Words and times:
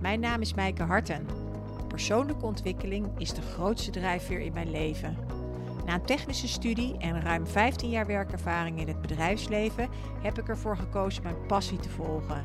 Mijn 0.00 0.20
naam 0.20 0.40
is 0.40 0.54
Mijke 0.54 0.82
Harten. 0.82 1.26
Persoonlijke 1.88 2.44
ontwikkeling 2.44 3.06
is 3.18 3.32
de 3.32 3.42
grootste 3.42 3.90
drijfveer 3.90 4.40
in 4.40 4.52
mijn 4.52 4.70
leven. 4.70 5.16
Na 5.86 5.94
een 5.94 6.04
technische 6.04 6.48
studie 6.48 6.98
en 6.98 7.20
ruim 7.20 7.46
15 7.46 7.90
jaar 7.90 8.06
werkervaring 8.06 8.80
in 8.80 8.88
het 8.88 9.00
bedrijfsleven 9.00 9.88
heb 10.22 10.38
ik 10.38 10.48
ervoor 10.48 10.76
gekozen 10.76 11.22
mijn 11.22 11.46
passie 11.46 11.78
te 11.78 11.88
volgen. 11.88 12.44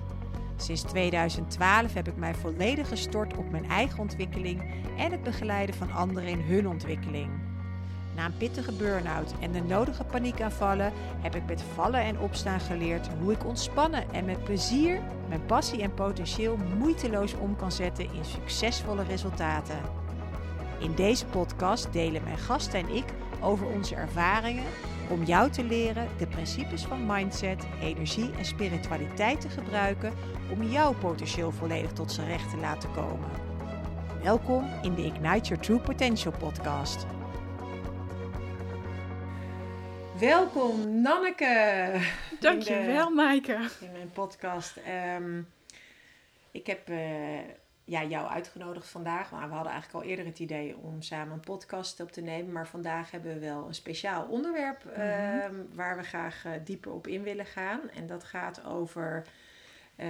Sinds 0.55 0.81
2012 0.81 1.93
heb 1.93 2.07
ik 2.07 2.15
mij 2.15 2.35
volledig 2.35 2.87
gestort 2.87 3.37
op 3.37 3.51
mijn 3.51 3.69
eigen 3.69 3.99
ontwikkeling 3.99 4.61
en 4.97 5.11
het 5.11 5.23
begeleiden 5.23 5.75
van 5.75 5.91
anderen 5.91 6.29
in 6.29 6.41
hun 6.41 6.67
ontwikkeling. 6.67 7.42
Na 8.15 8.25
een 8.25 8.37
pittige 8.37 8.71
burn-out 8.71 9.33
en 9.39 9.51
de 9.51 9.61
nodige 9.61 10.03
paniekaanvallen 10.03 10.93
heb 11.21 11.35
ik 11.35 11.45
met 11.45 11.63
vallen 11.73 12.01
en 12.01 12.19
opstaan 12.19 12.59
geleerd 12.59 13.07
hoe 13.19 13.31
ik 13.31 13.45
ontspannen 13.45 14.13
en 14.13 14.25
met 14.25 14.43
plezier 14.43 15.01
mijn 15.27 15.45
passie 15.45 15.81
en 15.81 15.93
potentieel 15.93 16.57
moeiteloos 16.77 17.33
om 17.33 17.55
kan 17.55 17.71
zetten 17.71 18.05
in 18.13 18.25
succesvolle 18.25 19.03
resultaten. 19.03 19.77
In 20.79 20.95
deze 20.95 21.25
podcast 21.25 21.93
delen 21.93 22.23
mijn 22.23 22.37
gasten 22.37 22.79
en 22.79 22.95
ik 22.95 23.05
over 23.41 23.67
onze 23.67 23.95
ervaringen 23.95 24.63
om 25.09 25.23
jou 25.23 25.49
te 25.49 25.63
leren 25.63 26.07
de 26.17 26.27
principes 26.27 26.83
van 26.83 27.05
mindset, 27.05 27.65
energie 27.81 28.31
en 28.37 28.45
spiritualiteit 28.45 29.41
te 29.41 29.49
gebruiken 29.49 30.13
om 30.51 30.63
jouw 30.63 30.93
potentieel 30.93 31.51
volledig 31.51 31.91
tot 31.91 32.11
zijn 32.11 32.27
recht 32.27 32.49
te 32.49 32.57
laten 32.57 32.91
komen. 32.91 33.29
Welkom 34.23 34.65
in 34.81 34.93
de 34.93 35.05
Ignite 35.05 35.47
Your 35.47 35.63
True 35.63 35.79
Potential 35.79 36.33
podcast. 36.39 37.05
Welkom 40.19 41.01
Nanneke. 41.01 42.01
Dankjewel 42.39 43.09
Maaike. 43.09 43.69
In 43.81 43.91
mijn 43.91 44.11
podcast. 44.11 44.77
Ehm, 44.77 45.41
ik 46.51 46.67
heb 46.67 46.89
uh, 46.89 47.39
ja, 47.83 48.03
jou 48.03 48.27
uitgenodigd 48.27 48.87
vandaag. 48.87 49.31
Maar 49.31 49.47
we 49.47 49.53
hadden 49.53 49.71
eigenlijk 49.71 50.03
al 50.03 50.09
eerder 50.09 50.25
het 50.25 50.39
idee 50.39 50.77
om 50.77 51.01
samen 51.01 51.33
een 51.33 51.39
podcast 51.39 51.99
op 51.99 52.11
te 52.11 52.21
nemen. 52.21 52.51
Maar 52.51 52.67
vandaag 52.67 53.11
hebben 53.11 53.33
we 53.33 53.39
wel 53.39 53.67
een 53.67 53.73
speciaal 53.73 54.25
onderwerp 54.25 54.83
uh, 54.85 54.97
waar 55.73 55.97
we 55.97 56.03
graag 56.03 56.45
uh, 56.45 56.51
dieper 56.63 56.91
op 56.91 57.07
in 57.07 57.23
willen 57.23 57.45
gaan. 57.45 57.89
En 57.89 58.07
dat 58.07 58.23
gaat 58.23 58.65
over 58.65 59.25
uh, 59.97 60.07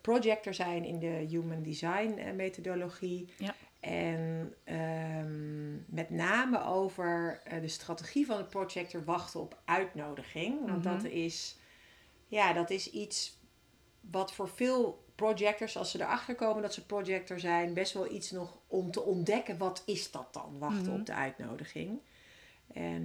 projector 0.00 0.54
zijn 0.54 0.84
in 0.84 0.98
de 0.98 1.26
Human 1.28 1.62
Design 1.62 2.36
methodologie. 2.36 3.28
Ja. 3.36 3.54
En 3.88 4.54
um, 4.64 5.84
met 5.86 6.10
name 6.10 6.64
over 6.64 7.42
de 7.60 7.68
strategie 7.68 8.26
van 8.26 8.36
de 8.36 8.44
projector 8.44 9.04
wachten 9.04 9.40
op 9.40 9.58
uitnodiging. 9.64 10.58
Want 10.66 10.84
mm 10.84 10.90
-hmm. 10.90 11.02
dat 11.02 11.12
is, 11.12 11.58
ja, 12.26 12.52
dat 12.52 12.70
is 12.70 12.90
iets 12.90 13.38
wat 14.00 14.32
voor 14.32 14.48
veel 14.48 15.06
projectors, 15.14 15.76
als 15.76 15.90
ze 15.90 16.00
erachter 16.00 16.34
komen 16.34 16.62
dat 16.62 16.74
ze 16.74 16.86
projector 16.86 17.40
zijn, 17.40 17.74
best 17.74 17.92
wel 17.92 18.12
iets 18.12 18.30
nog 18.30 18.58
om 18.66 18.90
te 18.90 19.02
ontdekken. 19.02 19.58
Wat 19.58 19.82
is 19.86 20.10
dat 20.10 20.32
dan? 20.32 20.58
Wachten 20.58 20.82
mm 20.82 20.88
-hmm. 20.88 21.00
op 21.00 21.06
de 21.06 21.14
uitnodiging. 21.14 22.00
En 22.72 23.02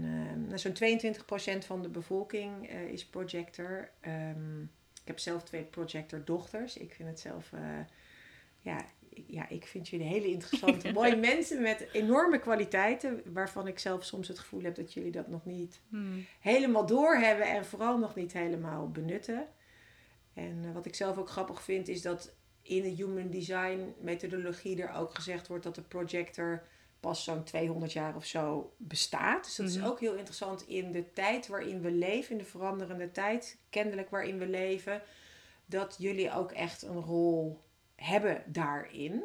uh, 0.50 0.58
zo'n 0.58 1.64
22% 1.64 1.66
van 1.66 1.82
de 1.82 1.90
bevolking 1.90 2.70
uh, 2.70 2.82
is 2.82 3.06
projector. 3.06 3.90
Um, 4.08 4.72
ik 5.02 5.08
heb 5.08 5.20
zelf 5.20 5.44
twee 5.44 5.64
projector 5.64 6.26
dochters. 6.26 6.78
Ik 6.78 6.94
vind 6.94 7.10
het 7.10 7.20
zelf, 7.20 7.52
uh, 7.52 7.60
ja, 8.60 8.86
ja, 9.28 9.50
ik 9.50 9.68
vind 9.68 9.88
jullie 9.90 10.08
hele 10.08 10.28
interessante, 10.28 10.92
mooie 10.94 11.16
mensen 11.16 11.62
met 11.62 11.88
enorme 11.92 12.40
kwaliteiten. 12.40 13.22
Waarvan 13.34 13.68
ik 13.68 13.80
zelf 13.80 14.04
soms 14.04 14.28
het 14.28 14.40
gevoel 14.40 14.62
heb 14.62 14.76
dat 14.76 14.94
jullie 14.94 15.12
dat 15.12 15.28
nog 15.28 15.46
niet 15.46 15.82
hmm. 15.90 16.26
helemaal 16.40 16.86
doorhebben. 16.86 17.48
En 17.48 17.66
vooral 17.66 17.98
nog 17.98 18.16
niet 18.16 18.34
helemaal 18.34 18.92
benutten. 18.92 19.48
En 20.34 20.64
uh, 20.66 20.74
wat 20.74 20.86
ik 20.86 20.96
zelf 20.96 21.18
ook 21.18 21.30
grappig 21.30 21.64
vind 21.64 21.88
is 21.88 22.02
dat 22.02 22.36
in 22.62 22.82
de 22.82 22.90
Human 22.90 23.30
Design 23.30 23.94
methodologie 24.00 24.82
er 24.82 24.94
ook 24.94 25.16
gezegd 25.16 25.48
wordt 25.48 25.64
dat 25.64 25.76
de 25.76 25.82
projector 25.82 26.64
pas 27.00 27.24
zo'n 27.24 27.44
200 27.44 27.94
jaar 27.94 28.16
of 28.16 28.26
zo 28.26 28.74
bestaat. 28.78 29.44
Dus 29.44 29.56
dat 29.56 29.68
is 29.68 29.84
ook 29.84 30.00
heel 30.00 30.16
interessant 30.16 30.68
in 30.68 30.92
de 30.92 31.14
tijd 31.14 31.48
waarin 31.48 31.82
we 31.82 31.92
leven, 31.92 32.32
in 32.32 32.38
de 32.38 32.44
veranderende 32.44 33.12
tijd, 33.12 33.60
kennelijk 33.70 34.10
waarin 34.10 34.38
we 34.38 34.48
leven, 34.48 35.02
dat 35.66 35.96
jullie 35.98 36.34
ook 36.34 36.52
echt 36.52 36.82
een 36.82 37.02
rol 37.02 37.63
hebben 37.96 38.44
daarin. 38.48 39.24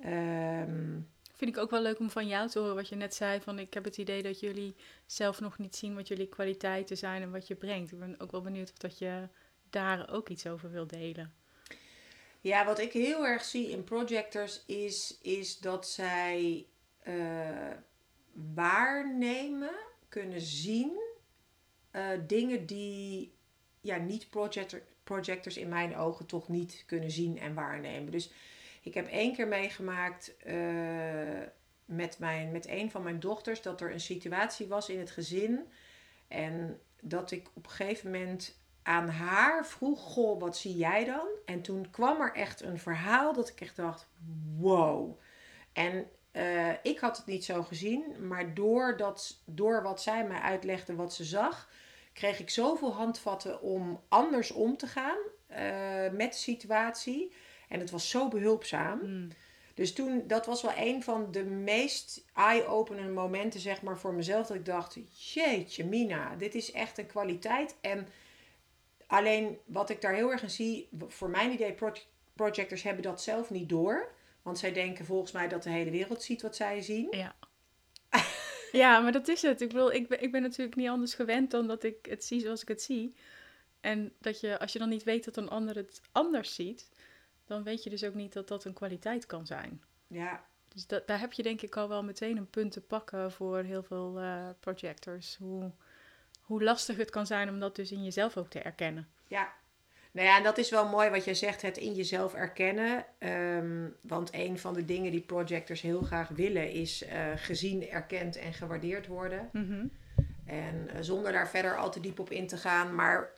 Ehm, 0.00 1.00
Vind 1.38 1.56
ik 1.56 1.62
ook 1.62 1.70
wel 1.70 1.82
leuk 1.82 1.98
om 1.98 2.10
van 2.10 2.26
jou 2.26 2.48
te 2.48 2.58
horen 2.58 2.74
wat 2.74 2.88
je 2.88 2.96
net 2.96 3.14
zei. 3.14 3.40
Van 3.40 3.58
ik 3.58 3.74
heb 3.74 3.84
het 3.84 3.98
idee 3.98 4.22
dat 4.22 4.40
jullie 4.40 4.74
zelf 5.06 5.40
nog 5.40 5.58
niet 5.58 5.76
zien 5.76 5.94
wat 5.94 6.08
jullie 6.08 6.28
kwaliteiten 6.28 6.96
zijn 6.96 7.22
en 7.22 7.30
wat 7.30 7.46
je 7.46 7.54
brengt. 7.54 7.92
Ik 7.92 7.98
ben 7.98 8.20
ook 8.20 8.30
wel 8.30 8.40
benieuwd 8.40 8.70
of 8.70 8.76
dat 8.76 8.98
je 8.98 9.28
daar 9.70 10.10
ook 10.10 10.28
iets 10.28 10.46
over 10.46 10.70
wil 10.70 10.86
delen. 10.86 11.34
Ja, 12.40 12.64
wat 12.64 12.78
ik 12.78 12.92
heel 12.92 13.26
erg 13.26 13.44
zie 13.44 13.70
in 13.70 13.84
projectors 13.84 14.62
is, 14.66 15.18
is 15.22 15.58
dat 15.58 15.88
zij 15.88 16.66
uh, 17.08 17.70
waarnemen, 18.32 19.74
kunnen 20.08 20.40
zien 20.40 21.00
uh, 21.92 22.06
dingen 22.26 22.66
die 22.66 23.32
ja, 23.80 23.96
niet 23.96 24.30
projector, 24.30 24.82
projectors 25.08 25.56
in 25.56 25.68
mijn 25.68 25.96
ogen 25.96 26.26
toch 26.26 26.48
niet 26.48 26.82
kunnen 26.86 27.10
zien 27.10 27.38
en 27.38 27.54
waarnemen. 27.54 28.12
Dus 28.12 28.32
ik 28.82 28.94
heb 28.94 29.08
één 29.08 29.34
keer 29.34 29.48
meegemaakt 29.48 30.34
uh, 30.46 30.54
met, 31.84 32.18
mijn, 32.18 32.52
met 32.52 32.68
een 32.68 32.90
van 32.90 33.02
mijn 33.02 33.20
dochters 33.20 33.62
dat 33.62 33.80
er 33.80 33.92
een 33.92 34.00
situatie 34.00 34.66
was 34.66 34.88
in 34.88 34.98
het 34.98 35.10
gezin 35.10 35.60
en 36.28 36.80
dat 37.00 37.30
ik 37.30 37.48
op 37.54 37.64
een 37.64 37.70
gegeven 37.70 38.10
moment 38.10 38.58
aan 38.82 39.08
haar 39.08 39.66
vroeg: 39.66 40.00
Goh, 40.00 40.40
wat 40.40 40.56
zie 40.56 40.76
jij 40.76 41.04
dan? 41.04 41.26
En 41.44 41.62
toen 41.62 41.90
kwam 41.90 42.20
er 42.20 42.34
echt 42.34 42.62
een 42.62 42.78
verhaal 42.78 43.32
dat 43.32 43.48
ik 43.48 43.60
echt 43.60 43.76
dacht: 43.76 44.06
wow. 44.56 45.18
En 45.72 46.06
uh, 46.32 46.72
ik 46.82 46.98
had 46.98 47.16
het 47.16 47.26
niet 47.26 47.44
zo 47.44 47.62
gezien, 47.62 48.26
maar 48.26 48.54
door, 48.54 48.96
dat, 48.96 49.42
door 49.44 49.82
wat 49.82 50.02
zij 50.02 50.26
mij 50.26 50.40
uitlegde, 50.40 50.94
wat 50.94 51.14
ze 51.14 51.24
zag, 51.24 51.68
kreeg 52.18 52.38
ik 52.38 52.50
zoveel 52.50 52.92
handvatten 52.92 53.60
om 53.60 54.00
anders 54.08 54.50
om 54.50 54.76
te 54.76 54.86
gaan 54.86 55.18
uh, 55.50 55.56
met 56.12 56.32
de 56.32 56.38
situatie. 56.38 57.32
En 57.68 57.80
het 57.80 57.90
was 57.90 58.10
zo 58.10 58.28
behulpzaam. 58.28 59.00
Mm. 59.02 59.28
Dus 59.74 59.92
toen, 59.92 60.24
dat 60.26 60.46
was 60.46 60.62
wel 60.62 60.72
een 60.76 61.02
van 61.02 61.30
de 61.30 61.44
meest 61.44 62.24
eye-openende 62.34 63.12
momenten, 63.12 63.60
zeg 63.60 63.82
maar, 63.82 63.98
voor 63.98 64.14
mezelf. 64.14 64.46
Dat 64.46 64.56
ik 64.56 64.64
dacht: 64.64 64.98
jeetje, 65.34 65.84
Mina, 65.84 66.36
dit 66.36 66.54
is 66.54 66.72
echt 66.72 66.98
een 66.98 67.06
kwaliteit. 67.06 67.76
En 67.80 68.08
Alleen 69.08 69.58
wat 69.64 69.90
ik 69.90 70.00
daar 70.00 70.14
heel 70.14 70.30
erg 70.30 70.42
in 70.42 70.50
zie, 70.50 70.88
voor 71.06 71.30
mijn 71.30 71.52
idee, 71.52 71.76
projectors 72.34 72.82
hebben 72.82 73.02
dat 73.02 73.22
zelf 73.22 73.50
niet 73.50 73.68
door. 73.68 74.12
Want 74.42 74.58
zij 74.58 74.72
denken 74.72 75.04
volgens 75.04 75.32
mij 75.32 75.48
dat 75.48 75.62
de 75.62 75.70
hele 75.70 75.90
wereld 75.90 76.22
ziet 76.22 76.42
wat 76.42 76.56
zij 76.56 76.82
zien. 76.82 77.08
Ja. 77.10 77.34
Ja, 78.72 79.00
maar 79.00 79.12
dat 79.12 79.28
is 79.28 79.42
het. 79.42 79.60
Ik 79.60 79.68
bedoel, 79.68 79.92
ik 79.92 80.08
ben, 80.08 80.22
ik 80.22 80.32
ben 80.32 80.42
natuurlijk 80.42 80.76
niet 80.76 80.88
anders 80.88 81.14
gewend 81.14 81.50
dan 81.50 81.66
dat 81.66 81.82
ik 81.82 82.06
het 82.06 82.24
zie 82.24 82.40
zoals 82.40 82.62
ik 82.62 82.68
het 82.68 82.82
zie. 82.82 83.14
En 83.80 84.12
dat 84.20 84.40
je, 84.40 84.58
als 84.58 84.72
je 84.72 84.78
dan 84.78 84.88
niet 84.88 85.02
weet 85.02 85.24
dat 85.24 85.36
een 85.36 85.48
ander 85.48 85.76
het 85.76 86.00
anders 86.12 86.54
ziet, 86.54 86.88
dan 87.46 87.62
weet 87.62 87.82
je 87.82 87.90
dus 87.90 88.04
ook 88.04 88.14
niet 88.14 88.32
dat 88.32 88.48
dat 88.48 88.64
een 88.64 88.72
kwaliteit 88.72 89.26
kan 89.26 89.46
zijn. 89.46 89.82
Ja. 90.06 90.44
Dus 90.68 90.86
dat, 90.86 91.06
daar 91.06 91.20
heb 91.20 91.32
je 91.32 91.42
denk 91.42 91.62
ik 91.62 91.76
al 91.76 91.88
wel 91.88 92.04
meteen 92.04 92.36
een 92.36 92.50
punt 92.50 92.72
te 92.72 92.80
pakken 92.80 93.32
voor 93.32 93.58
heel 93.58 93.82
veel 93.82 94.20
uh, 94.20 94.48
projectors. 94.60 95.36
Hoe, 95.36 95.72
hoe 96.40 96.62
lastig 96.62 96.96
het 96.96 97.10
kan 97.10 97.26
zijn 97.26 97.48
om 97.48 97.58
dat 97.60 97.76
dus 97.76 97.92
in 97.92 98.04
jezelf 98.04 98.36
ook 98.36 98.48
te 98.48 98.60
erkennen. 98.60 99.08
Ja, 99.26 99.54
nou 100.12 100.26
ja, 100.26 100.36
en 100.36 100.42
dat 100.42 100.58
is 100.58 100.70
wel 100.70 100.88
mooi 100.88 101.10
wat 101.10 101.24
jij 101.24 101.34
zegt, 101.34 101.62
het 101.62 101.76
in 101.76 101.94
jezelf 101.94 102.34
erkennen. 102.34 103.04
Um, 103.18 103.96
want 104.00 104.30
een 104.32 104.58
van 104.58 104.74
de 104.74 104.84
dingen 104.84 105.10
die 105.10 105.20
projectors 105.20 105.80
heel 105.80 106.00
graag 106.00 106.28
willen 106.28 106.70
is 106.70 107.02
uh, 107.02 107.10
gezien, 107.36 107.88
erkend 107.88 108.36
en 108.36 108.52
gewaardeerd 108.52 109.06
worden. 109.06 109.48
Mm 109.52 109.68
-hmm. 109.68 109.90
En 110.46 110.88
uh, 110.94 111.00
zonder 111.00 111.32
daar 111.32 111.48
verder 111.48 111.76
al 111.76 111.90
te 111.90 112.00
diep 112.00 112.18
op 112.18 112.30
in 112.30 112.46
te 112.46 112.56
gaan, 112.56 112.94
maar 112.94 113.30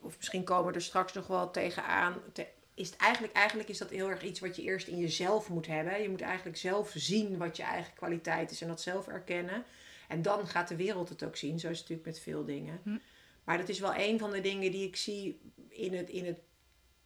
of 0.00 0.16
misschien 0.16 0.44
komen 0.44 0.66
we 0.66 0.74
er 0.74 0.82
straks 0.82 1.12
nog 1.12 1.26
wel 1.26 1.50
tegenaan. 1.50 2.14
Te, 2.32 2.46
is 2.74 2.90
het 2.90 2.98
eigenlijk, 2.98 3.32
eigenlijk 3.32 3.68
is 3.68 3.78
dat 3.78 3.90
heel 3.90 4.10
erg 4.10 4.22
iets 4.22 4.40
wat 4.40 4.56
je 4.56 4.62
eerst 4.62 4.88
in 4.88 4.98
jezelf 4.98 5.48
moet 5.48 5.66
hebben. 5.66 6.02
Je 6.02 6.08
moet 6.08 6.20
eigenlijk 6.20 6.56
zelf 6.56 6.92
zien 6.94 7.36
wat 7.36 7.56
je 7.56 7.62
eigen 7.62 7.94
kwaliteit 7.94 8.50
is 8.50 8.62
en 8.62 8.68
dat 8.68 8.80
zelf 8.80 9.08
erkennen. 9.08 9.64
En 10.08 10.22
dan 10.22 10.46
gaat 10.46 10.68
de 10.68 10.76
wereld 10.76 11.08
het 11.08 11.24
ook 11.24 11.36
zien. 11.36 11.58
Zo 11.58 11.68
is 11.70 11.78
het 11.78 11.88
natuurlijk 11.88 12.16
met 12.16 12.20
veel 12.20 12.44
dingen. 12.44 12.80
Hm. 12.82 12.96
Maar 13.44 13.58
dat 13.58 13.68
is 13.68 13.78
wel 13.78 13.94
een 13.96 14.18
van 14.18 14.30
de 14.30 14.40
dingen 14.40 14.70
die 14.70 14.86
ik 14.86 14.96
zie 14.96 15.40
in 15.76 15.94
het, 15.94 16.08
in 16.08 16.26
het, 16.26 16.40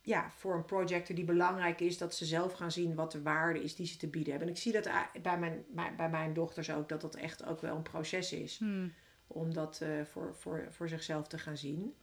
ja, 0.03 0.31
voor 0.37 0.55
een 0.55 0.65
projector 0.65 1.17
die 1.17 1.25
belangrijk 1.25 1.81
is. 1.81 1.99
Dat 1.99 2.15
ze 2.15 2.25
zelf 2.25 2.53
gaan 2.53 2.73
zien 2.73 2.95
wat 2.95 3.13
de 3.13 3.23
waarde 3.23 3.63
is 3.63 3.75
die 3.75 3.87
ze 3.87 3.97
te 3.97 4.09
bieden 4.09 4.31
hebben. 4.31 4.49
En 4.49 4.55
ik 4.55 4.61
zie 4.61 4.73
dat 4.73 4.91
bij 5.23 5.39
mijn, 5.39 5.65
bij 5.97 6.11
mijn 6.11 6.35
dochters 6.35 6.71
ook. 6.71 6.89
Dat 6.89 7.01
dat 7.01 7.15
echt 7.15 7.45
ook 7.45 7.61
wel 7.61 7.77
een 7.77 7.83
proces 7.83 8.33
is. 8.33 8.59
Hm. 8.59 8.89
Om 9.27 9.55
dat 9.55 9.81
uh, 9.83 10.05
voor, 10.05 10.35
voor, 10.35 10.67
voor 10.71 10.89
zichzelf 10.89 11.29
te 11.29 11.39
gaan 11.39 11.57
zien. 11.57 11.95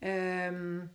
Um, 0.00 0.92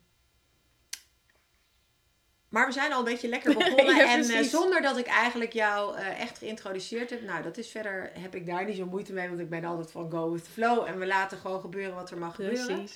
maar 2.50 2.66
we 2.66 2.72
zijn 2.72 2.94
al 2.94 3.00
een 3.00 3.06
beetje 3.06 3.28
lekker 3.28 3.54
begonnen. 3.58 3.96
ja, 3.96 4.14
en 4.14 4.24
uh, 4.24 4.42
zonder 4.42 4.82
dat 4.82 4.98
ik 4.98 5.06
eigenlijk 5.06 5.54
jou 5.54 5.98
uh, 5.98 6.22
echt 6.22 6.38
geïntroduceerd 6.38 7.10
heb. 7.10 7.22
Nou, 7.22 7.44
dat 7.44 7.58
is 7.58 7.70
verder, 7.70 8.12
heb 8.14 8.36
ik 8.36 8.46
daar 8.46 8.66
niet 8.66 8.78
zo 8.78 8.86
moeite 8.86 9.14
mee. 9.14 9.28
Want 9.28 9.40
ik 9.40 9.50
ben 9.50 9.66
altijd 9.66 9.92
van 9.92 10.12
go 10.12 10.32
with 10.32 10.44
the 10.44 10.50
flow. 10.50 10.88
En 10.88 11.00
we 11.00 11.06
laten 11.06 11.38
gewoon 11.38 11.60
gebeuren 11.60 11.96
wat 11.96 12.12
er 12.12 12.18
mag 12.18 12.36
Precies. 12.36 12.62
gebeuren. 12.62 12.90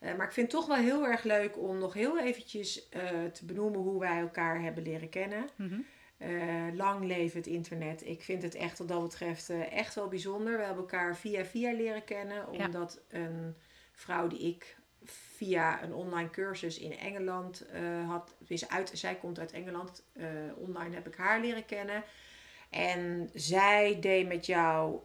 Eh, 0.00 0.16
maar 0.16 0.26
ik 0.26 0.32
vind 0.32 0.52
het 0.52 0.60
toch 0.60 0.68
wel 0.68 0.84
heel 0.84 1.06
erg 1.06 1.22
leuk 1.22 1.58
om 1.58 1.78
nog 1.78 1.94
heel 1.94 2.20
eventjes 2.20 2.88
eh, 2.88 3.24
te 3.24 3.44
benoemen 3.44 3.80
hoe 3.80 4.00
wij 4.00 4.18
elkaar 4.18 4.60
hebben 4.60 4.82
leren 4.82 5.08
kennen. 5.08 5.48
Mhm. 5.56 5.80
Eh, 6.16 6.74
lang 6.74 7.04
leven 7.04 7.38
het 7.38 7.46
internet. 7.46 8.06
Ik 8.06 8.22
vind 8.22 8.42
het 8.42 8.54
echt 8.54 8.78
wat 8.78 8.88
dat 8.88 9.02
betreft 9.02 9.50
echt 9.70 9.94
wel 9.94 10.08
bijzonder. 10.08 10.56
We 10.56 10.64
hebben 10.64 10.82
elkaar 10.82 11.16
via 11.16 11.44
via 11.44 11.72
leren 11.72 12.04
kennen. 12.04 12.36
Ja. 12.52 12.64
Omdat 12.64 13.00
een 13.08 13.56
vrouw 13.92 14.26
die 14.26 14.40
ik 14.40 14.76
via 15.04 15.82
een 15.82 15.94
online 15.94 16.30
cursus 16.30 16.78
in 16.78 16.98
Engeland 16.98 17.66
had. 18.06 18.36
Dus 18.38 18.68
uit, 18.68 18.90
zij 18.94 19.14
komt 19.14 19.38
uit 19.38 19.52
Engeland. 19.52 20.04
online 20.56 20.94
heb 20.94 21.06
ik 21.06 21.14
haar 21.14 21.40
leren 21.40 21.66
kennen. 21.66 22.04
En 22.70 23.30
zij 23.34 24.00
deed 24.00 24.28
met 24.28 24.46
jou 24.46 25.00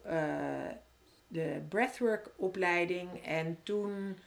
de 1.28 1.64
breathwork 1.68 2.30
opleiding. 2.36 3.24
En 3.24 3.58
toen 3.62 4.18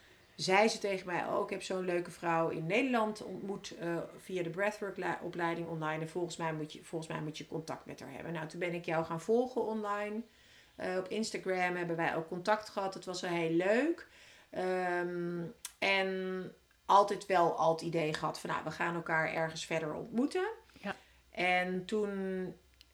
zei 0.42 0.68
ze 0.68 0.78
tegen 0.78 1.06
mij 1.06 1.28
ook, 1.28 1.44
ik 1.44 1.50
heb 1.50 1.64
zo'n 1.64 1.86
leuke 1.86 2.12
vrouw 2.12 2.50
in 2.50 2.66
Nederland 2.66 3.24
ontmoet 3.24 3.76
eh, 3.80 3.98
via 4.18 4.44
de 4.44 4.50
breathwork 4.50 4.98
la- 4.98 5.20
opleiding 5.22 5.68
online. 5.68 6.02
En 6.02 6.10
volgens 6.10 6.38
mij, 6.38 6.54
moet 6.54 6.74
je, 6.74 6.84
volgens 6.84 7.12
mij 7.12 7.22
moet 7.22 7.38
je 7.38 7.48
contact 7.48 7.86
met 7.86 8.00
haar 8.00 8.12
hebben. 8.12 8.34
Nou, 8.34 8.48
toen 8.48 8.60
ben 8.60 8.74
ik 8.74 8.86
jou 8.86 9.06
gaan 9.06 9.22
volgen 9.22 9.66
online. 9.66 10.22
Eh, 10.76 10.98
op 10.98 11.08
Instagram 11.08 11.76
hebben 11.76 11.96
wij 11.96 12.16
ook 12.16 12.28
contact 12.28 12.70
gehad. 12.70 12.94
Het 12.94 13.06
was 13.06 13.22
wel 13.22 13.32
heel 13.32 13.52
leuk. 13.52 14.08
Ehm, 14.50 15.42
en 15.80 16.52
altijd 16.86 17.26
wel 17.26 17.56
al 17.58 17.72
het 17.72 17.82
idee 17.82 18.14
gehad 18.14 18.40
van, 18.40 18.50
nou, 18.50 18.64
we 18.64 18.72
gaan 18.72 18.96
elkaar 18.96 19.34
ergens 19.34 19.66
verder 19.66 19.94
ontmoeten. 19.94 20.50
Ja. 20.74 20.96
En 21.32 21.86
toen 21.86 22.12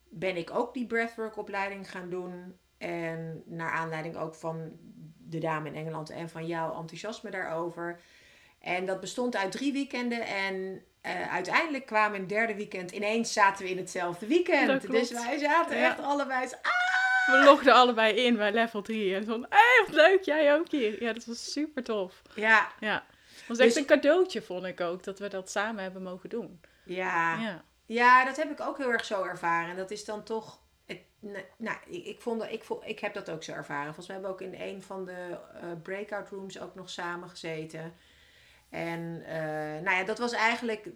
ben 0.09 0.37
ik 0.37 0.51
ook 0.51 0.73
die 0.73 0.85
breathwork 0.87 1.37
opleiding 1.37 1.91
gaan 1.91 2.09
doen. 2.09 2.57
En 2.77 3.43
naar 3.45 3.71
aanleiding 3.71 4.17
ook 4.17 4.35
van 4.35 4.71
de 5.29 5.39
dame 5.39 5.67
in 5.69 5.75
Engeland 5.75 6.09
en 6.09 6.29
van 6.29 6.47
jouw 6.47 6.75
enthousiasme 6.79 7.29
daarover. 7.31 7.99
En 8.61 8.85
dat 8.85 8.99
bestond 8.99 9.35
uit 9.35 9.51
drie 9.51 9.73
weekenden. 9.73 10.21
En 10.25 10.83
eh, 11.01 11.33
uiteindelijk 11.33 11.85
kwamen 11.85 12.19
een 12.19 12.27
derde 12.27 12.55
weekend. 12.55 12.91
Ineens 12.91 13.33
zaten 13.33 13.63
we 13.65 13.71
in 13.71 13.77
hetzelfde 13.77 14.27
weekend. 14.27 14.81
Dus 14.91 15.11
wij 15.11 15.37
zaten 15.37 15.77
Ja. 15.77 15.89
echt 15.89 15.99
allebei. 16.01 16.45
"Ah!" 16.45 16.71
We 17.25 17.43
logden 17.43 17.73
allebei 17.73 18.13
in 18.25 18.35
bij 18.35 18.51
level 18.51 18.81
3. 18.81 19.15
En 19.15 19.25
van, 19.25 19.45
hé, 19.49 19.83
wat 19.85 19.95
leuk, 19.95 20.23
jij 20.23 20.53
ook 20.55 20.71
hier. 20.71 21.03
Ja, 21.03 21.13
dat 21.13 21.25
was 21.25 21.51
super 21.51 21.83
tof. 21.83 22.21
Ja, 22.35 22.71
Ja. 22.79 23.03
Het 23.37 23.47
was 23.47 23.57
echt 23.57 23.67
Dus- 23.73 23.77
een 23.77 23.85
cadeautje, 23.87 24.41
vond 24.41 24.65
ik 24.65 24.81
ook, 24.81 25.03
dat 25.03 25.19
we 25.19 25.27
dat 25.29 25.51
samen 25.51 25.83
hebben 25.83 26.01
mogen 26.01 26.29
doen. 26.29 26.59
ja. 26.83 27.39
Ja. 27.41 27.63
Ja, 27.87 28.25
dat 28.25 28.35
heb 28.37 28.51
ik 28.51 28.61
ook 28.61 28.77
heel 28.77 28.91
erg 28.91 29.05
zo 29.05 29.23
ervaren. 29.23 29.69
En 29.69 29.75
dat 29.75 29.91
is 29.91 30.05
dan 30.05 30.23
toch. 30.23 30.59
Het, 31.25 31.33
ne- 31.33 31.65
nou, 31.65 31.77
ik, 31.87 32.05
ik, 32.05 32.21
vond, 32.21 32.39
dat- 32.39 32.51
ik, 32.51 32.63
ik 32.83 32.99
heb 32.99 33.13
dat 33.13 33.29
ook 33.29 33.43
zo 33.43 33.51
ervaren. 33.51 33.85
Volgens 33.85 34.07
mij 34.07 34.15
hebben 34.15 34.37
we 34.37 34.43
ook 34.43 34.53
in 34.53 34.61
een 34.61 34.83
van 34.83 35.05
de 35.05 35.37
eh, 35.61 35.67
breakout 35.83 36.29
rooms 36.29 36.59
ook 36.59 36.75
nog 36.75 36.89
samen 36.89 37.29
gezeten. 37.29 37.93
En 38.69 39.23
eh, 39.25 39.81
nou 39.83 39.97
ja, 39.97 40.03
dat 40.03 40.17
was 40.17 40.31
eigenlijk, 40.33 40.87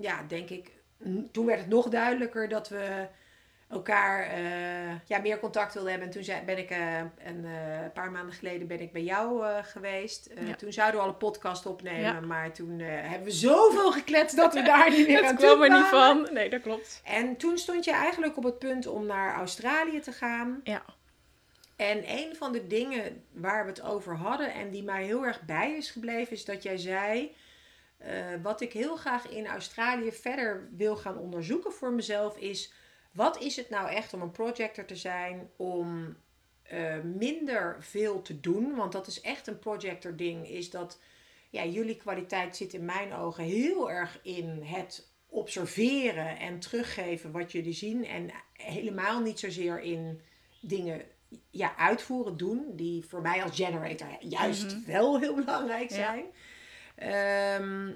ja, 0.00 0.22
denk 0.22 0.48
ik. 0.50 0.70
Toen 1.32 1.46
werd 1.46 1.58
het 1.60 1.68
nog 1.68 1.88
duidelijker 1.88 2.48
dat 2.48 2.68
we 2.68 3.06
elkaar 3.72 4.26
eh, 4.26 4.98
ja, 5.06 5.18
meer 5.18 5.38
contact 5.38 5.74
wilden 5.74 5.90
hebben. 5.90 6.08
En 6.08 6.14
toen 6.14 6.24
zei, 6.24 6.42
ben 6.44 6.58
ik 6.58 6.70
eh, 6.70 6.98
een 6.98 7.44
eh, 7.44 7.92
paar 7.94 8.10
maanden 8.10 8.34
geleden 8.34 8.66
ben 8.66 8.80
ik 8.80 8.92
bij 8.92 9.02
jou 9.02 9.44
geweest. 9.62 10.30
Ja. 10.46 10.54
Toen 10.54 10.72
zouden 10.72 11.00
we 11.00 11.06
al 11.06 11.12
een 11.12 11.18
podcast 11.18 11.66
opnemen. 11.66 12.00
Ja. 12.00 12.20
Maar 12.20 12.52
toen 12.52 12.78
hebben 12.78 13.24
we 13.24 13.30
zoveel 13.30 13.92
gekletst 13.92 14.36
dat 14.36 14.54
we 14.54 14.62
daar 14.62 14.90
niet 14.90 15.06
meer 15.06 15.24
aan 15.28 15.36
toe 15.36 15.46
kwam 15.46 15.62
er 15.62 15.70
niet 15.70 15.86
van. 15.86 16.28
Nee, 16.32 16.50
dat 16.50 16.60
klopt. 16.60 17.00
En 17.04 17.36
toen 17.36 17.58
stond 17.58 17.84
je 17.84 17.92
eigenlijk 17.92 18.36
op 18.36 18.44
het 18.44 18.58
punt 18.58 18.86
om 18.86 19.06
naar 19.06 19.34
Australië 19.34 20.00
te 20.00 20.12
gaan. 20.12 20.60
Ja. 20.64 20.82
En 21.76 22.10
een 22.10 22.36
van 22.36 22.52
de 22.52 22.66
dingen 22.66 23.24
waar 23.32 23.64
we 23.64 23.70
het 23.70 23.82
over 23.82 24.16
hadden 24.16 24.52
en 24.54 24.70
die 24.70 24.82
mij 24.82 25.04
heel 25.04 25.24
erg 25.24 25.42
bij 25.42 25.76
is 25.76 25.90
gebleven, 25.90 26.32
is 26.32 26.44
dat 26.44 26.62
jij 26.62 26.76
zei: 26.76 27.34
Wat 28.42 28.60
ik 28.60 28.72
heel 28.72 28.96
graag 28.96 29.28
in 29.28 29.46
Australië 29.46 30.12
verder 30.12 30.68
wil 30.76 30.96
gaan 30.96 31.18
onderzoeken 31.18 31.72
voor 31.72 31.92
mezelf, 31.92 32.36
is 32.36 32.72
wat 33.12 33.40
is 33.40 33.56
het 33.56 33.70
nou 33.70 33.88
echt 33.90 34.14
om 34.14 34.22
een 34.22 34.30
projector 34.30 34.84
te 34.84 34.96
zijn, 34.96 35.50
om 35.56 36.16
eh, 36.62 37.00
minder 37.00 37.76
veel 37.80 38.22
te 38.22 38.40
doen? 38.40 38.74
Want 38.74 38.92
dat 38.92 39.06
is 39.06 39.20
echt 39.20 39.46
een 39.46 39.58
projector 39.58 40.16
ding, 40.16 40.48
is 40.48 40.70
dat 40.70 41.00
ja, 41.50 41.64
jullie 41.64 41.96
kwaliteit 41.96 42.56
zit 42.56 42.72
in 42.74 42.84
mijn 42.84 43.12
ogen 43.14 43.44
heel 43.44 43.90
erg 43.90 44.18
in 44.22 44.62
het 44.62 45.10
observeren 45.26 46.38
en 46.38 46.58
teruggeven 46.60 47.32
wat 47.32 47.52
jullie 47.52 47.72
zien. 47.72 48.06
En 48.06 48.30
helemaal 48.52 49.20
niet 49.20 49.38
zozeer 49.38 49.80
in 49.80 50.20
dingen 50.60 51.02
ja, 51.50 51.76
uitvoeren, 51.76 52.36
doen, 52.36 52.66
die 52.76 53.04
voor 53.04 53.20
mij 53.20 53.42
als 53.42 53.56
generator 53.56 54.08
juist 54.20 54.64
Mhm. 54.76 54.84
wel 54.86 55.20
heel 55.20 55.34
belangrijk 55.34 55.90
Ja. 55.90 55.96
zijn. 55.96 56.24
Ehm, 56.94 57.90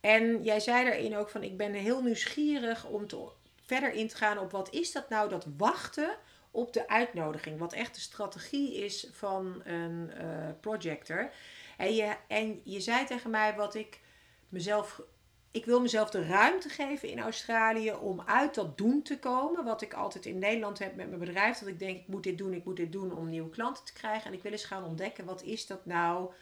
en 0.00 0.42
jij 0.44 0.60
zei 0.60 0.84
daarin 0.84 1.16
ook 1.16 1.28
van, 1.28 1.42
ik 1.42 1.56
ben 1.56 1.72
heel 1.72 2.02
nieuwsgierig 2.02 2.86
om 2.86 3.06
te, 3.06 3.28
verder 3.68 3.92
in 3.92 4.08
te 4.08 4.16
gaan 4.16 4.38
op 4.38 4.50
wat 4.50 4.72
is 4.72 4.92
dat 4.92 5.08
nou, 5.08 5.28
dat 5.28 5.46
wachten 5.56 6.16
op 6.50 6.72
de 6.72 6.88
uitnodiging. 6.88 7.58
Wat 7.58 7.72
echt 7.72 7.94
de 7.94 8.00
strategie 8.00 8.84
is 8.84 9.08
van 9.12 9.60
een 9.64 10.10
eh, 10.10 10.26
projector. 10.60 11.30
En 11.76 11.94
je, 11.94 12.16
en 12.28 12.60
je 12.64 12.80
zei 12.80 13.04
tegen 13.04 13.30
mij 13.30 13.54
wat 13.54 13.74
ik 13.74 14.00
mezelf. 14.48 15.02
Ik 15.50 15.64
wil 15.64 15.80
mezelf 15.80 16.10
de 16.10 16.26
ruimte 16.26 16.68
geven 16.68 17.08
in 17.08 17.20
Australië 17.20 17.92
om 17.92 18.22
uit 18.26 18.54
dat 18.54 18.78
doen 18.78 19.02
te 19.02 19.18
komen. 19.18 19.64
Wat 19.64 19.82
ik 19.82 19.94
altijd 19.94 20.26
in 20.26 20.38
Nederland 20.38 20.78
heb 20.78 20.96
met 20.96 21.08
mijn 21.08 21.20
bedrijf. 21.20 21.58
Dat 21.58 21.68
ik 21.68 21.78
denk, 21.78 21.98
ik 21.98 22.08
moet 22.08 22.22
dit 22.22 22.38
doen, 22.38 22.52
ik 22.52 22.64
moet 22.64 22.76
dit 22.76 22.92
doen 22.92 23.16
om 23.16 23.28
nieuwe 23.28 23.50
klanten 23.50 23.84
te 23.84 23.92
krijgen. 23.92 24.26
En 24.26 24.36
ik 24.36 24.42
wil 24.42 24.52
eens 24.52 24.64
gaan 24.64 24.84
ontdekken, 24.84 25.24
wat 25.24 25.42
is 25.42 25.66
dat 25.66 25.86
nou 25.86 26.32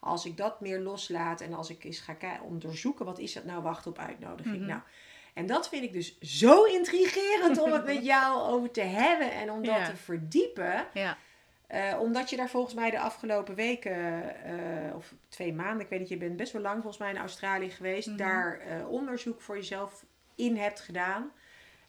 als 0.00 0.26
ik 0.26 0.36
dat 0.36 0.60
meer 0.60 0.80
loslaat. 0.80 1.40
En 1.40 1.54
als 1.54 1.70
ik 1.70 1.84
eens 1.84 2.00
ga 2.00 2.40
onderzoeken, 2.42 3.04
wat 3.04 3.18
is 3.18 3.32
dat 3.32 3.44
nou 3.44 3.62
wachten 3.62 3.90
op 3.90 3.98
uitnodiging. 3.98 4.56
Mhm. 4.56 4.66
Nou, 4.66 4.80
en 5.36 5.46
dat 5.46 5.68
vind 5.68 5.84
ik 5.84 5.92
dus 5.92 6.18
zo 6.20 6.64
intrigerend 6.64 7.58
om 7.58 7.72
het 7.72 7.84
met 7.84 8.04
jou 8.14 8.40
over 8.52 8.70
te 8.70 8.80
hebben. 8.80 9.32
En 9.32 9.50
om 9.50 9.64
dat 9.64 9.74
Ja. 9.76 9.84
te 9.86 9.96
verdiepen. 9.96 10.86
Ja. 10.92 11.16
Eh, 11.66 11.96
omdat 12.00 12.30
je 12.30 12.36
daar 12.36 12.48
volgens 12.48 12.74
mij 12.74 12.90
de 12.90 12.98
afgelopen 12.98 13.54
weken, 13.54 14.22
eh, 14.44 14.94
of 14.96 15.14
twee 15.28 15.52
maanden, 15.52 15.80
ik 15.84 15.88
weet 15.88 15.98
niet, 15.98 16.08
je 16.08 16.16
bent 16.16 16.36
best 16.36 16.52
wel 16.52 16.62
lang 16.62 16.76
volgens 16.76 16.98
mij 16.98 17.10
in 17.10 17.18
Australië 17.18 17.70
geweest, 17.70 18.08
Mhm. 18.08 18.16
daar 18.16 18.60
eh, 18.60 18.88
onderzoek 18.90 19.40
voor 19.40 19.56
jezelf 19.56 20.04
in 20.34 20.56
hebt 20.56 20.80
gedaan. 20.80 21.32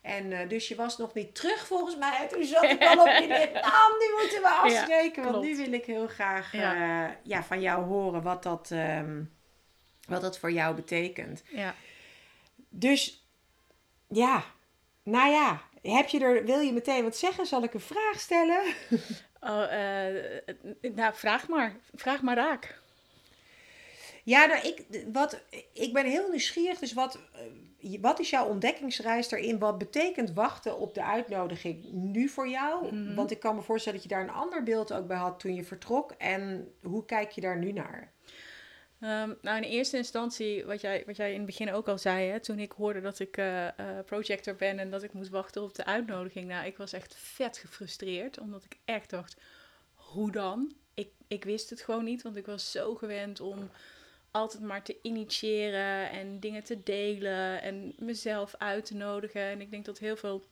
En 0.01 0.47
dus 0.47 0.67
je 0.67 0.75
was 0.75 0.97
nog 0.97 1.13
niet 1.13 1.35
terug 1.35 1.67
volgens 1.67 1.97
mij. 1.97 2.17
En 2.21 2.27
toen 2.27 2.43
zat 2.43 2.63
ik 2.63 2.83
al 2.83 2.99
op 3.01 3.07
je 3.21 3.27
net, 3.27 3.53
nou, 3.53 3.93
nu 3.99 4.21
moeten 4.21 4.41
we 4.41 4.47
afspreken. 4.49 5.23
want 5.23 5.43
nu 5.43 5.55
wil 5.55 5.71
ik 5.73 5.85
heel 5.85 6.07
graag 6.07 6.51
Ja. 6.51 6.73
ja. 6.73 7.17
ja, 7.23 7.43
van 7.43 7.61
jou 7.61 7.85
horen 7.85 8.21
wat 8.21 8.43
dat, 8.43 8.71
ehm, 8.71 9.23
wat 10.07 10.21
dat 10.21 10.39
voor 10.39 10.51
jou 10.51 10.75
betekent. 10.75 11.43
Ja. 11.47 11.75
Dus 12.69 13.26
ja, 14.07 14.43
nou 15.03 15.31
ja, 15.31 15.61
heb 15.81 16.07
je 16.07 16.19
er, 16.19 16.45
wil 16.45 16.59
je 16.59 16.73
meteen 16.73 17.03
wat 17.03 17.17
zeggen? 17.17 17.45
Zal 17.45 17.63
ik 17.63 17.73
een 17.73 17.79
vraag 17.79 18.19
stellen? 18.19 18.61
Oh, 19.39 19.73
eh, 19.73 20.37
nou, 20.95 21.13
vraag 21.15 21.47
maar. 21.47 21.75
Vraag 21.95 22.21
maar 22.21 22.35
raak. 22.35 22.81
Ja, 24.23 24.45
nou, 24.45 24.67
ik, 24.67 24.85
wat, 25.11 25.43
ik 25.73 25.93
ben 25.93 26.05
heel 26.05 26.29
nieuwsgierig. 26.29 26.79
Dus 26.79 26.93
wat, 26.93 27.19
eh, 27.81 28.01
wat 28.01 28.19
is 28.19 28.29
jouw 28.29 28.47
ontdekkingsreis 28.47 29.29
daarin? 29.29 29.59
Wat 29.59 29.77
betekent 29.77 30.33
wachten 30.33 30.79
op 30.79 30.93
de 30.93 31.03
uitnodiging 31.03 31.91
nu 31.91 32.29
voor 32.29 32.47
jou? 32.47 32.95
Mhm. 32.95 33.15
Want 33.15 33.31
ik 33.31 33.39
kan 33.39 33.55
me 33.55 33.61
voorstellen 33.61 33.99
dat 33.99 34.09
je 34.09 34.15
daar 34.15 34.23
een 34.23 34.33
ander 34.33 34.63
beeld 34.63 34.93
ook 34.93 35.07
bij 35.07 35.17
had 35.17 35.39
toen 35.39 35.55
je 35.55 35.63
vertrok. 35.63 36.11
En 36.11 36.71
hoe 36.83 37.05
kijk 37.05 37.31
je 37.31 37.41
daar 37.41 37.57
nu 37.57 37.71
naar? 37.71 38.13
Ehm, 38.99 39.33
nou, 39.41 39.57
in 39.57 39.69
eerste 39.69 39.97
instantie, 39.97 40.65
wat 40.65 40.81
jij, 40.81 41.03
wat 41.05 41.15
jij 41.15 41.31
in 41.31 41.37
het 41.37 41.45
begin 41.45 41.71
ook 41.71 41.87
al 41.87 41.97
zei, 41.97 42.29
hè, 42.29 42.39
toen 42.39 42.59
ik 42.59 42.71
hoorde 42.71 43.01
dat 43.01 43.19
ik 43.19 43.37
eh, 43.37 43.67
eh, 43.67 44.05
projector 44.05 44.55
ben 44.55 44.79
en 44.79 44.89
dat 44.89 45.03
ik 45.03 45.13
moest 45.13 45.29
wachten 45.29 45.61
op 45.63 45.75
de 45.75 45.85
uitnodiging. 45.85 46.47
Nou, 46.47 46.65
ik 46.65 46.77
was 46.77 46.93
echt 46.93 47.15
vet 47.15 47.57
gefrustreerd, 47.57 48.39
omdat 48.39 48.63
ik 48.63 48.77
echt 48.85 49.09
dacht, 49.09 49.37
hoe 49.93 50.31
dan? 50.31 50.73
Ik, 50.93 51.09
ik 51.27 51.43
wist 51.43 51.69
het 51.69 51.81
gewoon 51.81 52.03
niet, 52.03 52.21
want 52.21 52.35
ik 52.35 52.45
was 52.45 52.71
zo 52.71 52.95
gewend 52.95 53.39
om 53.39 53.69
altijd 54.31 54.63
maar 54.63 54.83
te 54.83 54.97
initiëren 55.01 56.09
en 56.09 56.39
dingen 56.39 56.63
te 56.63 56.83
delen 56.83 57.61
en 57.61 57.93
mezelf 57.97 58.55
uit 58.57 58.85
te 58.85 58.95
nodigen. 58.95 59.41
En 59.41 59.61
ik 59.61 59.71
denk 59.71 59.85
dat 59.85 59.99
heel 59.99 60.17
veel 60.17 60.45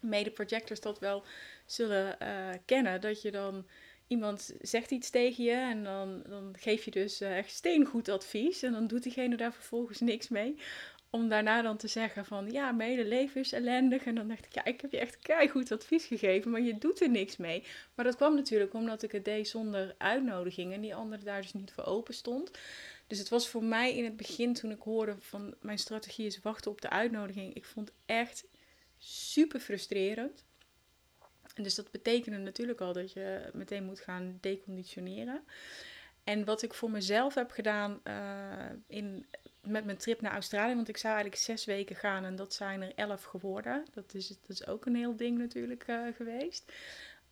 mede-projectors 0.00 0.80
dat 0.80 0.98
wel 0.98 1.24
zullen 1.66 2.20
eh, 2.20 2.48
kennen, 2.64 3.00
dat 3.00 3.22
je 3.22 3.30
dan 3.30 3.66
iemand 4.08 4.52
zegt 4.60 4.90
iets 4.90 5.10
tegen 5.10 5.44
je 5.44 5.50
en 5.50 5.84
dan, 5.84 6.22
dan 6.28 6.54
geef 6.58 6.84
je 6.84 6.90
dus 6.90 7.20
eh, 7.20 7.38
echt 7.38 7.50
steengoed 7.50 8.08
advies. 8.08 8.62
En 8.62 8.72
dan 8.72 8.86
doet 8.86 9.02
diegene 9.02 9.36
daar 9.36 9.52
vervolgens 9.52 10.00
niks 10.00 10.28
mee. 10.28 10.56
Om 11.10 11.28
daarna 11.28 11.62
dan 11.62 11.76
te 11.76 11.88
zeggen 11.88 12.24
van, 12.24 12.50
ja, 12.50 12.72
mijn 12.72 12.90
hele 12.90 13.04
leven 13.04 13.40
is 13.40 13.52
ellendig. 13.52 14.04
En 14.04 14.14
dan 14.14 14.28
dacht 14.28 14.46
ik, 14.46 14.54
ja, 14.54 14.64
ik 14.64 14.80
heb 14.80 14.92
je 14.92 14.98
echt 14.98 15.50
goed 15.50 15.72
advies 15.72 16.04
gegeven, 16.04 16.50
maar 16.50 16.60
je 16.60 16.78
doet 16.78 17.00
er 17.00 17.10
niks 17.10 17.36
mee. 17.36 17.64
Maar 17.94 18.04
dat 18.04 18.16
kwam 18.16 18.34
natuurlijk 18.34 18.74
omdat 18.74 19.02
ik 19.02 19.12
het 19.12 19.24
deed 19.24 19.48
zonder 19.48 19.94
uitnodiging 19.98 20.72
en 20.72 20.80
die 20.80 20.94
andere 20.94 21.24
daar 21.24 21.42
dus 21.42 21.52
niet 21.52 21.72
voor 21.72 21.84
open 21.84 22.14
stond. 22.14 22.50
Dus 23.06 23.18
het 23.18 23.28
was 23.28 23.48
voor 23.48 23.64
mij 23.64 23.96
in 23.96 24.04
het 24.04 24.16
begin, 24.16 24.54
toen 24.54 24.70
ik 24.70 24.82
hoorde 24.82 25.16
van 25.18 25.54
mijn 25.60 25.78
strategie 25.78 26.26
is 26.26 26.40
wachten 26.40 26.70
op 26.70 26.80
de 26.80 26.90
uitnodiging, 26.90 27.54
ik 27.54 27.64
vond 27.64 27.88
het 27.88 27.96
echt 28.06 28.44
super 28.98 29.60
frustrerend. 29.60 30.44
Dus 31.62 31.74
dat 31.74 31.90
betekende 31.90 32.38
natuurlijk 32.38 32.80
al 32.80 32.92
dat 32.92 33.12
je 33.12 33.50
meteen 33.52 33.84
moet 33.84 34.00
gaan 34.00 34.38
deconditioneren. 34.40 35.42
En 36.24 36.44
wat 36.44 36.62
ik 36.62 36.74
voor 36.74 36.90
mezelf 36.90 37.34
heb 37.34 37.50
gedaan 37.50 38.00
uh, 38.04 38.70
in, 38.86 39.26
met 39.62 39.84
mijn 39.84 39.96
trip 39.96 40.20
naar 40.20 40.32
Australië, 40.32 40.74
want 40.74 40.88
ik 40.88 40.96
zou 40.96 41.14
eigenlijk 41.14 41.42
zes 41.42 41.64
weken 41.64 41.96
gaan 41.96 42.24
en 42.24 42.36
dat 42.36 42.54
zijn 42.54 42.82
er 42.82 42.92
elf 42.94 43.24
geworden. 43.24 43.84
Dat 43.94 44.14
is, 44.14 44.28
dat 44.28 44.48
is 44.48 44.66
ook 44.66 44.86
een 44.86 44.96
heel 44.96 45.16
ding 45.16 45.38
natuurlijk 45.38 45.88
uh, 45.88 46.06
geweest. 46.16 46.72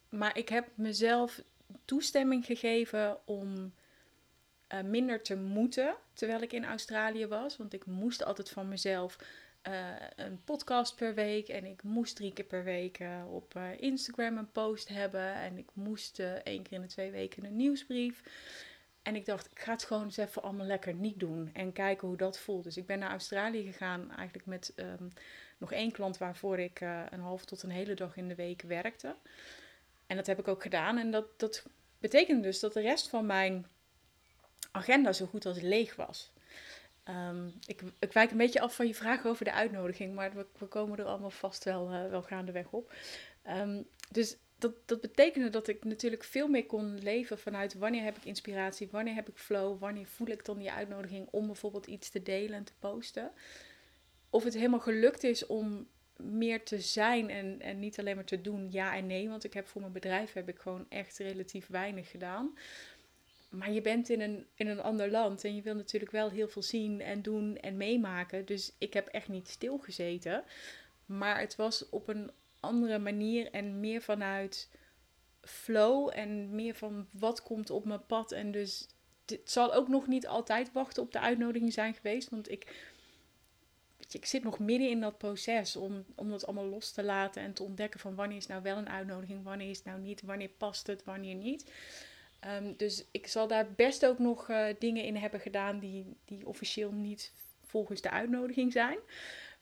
Maar 0.08 0.38
ik 0.38 0.48
heb 0.48 0.68
mezelf 0.74 1.42
toestemming 1.84 2.46
gegeven 2.46 3.26
om 3.26 3.72
uh, 4.72 4.80
minder 4.80 5.22
te 5.22 5.36
moeten 5.36 5.96
terwijl 6.12 6.40
ik 6.40 6.52
in 6.52 6.64
Australië 6.64 7.26
was. 7.26 7.56
Want 7.56 7.72
ik 7.72 7.86
moest 7.86 8.24
altijd 8.24 8.50
van 8.50 8.68
mezelf 8.68 9.18
uh, 9.68 9.74
een 10.16 10.44
podcast 10.44 10.96
per 10.96 11.14
week. 11.14 11.48
En 11.48 11.64
ik 11.64 11.82
moest 11.82 12.16
drie 12.16 12.32
keer 12.32 12.44
per 12.44 12.64
week 12.64 12.98
uh, 12.98 13.32
op 13.34 13.58
Instagram 13.78 14.36
een 14.36 14.52
post 14.52 14.88
hebben. 14.88 15.34
En 15.34 15.58
ik 15.58 15.68
moest 15.72 16.18
één 16.18 16.62
keer 16.62 16.72
in 16.72 16.80
de 16.80 16.86
twee 16.86 17.10
weken 17.10 17.44
een 17.44 17.56
nieuwsbrief. 17.56 18.22
En 19.02 19.16
ik 19.16 19.24
dacht, 19.26 19.50
ik 19.50 19.60
ga 19.60 19.72
het 19.72 19.84
gewoon 19.84 20.04
eens 20.04 20.16
even 20.16 20.42
allemaal 20.42 20.66
lekker 20.66 20.94
niet 20.94 21.20
doen. 21.20 21.50
En 21.52 21.72
kijken 21.72 22.08
hoe 22.08 22.16
dat 22.16 22.38
voelt. 22.38 22.64
Dus 22.64 22.76
ik 22.76 22.86
ben 22.86 22.98
naar 22.98 23.10
Australië 23.10 23.62
gegaan 23.62 24.10
eigenlijk 24.10 24.46
met 24.46 24.72
um, 24.76 25.12
nog 25.58 25.72
één 25.72 25.92
klant 25.92 26.18
waarvoor 26.18 26.58
ik 26.58 26.80
een 27.10 27.20
half 27.20 27.44
tot 27.44 27.62
een 27.62 27.70
hele 27.70 27.94
dag 27.94 28.16
in 28.16 28.28
de 28.28 28.34
week 28.34 28.62
werkte. 28.62 29.16
En 30.06 30.16
dat 30.16 30.26
heb 30.26 30.38
ik 30.38 30.48
ook 30.48 30.62
gedaan. 30.62 30.98
En 30.98 31.10
dat, 31.10 31.38
dat 31.38 31.64
betekende 31.98 32.42
dus 32.42 32.60
dat 32.60 32.72
de 32.72 32.80
rest 32.80 33.08
van 33.08 33.26
mijn 33.26 33.66
agenda 34.70 35.12
zo 35.12 35.26
goed 35.26 35.46
als 35.46 35.60
leeg 35.60 35.96
was. 35.96 36.32
Um, 37.08 37.52
ik, 37.66 37.82
ik 37.98 38.12
wijk 38.12 38.30
een 38.30 38.36
beetje 38.36 38.60
af 38.60 38.74
van 38.74 38.86
je 38.86 38.94
vraag 38.94 39.26
over 39.26 39.44
de 39.44 39.52
uitnodiging, 39.52 40.14
maar 40.14 40.32
we, 40.34 40.46
we 40.58 40.66
komen 40.66 40.98
er 40.98 41.04
allemaal 41.04 41.30
vast 41.30 41.64
wel, 41.64 41.92
uh, 41.92 42.08
wel 42.08 42.22
gaandeweg 42.22 42.72
op. 42.72 42.94
Um, 43.48 43.86
dus 44.10 44.36
dat, 44.58 44.72
dat 44.84 45.00
betekende 45.00 45.50
dat 45.50 45.68
ik 45.68 45.84
natuurlijk 45.84 46.24
veel 46.24 46.48
meer 46.48 46.66
kon 46.66 46.98
leven 46.98 47.38
vanuit 47.38 47.74
wanneer 47.74 48.02
heb 48.02 48.16
ik 48.16 48.24
inspiratie, 48.24 48.88
wanneer 48.90 49.14
heb 49.14 49.28
ik 49.28 49.36
flow, 49.36 49.80
wanneer 49.80 50.06
voel 50.06 50.28
ik 50.28 50.44
dan 50.44 50.58
die 50.58 50.70
uitnodiging 50.70 51.28
om 51.30 51.46
bijvoorbeeld 51.46 51.86
iets 51.86 52.10
te 52.10 52.22
delen 52.22 52.56
en 52.56 52.64
te 52.64 52.72
posten. 52.78 53.30
Of 54.30 54.44
het 54.44 54.54
helemaal 54.54 54.80
gelukt 54.80 55.22
is 55.22 55.46
om 55.46 55.88
meer 56.16 56.64
te 56.64 56.80
zijn 56.80 57.30
en, 57.30 57.60
en 57.60 57.78
niet 57.78 57.98
alleen 57.98 58.14
maar 58.14 58.24
te 58.24 58.40
doen 58.40 58.68
ja 58.70 58.96
en 58.96 59.06
nee. 59.06 59.28
Want 59.28 59.44
ik 59.44 59.52
heb 59.52 59.66
voor 59.66 59.80
mijn 59.80 59.92
bedrijf 59.92 60.32
heb 60.32 60.48
ik 60.48 60.58
gewoon 60.58 60.86
echt 60.88 61.18
relatief 61.18 61.66
weinig 61.66 62.10
gedaan. 62.10 62.58
Maar 63.56 63.72
je 63.72 63.80
bent 63.80 64.08
in 64.08 64.20
een, 64.20 64.46
in 64.54 64.66
een 64.66 64.80
ander 64.80 65.10
land 65.10 65.44
en 65.44 65.54
je 65.54 65.62
wil 65.62 65.74
natuurlijk 65.74 66.12
wel 66.12 66.30
heel 66.30 66.48
veel 66.48 66.62
zien 66.62 67.00
en 67.00 67.22
doen 67.22 67.56
en 67.56 67.76
meemaken. 67.76 68.44
Dus 68.44 68.72
ik 68.78 68.92
heb 68.92 69.06
echt 69.06 69.28
niet 69.28 69.48
stilgezeten. 69.48 70.44
Maar 71.06 71.40
het 71.40 71.56
was 71.56 71.88
op 71.88 72.08
een 72.08 72.30
andere 72.60 72.98
manier 72.98 73.50
en 73.50 73.80
meer 73.80 74.02
vanuit 74.02 74.70
flow 75.40 76.10
en 76.14 76.54
meer 76.54 76.74
van 76.74 77.06
wat 77.10 77.42
komt 77.42 77.70
op 77.70 77.84
mijn 77.84 78.06
pad. 78.06 78.32
En 78.32 78.50
dus 78.50 78.88
het 79.26 79.50
zal 79.50 79.74
ook 79.74 79.88
nog 79.88 80.06
niet 80.06 80.26
altijd 80.26 80.72
wachten 80.72 81.02
op 81.02 81.12
de 81.12 81.20
uitnodiging 81.20 81.72
zijn 81.72 81.94
geweest. 81.94 82.30
Want 82.30 82.50
ik, 82.50 82.92
ik 84.10 84.26
zit 84.26 84.42
nog 84.42 84.58
midden 84.58 84.90
in 84.90 85.00
dat 85.00 85.18
proces 85.18 85.76
om, 85.76 86.04
om 86.14 86.30
dat 86.30 86.46
allemaal 86.46 86.66
los 86.68 86.90
te 86.90 87.02
laten 87.02 87.42
en 87.42 87.52
te 87.52 87.62
ontdekken 87.62 88.00
van 88.00 88.14
wanneer 88.14 88.36
is 88.36 88.46
nou 88.46 88.62
wel 88.62 88.76
een 88.76 88.88
uitnodiging, 88.88 89.44
wanneer 89.44 89.70
is 89.70 89.76
het 89.76 89.86
nou 89.86 90.00
niet, 90.00 90.22
wanneer 90.22 90.48
past 90.48 90.86
het, 90.86 91.04
wanneer 91.04 91.34
niet. 91.34 91.64
Um, 92.46 92.74
dus 92.76 93.04
ik 93.10 93.26
zal 93.26 93.46
daar 93.46 93.72
best 93.72 94.06
ook 94.06 94.18
nog 94.18 94.48
uh, 94.48 94.66
dingen 94.78 95.04
in 95.04 95.16
hebben 95.16 95.40
gedaan 95.40 95.78
die, 95.78 96.16
die 96.24 96.46
officieel 96.46 96.92
niet 96.92 97.32
volgens 97.64 98.00
de 98.00 98.10
uitnodiging 98.10 98.72
zijn. 98.72 98.98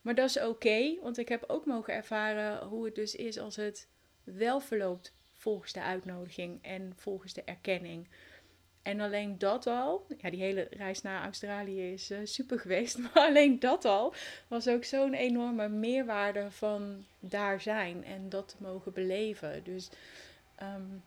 Maar 0.01 0.15
dat 0.15 0.29
is 0.29 0.41
oké, 0.41 0.95
want 1.03 1.19
ik 1.19 1.29
heb 1.29 1.45
ook 1.47 1.67
mogen 1.67 1.95
ervaren 1.95 2.67
hoe 2.67 2.85
het 2.85 2.95
dus 2.95 3.15
is 3.15 3.39
als 3.39 3.57
het 3.57 3.89
wel 4.25 4.61
verloopt 4.61 5.15
volgens 5.33 5.73
de 5.73 5.83
uitnodiging 5.83 6.59
en 6.63 6.93
volgens 6.97 7.33
de 7.33 7.43
erkenning. 7.45 8.09
En 8.83 9.01
alleen 9.01 9.39
dat 9.39 9.67
al, 9.67 10.07
ja, 10.19 10.31
die 10.31 10.41
hele 10.41 10.67
reis 10.71 11.03
naar 11.03 11.23
Australië 11.23 11.93
is 11.93 12.11
uh, 12.11 12.19
super 12.25 12.59
geweest, 12.59 12.99
maar 13.03 13.13
alleen 13.13 13.59
dat 13.59 13.85
al 13.85 14.15
was 14.49 14.69
ook 14.69 14.85
zo'n 14.85 15.15
enorme 15.15 15.69
meerwaarde 15.69 16.51
van 16.51 17.05
daar 17.21 17.61
zijn 17.61 18.05
en 18.05 18.29
dat 18.29 18.49
te 18.49 18.57
mogen 18.59 18.93
beleven. 18.93 19.65
Dus 19.65 19.91
um, 20.63 21.03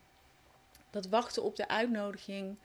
dat 0.90 1.06
wachten 1.06 1.42
op 1.42 1.56
de 1.56 1.68
uitnodiging 1.68 2.56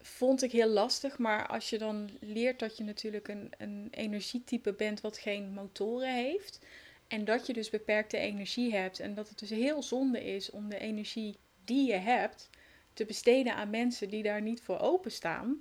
vond 0.00 0.42
ik 0.42 0.52
heel 0.52 0.68
lastig. 0.68 1.18
Maar 1.18 1.46
als 1.46 1.70
je 1.70 1.78
dan 1.78 2.10
leert 2.20 2.58
dat 2.58 2.76
je 2.76 2.84
natuurlijk 2.84 3.28
een, 3.28 3.52
een 3.58 3.88
energietype 3.90 4.72
bent 4.72 5.00
wat 5.00 5.18
geen 5.18 5.52
motoren 5.52 6.14
heeft. 6.14 6.58
En 7.08 7.24
dat 7.24 7.46
je 7.46 7.52
dus 7.52 7.70
beperkte 7.70 8.16
energie 8.16 8.74
hebt. 8.74 9.00
En 9.00 9.14
dat 9.14 9.28
het 9.28 9.38
dus 9.38 9.50
heel 9.50 9.82
zonde 9.82 10.24
is 10.24 10.50
om 10.50 10.68
de 10.68 10.78
energie 10.78 11.36
die 11.64 11.86
je 11.86 11.96
hebt 11.96 12.50
te 12.92 13.04
besteden 13.04 13.54
aan 13.54 13.70
mensen 13.70 14.08
die 14.08 14.22
daar 14.22 14.42
niet 14.42 14.60
voor 14.60 14.78
openstaan. 14.78 15.60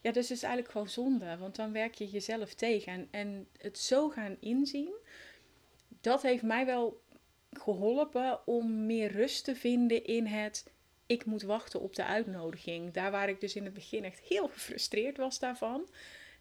Ja, 0.00 0.12
dus 0.12 0.30
is 0.30 0.42
eigenlijk 0.42 0.72
gewoon 0.72 0.88
zonde. 0.88 1.36
Want 1.36 1.56
dan 1.56 1.72
werk 1.72 1.94
je 1.94 2.08
jezelf 2.08 2.54
tegen. 2.54 2.92
En, 2.92 3.08
en 3.10 3.48
het 3.58 3.78
zo 3.78 4.08
gaan 4.08 4.36
inzien, 4.40 4.92
dat 6.00 6.22
heeft 6.22 6.42
mij 6.42 6.66
wel 6.66 7.00
geholpen 7.52 8.46
om 8.46 8.86
meer 8.86 9.12
rust 9.12 9.44
te 9.44 9.56
vinden 9.56 10.04
in 10.04 10.26
het 10.26 10.64
ik 11.10 11.24
moet 11.24 11.42
wachten 11.42 11.80
op 11.80 11.94
de 11.94 12.04
uitnodiging. 12.04 12.92
Daar 12.92 13.10
waar 13.10 13.28
ik 13.28 13.40
dus 13.40 13.56
in 13.56 13.64
het 13.64 13.74
begin 13.74 14.04
echt 14.04 14.20
heel 14.20 14.48
gefrustreerd 14.48 15.16
was 15.16 15.38
daarvan, 15.38 15.88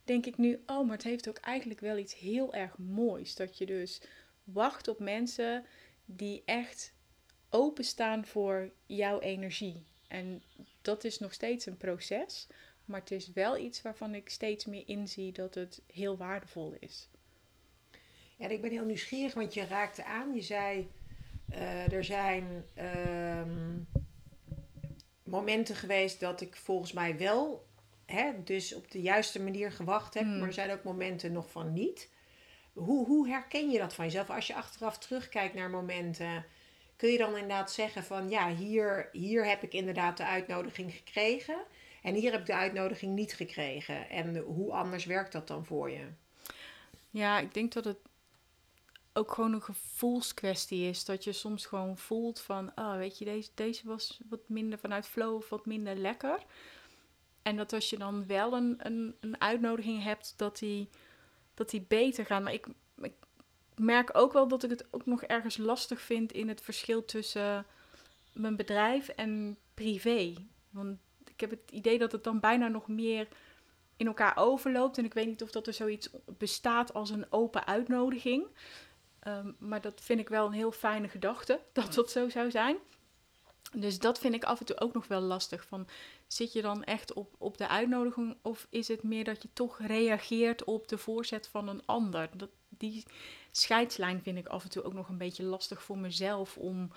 denk 0.04 0.26
ik 0.26 0.38
nu, 0.38 0.64
oh, 0.66 0.86
maar 0.86 0.96
het 0.96 1.06
heeft 1.06 1.30
ook 1.30 1.38
eigenlijk 1.38 1.80
wel 1.80 1.98
iets 1.98 2.16
heel 2.16 2.54
erg 2.54 2.78
moois. 2.78 3.36
Dat 3.36 3.58
je 3.58 3.66
dus 3.66 4.02
wacht 4.44 4.88
op 4.88 5.00
mensen 5.00 5.66
die 6.06 6.42
echt 6.46 6.94
openstaan 7.50 8.26
voor 8.26 8.72
jouw 8.86 9.20
energie. 9.20 9.84
En 10.08 10.44
dat 10.82 11.04
is 11.04 11.20
nog 11.20 11.34
steeds 11.34 11.66
een 11.66 11.78
proces, 11.78 12.48
maar 12.86 13.00
het 13.00 13.12
is 13.12 13.32
wel 13.32 13.58
iets 13.58 13.82
waarvan 13.82 14.16
ik 14.16 14.30
steeds 14.30 14.66
meer 14.66 14.84
inzie 14.88 15.32
dat 15.32 15.56
het 15.56 15.82
heel 15.94 16.18
waardevol 16.18 16.76
is. 16.80 17.10
Ja, 18.36 18.48
ik 18.48 18.62
ben 18.62 18.72
heel 18.72 18.86
nieuwsgierig, 18.86 19.34
want 19.34 19.54
je 19.54 19.66
raakte 19.66 20.04
aan. 20.04 20.34
Je 20.36 20.42
zei, 20.42 20.90
uh, 21.52 21.92
er 21.92 22.04
zijn 22.04 22.66
ehm, 22.74 23.78
momenten 25.29 25.75
geweest 25.75 26.19
dat 26.19 26.41
ik 26.41 26.55
volgens 26.55 26.91
mij 26.91 27.17
wel, 27.17 27.65
hè, 28.05 28.43
dus 28.43 28.75
op 28.75 28.91
de 28.91 29.01
juiste 29.01 29.41
manier 29.41 29.71
gewacht 29.71 30.13
heb. 30.13 30.24
Hmm. 30.24 30.38
Maar 30.38 30.48
er 30.48 30.53
zijn 30.53 30.71
ook 30.71 30.83
momenten 30.83 31.31
nog 31.31 31.51
van 31.51 31.74
niet. 31.74 32.09
Hoe, 32.74 33.05
hoe 33.05 33.27
herken 33.27 33.69
je 33.69 33.77
dat 33.77 33.93
van 33.93 34.05
jezelf? 34.05 34.29
Als 34.29 34.48
je 34.48 34.55
achteraf 34.55 34.98
terugkijkt 34.98 35.53
naar 35.53 35.69
momenten, 35.69 36.45
kun 36.95 37.09
je 37.09 37.17
dan 37.17 37.33
inderdaad 37.33 37.71
zeggen 37.71 38.03
van 38.03 38.29
ja, 38.29 38.55
hier, 38.55 39.09
hier 39.12 39.45
heb 39.45 39.63
ik 39.63 39.74
inderdaad 39.74 40.17
de 40.17 40.25
uitnodiging 40.25 40.93
gekregen. 40.93 41.57
En 42.03 42.13
hier 42.13 42.31
heb 42.31 42.39
ik 42.39 42.45
de 42.45 42.55
uitnodiging 42.55 43.15
niet 43.15 43.33
gekregen. 43.33 44.09
En 44.09 44.38
hoe 44.38 44.71
anders 44.71 45.05
werkt 45.05 45.31
dat 45.31 45.48
dan 45.48 45.65
voor 45.65 45.89
je? 45.89 46.05
Ja, 47.09 47.39
ik 47.39 47.53
denk 47.53 47.74
dat 47.74 47.86
het 47.86 47.98
ook 49.13 49.34
gewoon 49.34 49.54
een 49.54 49.62
gevoelskwestie 49.62 50.89
is. 50.89 51.06
Dat 51.06 51.24
je 51.24 51.32
soms 51.32 51.66
gewoon 51.66 51.98
voelt 51.98 52.39
van, 52.39 52.72
oh, 52.75 52.96
weet 52.96 53.18
je, 53.18 53.25
deze, 53.25 53.50
deze 53.54 53.88
was 53.88 54.20
wat 54.30 54.50
minder 54.50 54.80
vanuit 54.80 55.08
flow 55.08 55.36
of 55.36 55.50
wat 55.50 55.66
minder 55.66 55.96
lekker. 55.96 56.44
En 57.42 57.56
dat 57.56 57.74
als 57.74 57.89
je 57.89 57.98
dan 57.98 58.28
wel 58.28 58.54
een, 58.54 58.75
een, 58.78 59.16
een 59.20 59.42
uitnodiging 59.42 60.04
hebt, 60.04 60.34
dat 60.38 60.60
die, 60.60 60.89
dat 61.54 61.70
die 61.70 61.86
beter 61.88 62.25
gaan. 62.25 62.44
Maar 62.44 62.54
ik, 62.54 62.68
ik 63.01 63.13
merk 63.75 64.10
ook 64.18 64.34
wel 64.34 64.48
dat 64.48 64.63
ik 64.63 64.70
het 64.70 64.86
ook 64.92 65.06
nog 65.06 65.24
ergens 65.24 65.58
lastig 65.58 66.01
vind 66.01 66.32
in 66.32 66.48
het 66.48 66.62
verschil 66.62 67.06
tussen 67.06 67.66
mijn 68.34 68.56
bedrijf 68.56 69.08
en 69.08 69.58
privé. 69.74 70.34
Want 70.70 70.98
ik 71.25 71.39
heb 71.39 71.50
het 71.50 71.72
idee 71.72 71.98
dat 71.98 72.12
het 72.12 72.24
dan 72.24 72.39
bijna 72.39 72.68
nog 72.68 72.88
meer 72.88 73.28
in 73.98 74.08
elkaar 74.08 74.38
overloopt. 74.38 74.98
En 74.98 75.06
ik 75.06 75.13
weet 75.13 75.28
niet 75.28 75.44
of 75.44 75.51
dat 75.51 75.68
er 75.68 75.74
zoiets 75.74 76.10
bestaat 76.38 76.94
als 76.94 77.10
een 77.10 77.25
open 77.30 77.68
uitnodiging. 77.68 78.46
Ehm, 79.20 79.52
maar 79.58 79.82
dat 79.82 80.02
vind 80.02 80.20
ik 80.20 80.30
wel 80.30 80.46
een 80.46 80.54
heel 80.54 80.72
fijne 80.72 81.08
gedachte, 81.08 81.60
dat 81.74 81.94
dat 81.94 82.12
zo 82.12 82.30
zou 82.30 82.52
zijn. 82.52 82.78
Dus 83.74 84.00
dat 84.00 84.20
vind 84.20 84.34
ik 84.34 84.44
af 84.44 84.60
en 84.60 84.66
toe 84.66 84.80
ook 84.80 84.94
nog 84.94 85.08
wel 85.08 85.22
lastig. 85.22 85.66
Van, 85.66 85.88
zit 86.28 86.54
je 86.54 86.62
dan 86.62 86.84
echt 86.84 87.14
op, 87.14 87.36
op 87.38 87.58
de 87.58 87.68
uitnodiging 87.68 88.38
of 88.42 88.68
is 88.70 88.88
het 88.88 89.04
meer 89.04 89.24
dat 89.24 89.42
je 89.42 89.50
toch 89.54 89.80
reageert 89.80 90.64
op 90.64 90.88
de 90.88 90.98
voorzet 90.98 91.48
van 91.48 91.68
een 91.68 91.86
ander? 91.86 92.30
Dat, 92.38 92.50
die 92.70 93.04
scheidslijn 93.52 94.22
vind 94.22 94.38
ik 94.38 94.48
af 94.48 94.64
en 94.64 94.70
toe 94.70 94.84
ook 94.84 94.94
nog 94.94 95.10
een 95.10 95.18
beetje 95.18 95.44
lastig 95.44 95.84
voor 95.84 95.98
mezelf 95.98 96.58
om 96.58 96.92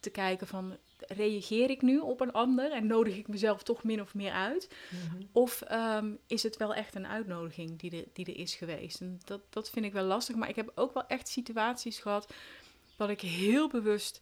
te 0.00 0.10
kijken 0.10 0.46
van 0.46 0.76
reageer 0.98 1.70
ik 1.70 1.82
nu 1.82 1.98
op 1.98 2.20
een 2.20 2.32
ander 2.32 2.72
en 2.72 2.86
nodig 2.86 3.16
ik 3.16 3.28
mezelf 3.28 3.62
toch 3.62 3.84
min 3.84 4.00
of 4.00 4.14
meer 4.14 4.32
uit? 4.32 4.68
Mhm. 4.90 5.22
Of 5.32 5.62
ehm, 5.62 6.14
is 6.26 6.42
het 6.42 6.56
wel 6.56 6.74
echt 6.74 6.94
een 6.94 7.06
uitnodiging 7.06 7.78
die 7.78 7.96
er, 7.96 8.04
die 8.12 8.26
er 8.26 8.36
is 8.36 8.54
geweest? 8.54 9.00
En 9.00 9.20
dat, 9.24 9.40
dat 9.50 9.70
vind 9.70 9.84
ik 9.84 9.92
wel 9.92 10.04
lastig. 10.04 10.36
Maar 10.36 10.48
ik 10.48 10.56
heb 10.56 10.72
ook 10.74 10.94
wel 10.94 11.06
echt 11.06 11.28
situaties 11.28 11.98
gehad 11.98 12.34
dat 12.96 13.08
ik 13.08 13.20
heel 13.20 13.68
bewust 13.68 14.20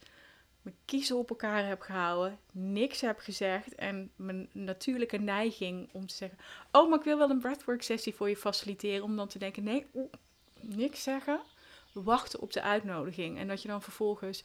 mijn 0.62 0.76
kiezen 0.85 1.17
op 1.17 1.31
elkaar 1.31 1.67
heb 1.67 1.81
gehouden, 1.81 2.38
niks 2.52 3.00
heb 3.00 3.19
gezegd 3.19 3.75
en 3.75 4.11
mijn 4.17 4.49
natuurlijke 4.52 5.17
neiging 5.17 5.88
om 5.93 6.07
te 6.07 6.14
zeggen: 6.14 6.38
Oh, 6.73 6.88
maar 6.88 6.99
ik 6.99 7.05
wil 7.05 7.19
wel 7.19 7.31
een 7.31 7.41
breathwork 7.41 7.83
sessie 7.83 8.14
voor 8.14 8.29
je 8.29 8.37
faciliteren. 8.37 9.05
Om 9.05 9.17
dan 9.17 9.29
te 9.29 9.38
denken: 9.38 9.64
Nee, 9.64 9.87
niks 10.61 11.02
zeggen. 11.02 11.41
Wachten 11.93 12.41
op 12.41 12.52
de 12.52 12.62
uitnodiging. 12.62 13.38
En 13.38 13.49
dat 13.49 13.62
je 13.62 13.69
dan 13.69 13.83
vervolgens 13.83 14.43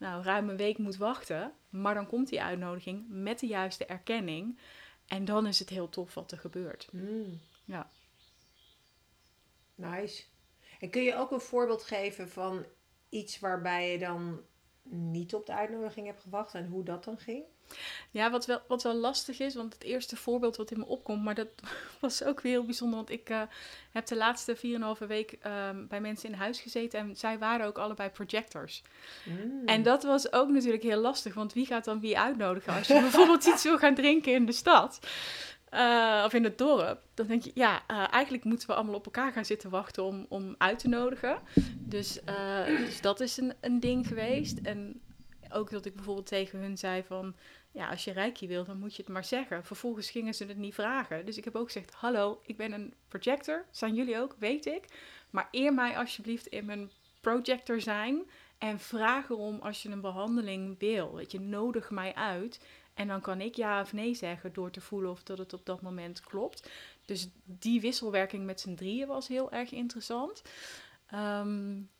nou, 0.00 0.22
ruim 0.22 0.48
een 0.48 0.56
week 0.56 0.78
moet 0.78 0.96
wachten. 0.96 1.52
Maar 1.68 1.94
dan 1.94 2.06
komt 2.06 2.28
die 2.28 2.42
uitnodiging 2.42 3.04
met 3.08 3.38
de 3.38 3.46
juiste 3.46 3.86
erkenning. 3.86 4.58
En 5.06 5.24
dan 5.24 5.46
is 5.46 5.58
het 5.58 5.68
heel 5.68 5.88
tof 5.88 6.14
wat 6.14 6.32
er 6.32 6.38
gebeurt. 6.38 6.88
Mm. 6.92 7.40
Ja. 7.64 7.90
Nice. 9.74 10.24
En 10.80 10.90
kun 10.90 11.02
je 11.02 11.14
ook 11.14 11.30
een 11.30 11.40
voorbeeld 11.40 11.82
geven 11.82 12.28
van 12.28 12.64
iets 13.08 13.38
waarbij 13.38 13.92
je 13.92 13.98
dan 13.98 14.40
niet 14.82 15.34
op 15.34 15.46
de 15.46 15.54
uitnodiging 15.54 16.06
hebt 16.06 16.20
gewacht 16.20 16.54
en 16.54 16.66
hoe 16.66 16.84
dat 16.84 17.04
dan 17.04 17.18
ging? 17.18 17.44
Ja, 18.10 18.30
wat 18.30 18.46
wel, 18.46 18.60
wat 18.68 18.82
wel 18.82 18.94
lastig 18.94 19.38
is, 19.38 19.54
want 19.54 19.74
het 19.74 19.82
eerste 19.82 20.16
voorbeeld 20.16 20.56
wat 20.56 20.70
in 20.70 20.78
me 20.78 20.86
opkomt, 20.86 21.22
maar 21.22 21.34
dat 21.34 21.48
was 22.00 22.24
ook 22.24 22.40
weer 22.40 22.52
heel 22.52 22.64
bijzonder, 22.64 22.96
want 22.96 23.10
ik 23.10 23.30
uh, 23.30 23.42
heb 23.90 24.06
de 24.06 24.16
laatste 24.16 24.56
4,5 25.00 25.06
week 25.06 25.38
um, 25.68 25.86
bij 25.88 26.00
mensen 26.00 26.28
in 26.28 26.34
huis 26.34 26.60
gezeten 26.60 27.00
en 27.00 27.16
zij 27.16 27.38
waren 27.38 27.66
ook 27.66 27.78
allebei 27.78 28.08
projectors. 28.08 28.82
Mm. 29.24 29.62
En 29.66 29.82
dat 29.82 30.02
was 30.02 30.32
ook 30.32 30.48
natuurlijk 30.48 30.82
heel 30.82 31.00
lastig, 31.00 31.34
want 31.34 31.52
wie 31.52 31.66
gaat 31.66 31.84
dan 31.84 32.00
wie 32.00 32.18
uitnodigen 32.18 32.74
als 32.74 32.86
je 32.86 33.00
bijvoorbeeld 33.10 33.44
iets 33.44 33.62
wil 33.62 33.78
gaan 33.78 33.94
drinken 33.94 34.32
in 34.32 34.46
de 34.46 34.52
stad? 34.52 34.98
Uh, 35.74 36.22
of 36.24 36.32
in 36.32 36.44
het 36.44 36.58
dorp, 36.58 37.00
dan 37.14 37.26
denk 37.26 37.42
je, 37.42 37.50
ja, 37.54 37.82
uh, 37.90 38.12
eigenlijk 38.12 38.44
moeten 38.44 38.68
we 38.68 38.74
allemaal 38.74 38.94
op 38.94 39.04
elkaar 39.04 39.32
gaan 39.32 39.44
zitten 39.44 39.70
wachten 39.70 40.04
om, 40.04 40.26
om 40.28 40.54
uit 40.58 40.78
te 40.78 40.88
nodigen. 40.88 41.38
Dus, 41.78 42.18
dus 42.66 43.00
dat 43.00 43.20
is 43.20 43.36
een, 43.36 43.52
een 43.60 43.80
ding 43.80 44.06
geweest. 44.06 44.58
En 44.58 45.00
ook 45.52 45.70
dat 45.70 45.84
ik 45.84 45.94
bijvoorbeeld 45.94 46.26
tegen 46.26 46.58
hun 46.58 46.78
zei 46.78 47.02
van, 47.06 47.34
ja, 47.70 47.88
als 47.88 48.04
je 48.04 48.12
reiki 48.12 48.48
wil, 48.48 48.64
dan 48.64 48.78
moet 48.78 48.96
je 48.96 49.02
het 49.02 49.12
maar 49.12 49.24
zeggen. 49.24 49.64
Vervolgens 49.64 50.10
gingen 50.10 50.34
ze 50.34 50.44
het 50.44 50.56
niet 50.56 50.74
vragen. 50.74 51.26
Dus 51.26 51.36
ik 51.36 51.44
heb 51.44 51.56
ook 51.56 51.66
gezegd, 51.66 51.94
hallo, 51.94 52.40
ik 52.42 52.56
ben 52.56 52.72
een 52.72 52.94
projector. 53.08 53.64
Zijn 53.70 53.94
jullie 53.94 54.18
ook, 54.18 54.36
weet 54.38 54.66
ik. 54.66 54.84
Maar 55.30 55.48
eer 55.50 55.74
mij 55.74 55.96
alsjeblieft 55.96 56.46
in 56.46 56.64
mijn 56.64 56.90
projector 57.20 57.80
zijn. 57.80 58.30
En 58.58 58.78
vraag 58.78 59.30
erom 59.30 59.58
als 59.60 59.82
je 59.82 59.88
een 59.88 60.00
behandeling 60.00 60.78
wil. 60.78 61.14
Weet 61.14 61.32
je, 61.32 61.40
nodig 61.40 61.90
mij 61.90 62.14
uit. 62.14 62.60
En 62.94 63.08
dan 63.08 63.20
kan 63.20 63.40
ik 63.40 63.54
ja 63.54 63.80
of 63.80 63.92
nee 63.92 64.14
zeggen 64.14 64.52
door 64.52 64.70
te 64.70 64.80
voelen 64.80 65.10
of 65.10 65.22
dat 65.22 65.38
het 65.38 65.52
op 65.52 65.66
dat 65.66 65.82
moment 65.82 66.20
klopt. 66.20 66.70
Dus 67.04 67.28
die 67.44 67.80
wisselwerking 67.80 68.44
met 68.44 68.60
z'n 68.60 68.74
drieën 68.74 69.06
was 69.06 69.28
heel 69.28 69.52
erg 69.52 69.72
interessant. 69.72 70.42
Um, 71.14 71.90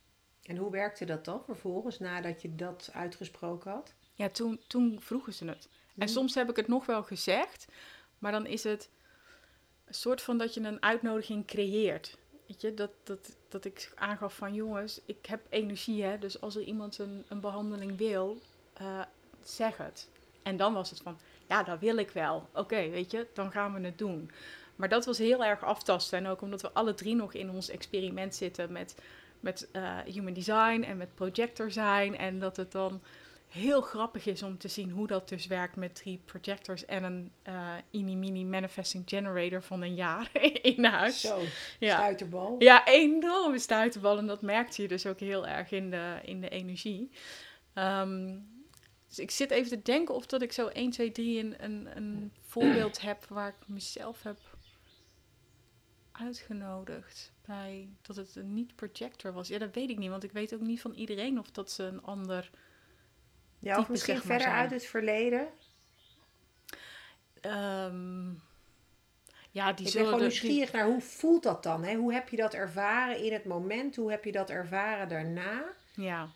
en 0.43 0.57
hoe 0.57 0.71
werkte 0.71 1.05
dat 1.05 1.25
dan 1.25 1.45
vervolgens 1.45 1.99
nadat 1.99 2.43
je 2.43 2.55
dat 2.55 2.91
uitgesproken 2.93 3.71
had? 3.71 3.95
Ja, 4.21 4.29
toen, 4.29 4.61
toen 4.67 5.01
vroegen 5.01 5.35
ze 5.35 5.45
het. 5.45 5.69
En 5.73 6.05
mhm. 6.05 6.09
soms 6.09 6.35
heb 6.35 6.51
ik 6.51 6.57
het 6.57 6.69
nog 6.69 6.87
wel 6.87 7.03
gezegd, 7.03 7.67
maar 8.19 8.33
dan 8.33 8.47
is 8.47 8.65
het 8.65 8.89
een 9.85 9.95
soort 9.95 10.23
van 10.23 10.39
dat 10.39 10.55
je 10.55 10.61
een 10.61 10.83
uitnodiging 10.83 11.47
creëert. 11.47 12.17
Weet 12.47 12.61
je, 12.61 12.75
dat, 12.75 12.91
dat, 13.03 13.37
dat 13.49 13.65
ik 13.65 13.93
aangaf 13.95 14.35
van 14.35 14.55
jongens, 14.55 15.01
ik 15.05 15.27
heb 15.27 15.41
energie, 15.49 16.03
hè, 16.03 16.19
dus 16.19 16.41
als 16.41 16.57
er 16.57 16.63
iemand 16.63 16.99
een, 16.99 17.25
een 17.29 17.41
behandeling 17.41 17.97
wil, 17.97 18.39
uh, 18.81 19.03
zeg 19.43 19.77
het. 19.77 20.09
En 20.43 20.57
dan 20.57 20.75
was 20.75 20.91
het 20.91 21.01
van, 21.01 21.19
ja, 21.49 21.63
dat 21.63 21.79
wil 21.79 21.97
ik 21.97 22.11
wel. 22.11 22.49
Oké, 22.55 22.89
weet 22.89 23.11
je, 23.11 23.27
dan 23.35 23.51
gaan 23.51 23.75
we 23.75 23.81
het 23.81 23.99
doen. 23.99 24.31
Maar 24.77 24.89
dat 24.89 25.05
was 25.05 25.19
heel 25.19 25.45
erg 25.45 25.65
aftasten. 25.65 26.19
En 26.19 26.27
ook 26.27 26.43
omdat 26.43 26.63
we 26.63 26.73
alle 26.73 26.95
drie 26.95 27.15
nog 27.15 27.35
in 27.35 27.51
ons 27.51 27.69
experiment 27.69 28.35
zitten 28.35 28.73
met, 28.73 28.95
met 29.41 29.69
uh, 29.73 29.99
human 29.99 30.33
design 30.33 30.83
en 30.83 30.97
met 30.97 31.15
projector 31.15 31.71
zijn. 31.71 32.17
En 32.17 32.39
dat 32.39 32.57
het 32.57 32.73
dan 32.73 33.01
heel 33.51 33.81
grappig 33.81 34.27
is 34.27 34.43
om 34.43 34.59
te 34.59 34.69
zien 34.69 34.91
hoe 34.91 35.07
dat 35.07 35.29
dus 35.29 35.47
werkt 35.47 35.77
met 35.77 35.95
drie 35.95 36.23
projectors 36.25 36.85
en 36.85 37.05
een 37.05 37.33
uh, 37.93 38.15
mini 38.15 38.45
manifesting 38.45 39.05
generator 39.07 39.63
van 39.63 39.83
een 39.83 39.95
jaar 39.95 40.31
in 40.63 40.85
huis. 40.85 41.21
Zo, 41.21 41.41
ja. 41.79 41.97
stuiterbal. 41.97 42.57
Ja, 42.59 42.87
enorme 42.87 43.59
stuiterbal. 43.59 44.19
En 44.19 44.27
dat 44.27 44.43
merkte 44.43 44.83
je 44.83 44.89
dus 44.89 45.07
ook 45.07 45.21
heel 45.21 45.47
erg 45.47 45.71
in 45.71 45.91
de, 45.91 46.19
in 46.25 46.41
de 46.41 46.49
energie. 46.49 47.11
Um, 47.75 48.49
dus 49.09 49.19
ik 49.19 49.31
zit 49.31 49.51
even 49.51 49.71
te 49.71 49.83
denken 49.83 50.15
of 50.15 50.27
dat 50.27 50.43
ik 50.43 50.53
zo 50.53 50.67
1, 50.67 50.91
2, 50.91 51.13
3 51.13 51.39
een, 51.39 51.65
een, 51.65 51.97
een 51.97 52.33
voorbeeld 52.53 53.01
heb 53.01 53.25
waar 53.25 53.49
ik 53.49 53.69
mezelf 53.69 54.23
heb 54.23 54.39
uitgenodigd 56.13 57.33
bij 57.47 57.89
dat 58.03 58.17
het 58.17 58.37
een 58.37 58.55
niet-projector 58.55 59.33
was. 59.33 59.49
Ja, 59.49 59.59
dat 59.59 59.75
weet 59.75 59.91
ik 59.91 59.99
niet, 59.99 60.11
want 60.11 60.25
ik 60.25 60.33
weet 60.33 60.55
ook 60.55 60.61
niet 60.61 60.81
van 60.81 60.93
iedereen 60.93 61.39
of 61.39 61.51
dat 61.51 61.71
ze 61.71 61.83
een 61.83 62.03
ander. 62.03 62.51
Ja, 63.61 63.79
of 63.79 63.89
misschien 63.89 64.21
verder 64.21 64.49
uit 64.49 64.71
het 64.71 64.87
verleden. 64.87 65.49
Um, 67.43 68.43
ja, 69.51 69.73
die 69.73 69.87
ik 69.87 69.93
ben 69.93 70.05
gewoon 70.05 70.21
nieuwsgierig 70.21 70.73
naar 70.73 70.87
hoe 70.87 71.01
voelt 71.01 71.43
dat 71.43 71.63
dan? 71.63 71.85
Hè? 71.85 71.95
Hoe 71.95 72.13
heb 72.13 72.29
je 72.29 72.37
dat 72.37 72.55
ervaren 72.55 73.25
in 73.25 73.33
het 73.33 73.45
moment? 73.45 73.97
Hoe 73.97 74.11
heb 74.11 74.25
je 74.25 74.33
dat 74.33 74.51
ervaren 74.51 75.09
daarna? 75.09 75.65
Ja. 75.95 76.29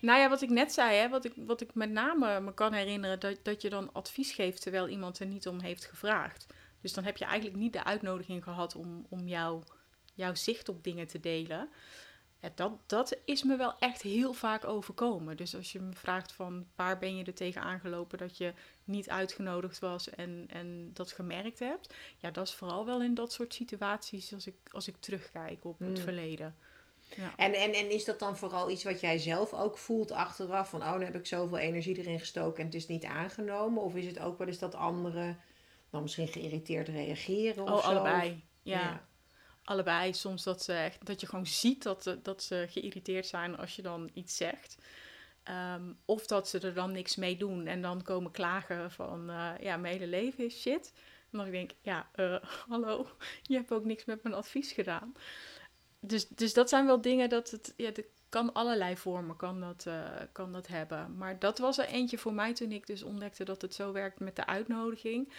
Nou 0.00 0.20
ja, 0.20 0.28
wat 0.28 0.42
ik 0.42 0.48
net 0.48 0.72
zei, 0.72 0.96
hè, 0.96 1.08
wat, 1.08 1.24
ik, 1.24 1.32
wat 1.36 1.60
ik 1.60 1.74
met 1.74 1.90
name 1.90 2.40
me 2.40 2.54
kan 2.54 2.72
herinneren, 2.72 3.20
dat, 3.20 3.38
dat 3.42 3.62
je 3.62 3.70
dan 3.70 3.92
advies 3.92 4.32
geeft 4.32 4.62
terwijl 4.62 4.88
iemand 4.88 5.18
er 5.18 5.26
niet 5.26 5.48
om 5.48 5.60
heeft 5.60 5.84
gevraagd. 5.84 6.46
Dus 6.80 6.92
dan 6.92 7.04
heb 7.04 7.16
je 7.16 7.24
eigenlijk 7.24 7.56
niet 7.56 7.72
de 7.72 7.84
uitnodiging 7.84 8.42
gehad 8.42 8.76
om, 8.76 9.06
om 9.08 9.28
jou, 9.28 9.62
jouw 10.14 10.34
zicht 10.34 10.68
op 10.68 10.84
dingen 10.84 11.06
te 11.06 11.20
delen. 11.20 11.68
Ja, 12.40 12.50
dat, 12.54 12.72
dat 12.86 13.16
is 13.24 13.42
me 13.42 13.56
wel 13.56 13.78
echt 13.78 14.02
heel 14.02 14.32
vaak 14.32 14.64
overkomen. 14.64 15.36
Dus 15.36 15.56
als 15.56 15.72
je 15.72 15.80
me 15.80 15.92
vraagt 15.92 16.32
van 16.32 16.66
waar 16.76 16.98
ben 16.98 17.16
je 17.16 17.24
er 17.24 17.34
tegen 17.34 17.62
aangelopen 17.62 18.18
dat 18.18 18.36
je 18.36 18.52
niet 18.84 19.08
uitgenodigd 19.08 19.78
was 19.78 20.10
en, 20.10 20.44
en 20.48 20.90
dat 20.92 21.12
gemerkt 21.12 21.58
hebt. 21.58 21.94
Ja, 22.16 22.30
dat 22.30 22.46
is 22.46 22.54
vooral 22.54 22.86
wel 22.86 23.02
in 23.02 23.14
dat 23.14 23.32
soort 23.32 23.54
situaties 23.54 24.34
als 24.34 24.46
ik, 24.46 24.54
als 24.70 24.88
ik 24.88 24.96
terugkijk 25.00 25.64
op 25.64 25.78
het 25.78 25.88
hmm. 25.88 25.96
verleden. 25.96 26.56
Ja. 27.16 27.32
En, 27.36 27.52
en, 27.52 27.72
en 27.72 27.90
is 27.90 28.04
dat 28.04 28.18
dan 28.18 28.36
vooral 28.36 28.70
iets 28.70 28.84
wat 28.84 29.00
jij 29.00 29.18
zelf 29.18 29.54
ook 29.54 29.78
voelt 29.78 30.10
achteraf? 30.10 30.68
Van, 30.68 30.82
oh, 30.82 30.96
nu 30.96 31.04
heb 31.04 31.14
ik 31.14 31.26
zoveel 31.26 31.58
energie 31.58 31.98
erin 31.98 32.18
gestoken 32.18 32.58
en 32.58 32.66
het 32.66 32.74
is 32.74 32.86
niet 32.86 33.04
aangenomen? 33.04 33.82
Of 33.82 33.94
is 33.94 34.06
het 34.06 34.18
ook 34.18 34.38
wel 34.38 34.46
eens 34.46 34.58
dat 34.58 34.74
anderen 34.74 35.38
dan 35.90 36.02
misschien 36.02 36.28
geïrriteerd 36.28 36.88
reageren? 36.88 37.62
Of 37.64 37.70
oh, 37.70 37.84
allebei. 37.84 38.44
Ja. 38.62 39.07
Allebei. 39.68 40.14
Soms 40.14 40.42
dat, 40.42 40.62
ze 40.62 40.72
echt, 40.72 41.06
dat 41.06 41.20
je 41.20 41.26
gewoon 41.26 41.46
ziet 41.46 41.82
dat, 41.82 42.16
dat 42.22 42.42
ze 42.42 42.66
geïrriteerd 42.68 43.26
zijn 43.26 43.56
als 43.56 43.76
je 43.76 43.82
dan 43.82 44.10
iets 44.14 44.36
zegt. 44.36 44.76
Ehm, 45.42 45.92
of 46.04 46.26
dat 46.26 46.48
ze 46.48 46.58
er 46.58 46.74
dan 46.74 46.92
niks 46.92 47.16
mee 47.16 47.36
doen 47.36 47.66
en 47.66 47.82
dan 47.82 48.02
komen 48.02 48.30
klagen 48.30 48.90
van, 48.90 49.30
uh, 49.30 49.50
ja, 49.60 49.76
mijn 49.76 49.92
hele 49.92 50.06
leven 50.06 50.44
is 50.44 50.60
shit. 50.60 50.92
En 51.30 51.38
dan 51.38 51.50
denk 51.50 51.70
ik, 51.70 51.76
ja, 51.82 52.08
uh, 52.16 52.36
hallo, 52.68 53.08
je 53.42 53.54
hebt 53.54 53.72
ook 53.72 53.84
niks 53.84 54.04
met 54.04 54.22
mijn 54.22 54.34
advies 54.34 54.72
gedaan 54.72 55.14
dus, 56.00 56.28
dus 56.28 56.54
dat 56.54 56.68
zijn 56.68 56.86
wel 56.86 57.00
dingen 57.00 57.28
dat 57.28 57.50
het, 57.50 57.74
ja, 57.76 57.86
het 57.86 58.06
kan 58.28 58.52
allerlei 58.52 58.96
vormen, 58.96 59.36
kan 59.36 59.60
dat, 59.60 59.86
kan 60.32 60.52
dat 60.52 60.66
hebben. 60.66 61.16
Maar 61.16 61.38
dat 61.38 61.58
was 61.58 61.78
er 61.78 61.86
eentje 61.86 62.18
voor 62.18 62.34
mij 62.34 62.54
toen 62.54 62.72
ik 62.72 62.86
dus 62.86 63.02
ontdekte 63.02 63.44
dat 63.44 63.62
het 63.62 63.74
zo 63.74 63.92
werkt 63.92 64.20
met 64.20 64.36
de 64.36 64.46
uitnodiging. 64.46 65.32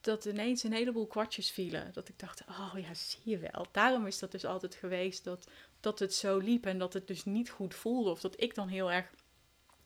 Dat 0.00 0.24
ineens 0.24 0.62
een 0.62 0.72
heleboel 0.72 1.06
kwartjes 1.06 1.50
vielen. 1.50 1.92
Dat 1.92 2.08
ik 2.08 2.18
dacht, 2.18 2.42
oh 2.48 2.74
ja, 2.74 2.94
zie 2.94 3.20
je 3.24 3.38
wel. 3.38 3.66
Daarom 3.72 4.06
is 4.06 4.18
dat 4.18 4.30
dus 4.30 4.44
altijd 4.44 4.74
geweest 4.74 5.24
dat, 5.24 5.48
dat 5.80 5.98
het 5.98 6.14
zo 6.14 6.38
liep 6.38 6.66
en 6.66 6.78
dat 6.78 6.92
het 6.92 7.06
dus 7.06 7.24
niet 7.24 7.50
goed 7.50 7.74
voelde. 7.74 8.10
Of 8.10 8.20
dat 8.20 8.40
ik 8.40 8.54
dan 8.54 8.68
heel 8.68 8.92
erg 8.92 9.10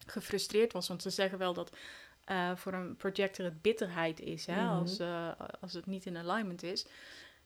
gefrustreerd 0.07 0.73
was. 0.73 0.89
Want 0.89 1.03
ze 1.03 1.11
zeggen 1.11 1.39
wel 1.39 1.55
dat 1.55 1.77
uh, 2.31 2.57
voor 2.57 2.73
een 2.73 2.97
projector 2.97 3.45
het 3.45 3.63
bitterheid 3.63 4.21
is, 4.21 4.47
hè, 4.47 4.63
mm-hmm. 4.63 4.79
als, 4.79 5.01
uh, 5.01 5.31
als 5.61 5.73
het 5.73 5.87
niet 5.87 6.07
in 6.07 6.17
alignment 6.17 6.63
is. 6.63 6.87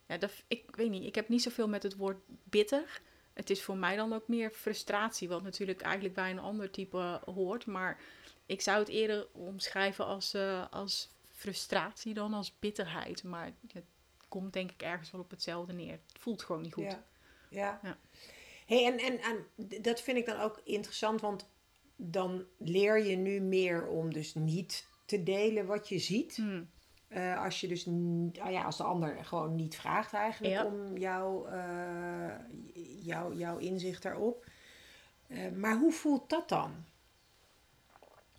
Ja, 0.07 0.19
dat, 0.19 0.31
ik 0.47 0.77
weet 0.77 0.91
niet. 0.91 1.05
Ik 1.05 1.15
heb 1.15 1.29
niet 1.29 1.43
zoveel 1.43 1.69
met 1.69 1.83
het 1.83 1.97
woord 1.97 2.19
bitter. 2.27 3.01
Het 3.33 3.51
is 3.51 3.63
voor 3.63 3.77
mij 3.77 3.97
dan 3.97 4.13
ook 4.13 4.29
meer 4.29 4.51
frustratie, 4.51 5.29
wat 5.29 5.43
natuurlijk 5.43 5.81
eigenlijk 5.81 6.15
bij 6.15 6.31
een 6.31 6.39
ander 6.39 6.71
type 6.71 7.21
hoort. 7.25 7.67
Maar 7.67 8.01
ik 8.47 8.61
zou 8.61 8.79
het 8.79 8.89
eerder 8.89 9.27
omschrijven 9.33 10.05
als, 10.05 10.35
uh, 10.35 10.65
als 10.71 11.09
frustratie 11.37 12.15
dan 12.15 12.35
als 12.35 12.59
bitterheid. 12.59 13.23
Maar 13.23 13.53
het 13.73 13.85
komt 14.29 14.53
denk 14.53 14.71
ik 14.71 14.83
ergens 14.83 15.11
wel 15.11 15.21
op 15.21 15.31
hetzelfde 15.31 15.73
neer. 15.73 15.93
Het 15.93 16.19
voelt 16.19 16.43
gewoon 16.43 16.63
niet 16.63 16.73
goed. 16.73 16.85
Ja. 16.85 17.05
ja. 17.49 17.81
ja. 17.83 17.99
Hey, 18.67 18.87
en, 18.87 18.99
en, 18.99 19.21
en 19.21 19.83
dat 19.83 20.01
vind 20.01 20.19
ik 20.19 20.27
dan 20.27 20.41
ook 20.41 20.61
interessant, 20.65 21.21
want 21.21 21.49
dan 21.97 22.45
leer 22.59 23.05
je 23.05 23.17
nu 23.17 23.41
meer 23.41 23.87
om 23.87 24.13
dus 24.13 24.35
niet 24.35 24.89
te 25.05 25.23
delen 25.23 25.67
wat 25.67 25.89
je 25.89 25.99
ziet. 25.99 26.37
Hmm. 26.37 26.71
Uh, 27.09 27.45
als 27.45 27.61
je 27.61 27.69
dus, 27.69 27.87
oh 27.87 28.51
ja, 28.51 28.63
als 28.65 28.77
de 28.77 28.83
ander 28.83 29.25
gewoon 29.25 29.55
niet 29.55 29.77
vraagt 29.77 30.13
eigenlijk 30.13 30.65
om 30.65 30.97
jou, 30.97 31.51
uh, 31.51 32.35
jou, 33.03 33.35
jouw 33.35 33.59
inzicht 33.59 34.03
daarop. 34.03 34.47
Uh, 35.29 35.53
maar 35.53 35.77
hoe 35.77 35.93
voelt 35.93 36.31
dat 36.31 36.49
dan? 36.49 36.85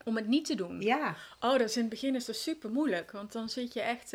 Om 0.08 0.16
het 0.16 0.28
niet 0.28 0.46
te 0.46 0.56
doen? 0.56 0.82
Ja. 0.82 1.16
Oh, 1.40 1.52
dat 1.52 1.62
is 1.62 1.76
in 1.76 1.82
het 1.82 1.90
begin 1.90 2.16
is 2.16 2.26
dat 2.26 2.36
super 2.36 2.72
moeilijk. 2.72 3.12
Want 3.12 3.32
dan 3.32 3.50
zit 3.50 3.74
je 3.74 3.82
echt, 3.82 4.12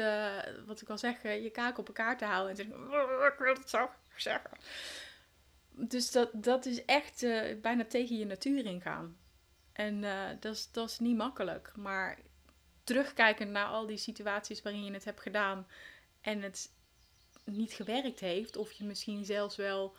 wat 0.67 0.81
ik 0.81 0.89
al 0.89 0.99
zeg, 0.99 1.23
je 1.23 1.51
kaak 1.51 1.79
op 1.79 1.87
elkaar 1.87 2.17
te 2.19 2.25
houden. 2.25 2.51
En 2.51 2.57
zeg 2.57 2.67
oh, 2.67 3.27
ik 3.33 3.39
wil 3.39 3.55
het 3.55 3.71
zo 3.71 3.91
zeggen. 4.17 4.51
Dus 5.71 6.11
dat, 6.11 6.31
dat 6.33 6.67
is 6.67 6.85
echt 6.85 7.27
bijna 7.61 7.85
tegen 7.85 8.19
je 8.19 8.27
natuur 8.27 8.65
ingaan. 8.65 9.17
En 9.73 10.01
dat, 10.41 10.55
is, 10.55 10.71
dat 10.71 10.91
is 10.91 10.99
niet 10.99 11.17
makkelijk. 11.17 11.73
Maar 11.77 12.19
terugkijkend 12.85 13.51
naar 13.51 13.67
al 13.67 13.87
die 13.87 13.97
situaties 13.97 14.63
waarin 14.63 14.85
je 14.85 14.93
het 14.93 15.05
hebt 15.05 15.21
gedaan 15.21 15.67
en 16.21 16.43
het 16.43 16.73
niet 17.45 17.73
gewerkt 17.73 18.21
heeft, 18.21 18.57
of 18.57 18.73
je 18.73 18.85
misschien 18.85 19.25
zelfs 19.25 19.57
wel 19.57 19.97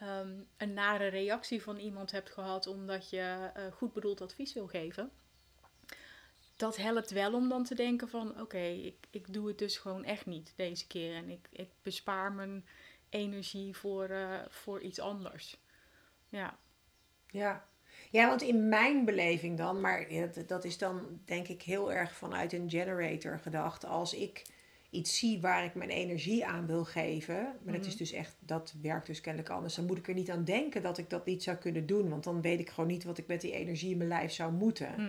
ehm, 0.00 0.40
een 0.56 0.74
nare 0.74 1.06
reactie 1.06 1.62
van 1.62 1.76
iemand 1.76 2.10
hebt 2.10 2.30
gehad 2.30 2.66
omdat 2.66 3.10
je 3.10 3.50
uh, 3.56 3.72
goed 3.72 3.92
bedoeld 3.92 4.20
advies 4.20 4.52
wil 4.52 4.66
geven, 4.66 5.10
dat 6.56 6.76
helpt 6.76 7.10
wel 7.10 7.34
om 7.34 7.48
dan 7.48 7.64
te 7.64 7.74
denken 7.74 8.08
van 8.08 8.40
oké, 8.40 8.64
ik, 8.66 8.96
ik 9.10 9.32
doe 9.32 9.48
het 9.48 9.58
dus 9.58 9.78
gewoon 9.78 10.04
echt 10.04 10.26
niet 10.26 10.52
deze 10.56 10.86
keer. 10.86 11.14
En 11.14 11.30
ik, 11.30 11.48
ik 11.52 11.70
bespaar 11.82 12.32
mijn 12.32 12.66
energie 13.08 13.76
voor, 13.76 14.08
eh, 14.08 14.40
voor 14.48 14.80
iets 14.80 15.00
anders. 15.00 15.60
Ja. 16.28 16.58
Ja. 17.26 17.66
Ja, 18.10 18.28
want 18.28 18.42
in 18.42 18.68
mijn 18.68 19.04
beleving 19.04 19.56
dan, 19.58 19.80
maar 19.80 20.08
dat, 20.08 20.48
dat 20.48 20.64
is 20.64 20.78
dan 20.78 21.20
denk 21.24 21.48
ik 21.48 21.62
heel 21.62 21.92
erg 21.92 22.12
vanuit 22.12 22.52
een 22.52 22.70
generator 22.70 23.38
gedacht. 23.38 23.84
Als 23.84 24.14
ik 24.14 24.42
iets 24.96 25.18
zie 25.18 25.40
waar 25.40 25.64
ik 25.64 25.74
mijn 25.74 25.90
energie 25.90 26.46
aan 26.46 26.66
wil 26.66 26.84
geven, 26.84 27.56
maar 27.62 27.74
dat 27.74 27.84
is 27.84 27.88
Mhm. 27.88 27.98
dus 27.98 28.12
echt, 28.12 28.34
dat 28.38 28.74
werkt 28.82 29.06
dus 29.06 29.20
kennelijk 29.20 29.50
anders, 29.52 29.74
dan 29.74 29.86
moet 29.86 29.98
ik 29.98 30.08
er 30.08 30.14
niet 30.14 30.30
aan 30.30 30.44
denken 30.44 30.82
dat 30.82 30.98
ik 30.98 31.10
dat 31.10 31.26
niet 31.26 31.42
zou 31.42 31.56
kunnen 31.56 31.86
doen, 31.86 32.08
want 32.08 32.24
dan 32.24 32.40
weet 32.40 32.60
ik 32.60 32.70
gewoon 32.70 32.90
niet 32.90 33.04
wat 33.04 33.18
ik 33.18 33.26
met 33.26 33.40
die 33.40 33.52
energie 33.52 33.90
in 33.90 33.96
mijn 33.96 34.08
lijf 34.08 34.32
zou 34.32 34.52
moeten. 34.52 34.94
Hm. 34.94 35.02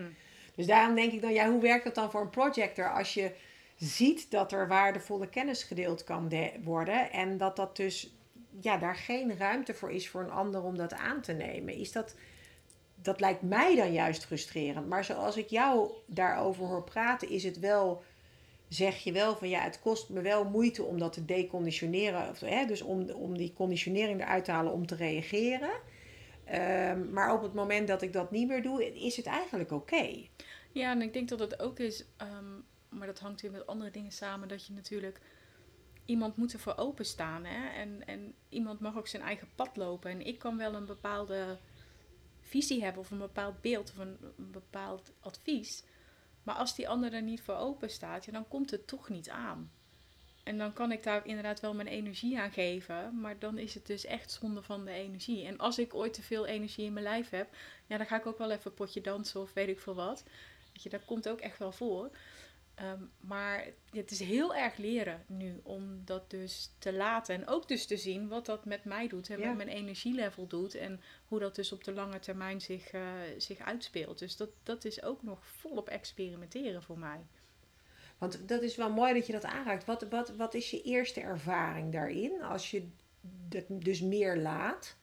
Dus 0.55 0.65
daarom 0.65 0.95
denk 0.95 1.11
ik 1.11 1.21
dan, 1.21 1.33
ja, 1.33 1.49
hoe 1.51 1.61
werkt 1.61 1.83
dat 1.83 1.95
dan 1.95 2.11
voor 2.11 2.21
een 2.21 2.29
projector 2.29 2.93
als 2.93 3.13
je 3.13 3.31
ziet 3.75 4.31
dat 4.31 4.51
er 4.51 4.67
waardevolle 4.67 5.27
kennis 5.29 5.63
gedeeld 5.63 6.03
kan 6.03 6.29
de- 6.29 6.51
worden 6.63 7.11
en 7.11 7.37
dat 7.37 7.55
dat 7.55 7.75
dus, 7.75 8.13
ja, 8.61 8.77
daar 8.77 8.95
geen 8.95 9.37
ruimte 9.37 9.73
voor 9.73 9.91
is 9.91 10.09
voor 10.09 10.21
een 10.21 10.31
ander 10.31 10.63
om 10.63 10.77
dat 10.77 10.93
aan 10.93 11.21
te 11.21 11.33
nemen? 11.33 11.73
Is 11.75 11.91
dat, 11.91 12.15
dat 13.01 13.19
lijkt 13.19 13.41
mij 13.41 13.75
dan 13.75 13.93
juist 13.93 14.25
frustrerend. 14.25 14.87
Maar 14.89 15.03
zoals 15.03 15.37
ik 15.37 15.47
jou 15.49 15.91
daarover 16.05 16.65
hoor 16.65 16.83
praten, 16.83 17.29
is 17.29 17.43
het 17.43 17.59
wel, 17.59 18.03
zeg 18.67 18.97
je 18.97 19.11
wel 19.11 19.35
van 19.35 19.49
ja, 19.49 19.61
het 19.61 19.79
kost 19.79 20.09
me 20.09 20.21
wel 20.21 20.43
moeite 20.43 20.83
om 20.83 20.99
dat 20.99 21.13
te 21.13 21.25
deconditioneren, 21.25 22.33
hè, 22.39 22.65
dus 22.65 22.81
om, 22.81 23.09
om 23.09 23.37
die 23.37 23.53
conditionering 23.53 24.21
eruit 24.21 24.45
te 24.45 24.51
halen 24.51 24.73
om 24.73 24.85
te 24.85 24.95
reageren. 24.95 25.71
Ehm, 26.45 27.13
maar 27.13 27.33
op 27.33 27.41
het 27.41 27.53
moment 27.53 27.87
dat 27.87 28.01
ik 28.01 28.13
dat 28.13 28.31
niet 28.31 28.47
meer 28.47 28.61
doe, 28.61 28.99
is 28.99 29.17
het 29.17 29.25
eigenlijk 29.25 29.71
oké. 29.71 30.27
Ja, 30.71 30.91
en 30.91 31.01
ik 31.01 31.13
denk 31.13 31.29
dat 31.29 31.39
het 31.39 31.59
ook 31.59 31.79
is, 31.79 32.05
ehm, 32.17 32.59
maar 32.89 33.07
dat 33.07 33.19
hangt 33.19 33.41
weer 33.41 33.51
met 33.51 33.67
andere 33.67 33.91
dingen 33.91 34.11
samen, 34.11 34.47
dat 34.47 34.65
je 34.65 34.73
natuurlijk 34.73 35.21
iemand 36.05 36.37
moet 36.37 36.53
ervoor 36.53 36.77
openstaan. 36.77 37.45
Hè? 37.45 37.67
En, 37.67 38.07
en 38.07 38.33
iemand 38.49 38.79
mag 38.79 38.97
ook 38.97 39.07
zijn 39.07 39.23
eigen 39.23 39.47
pad 39.55 39.77
lopen. 39.77 40.11
En 40.11 40.25
ik 40.25 40.39
kan 40.39 40.57
wel 40.57 40.73
een 40.73 40.85
bepaalde 40.85 41.57
visie 42.41 42.83
hebben 42.83 43.01
of 43.01 43.11
een 43.11 43.17
bepaald 43.17 43.61
beeld 43.61 43.89
of 43.89 43.97
een 43.97 44.17
bepaald 44.51 45.11
advies. 45.19 45.83
Maar 46.47 46.55
als 46.55 46.75
die 46.75 46.89
ander 46.89 47.13
er 47.13 47.21
niet 47.21 47.41
voor 47.41 47.55
open 47.55 47.89
staat, 47.89 48.25
ja, 48.25 48.31
dan 48.31 48.47
komt 48.47 48.71
het 48.71 48.87
toch 48.87 49.09
niet 49.09 49.29
aan. 49.29 49.71
En 50.43 50.57
dan 50.57 50.73
kan 50.73 50.91
ik 50.91 51.03
daar 51.03 51.25
inderdaad 51.25 51.59
wel 51.59 51.73
mijn 51.73 51.87
energie 51.87 52.39
aan 52.39 52.51
geven, 52.51 53.19
maar 53.19 53.39
dan 53.39 53.57
is 53.57 53.73
het 53.73 53.85
dus 53.85 54.05
echt 54.05 54.31
zonde 54.31 54.61
van 54.61 54.85
de 54.85 54.91
energie. 54.91 55.45
En 55.45 55.57
als 55.57 55.79
ik 55.79 55.93
ooit 55.93 56.13
te 56.13 56.21
veel 56.21 56.45
energie 56.45 56.85
in 56.85 56.93
mijn 56.93 57.05
lijf 57.05 57.29
heb, 57.29 57.47
ja, 57.87 57.97
dan 57.97 58.07
ga 58.07 58.17
ik 58.17 58.25
ook 58.25 58.37
wel 58.37 58.51
even 58.51 58.73
potje 58.73 59.01
dansen 59.01 59.41
of 59.41 59.53
weet 59.53 59.67
ik 59.67 59.79
veel 59.79 59.95
wat. 59.95 60.23
Weet 60.73 60.83
je, 60.83 60.89
dat 60.89 61.05
komt 61.05 61.29
ook 61.29 61.39
echt 61.39 61.57
wel 61.57 61.71
voor. 61.71 62.09
Ehm, 62.77 63.01
maar 63.19 63.67
het 63.91 64.11
is 64.11 64.19
heel 64.19 64.55
erg 64.55 64.77
leren 64.77 65.23
nu 65.27 65.59
om 65.63 66.01
dat 66.05 66.29
dus 66.29 66.71
te 66.79 66.93
laten. 66.93 67.35
En 67.35 67.47
ook 67.47 67.67
dus 67.67 67.85
te 67.85 67.97
zien 67.97 68.27
wat 68.27 68.45
dat 68.45 68.65
met 68.65 68.83
mij 68.83 69.07
doet 69.07 69.29
en 69.29 69.39
Ja. 69.39 69.47
met 69.47 69.55
mijn 69.57 69.77
energielevel 69.77 70.47
doet. 70.47 70.75
En 70.75 71.01
hoe 71.27 71.39
dat 71.39 71.55
dus 71.55 71.71
op 71.71 71.83
de 71.83 71.91
lange 71.91 72.19
termijn 72.19 72.61
zich, 72.61 72.91
eh, 72.91 73.11
zich 73.37 73.59
uitspeelt. 73.59 74.19
Dus 74.19 74.35
dat, 74.37 74.49
dat 74.63 74.85
is 74.85 75.03
ook 75.03 75.23
nog 75.23 75.47
volop 75.47 75.89
experimenteren 75.89 76.83
voor 76.83 76.99
mij. 76.99 77.19
Want 78.17 78.47
dat 78.47 78.61
is 78.61 78.75
wel 78.75 78.91
mooi 78.91 79.13
dat 79.13 79.25
je 79.25 79.33
dat 79.33 79.45
aanraakt. 79.45 79.85
Wat, 79.85 80.01
wat, 80.09 80.29
wat 80.29 80.53
is 80.53 80.71
je 80.71 80.81
eerste 80.81 81.21
ervaring 81.21 81.91
daarin? 81.91 82.41
Als 82.41 82.71
je 82.71 82.87
dat 83.49 83.63
dus 83.67 84.01
meer 84.01 84.37
laat. 84.37 84.95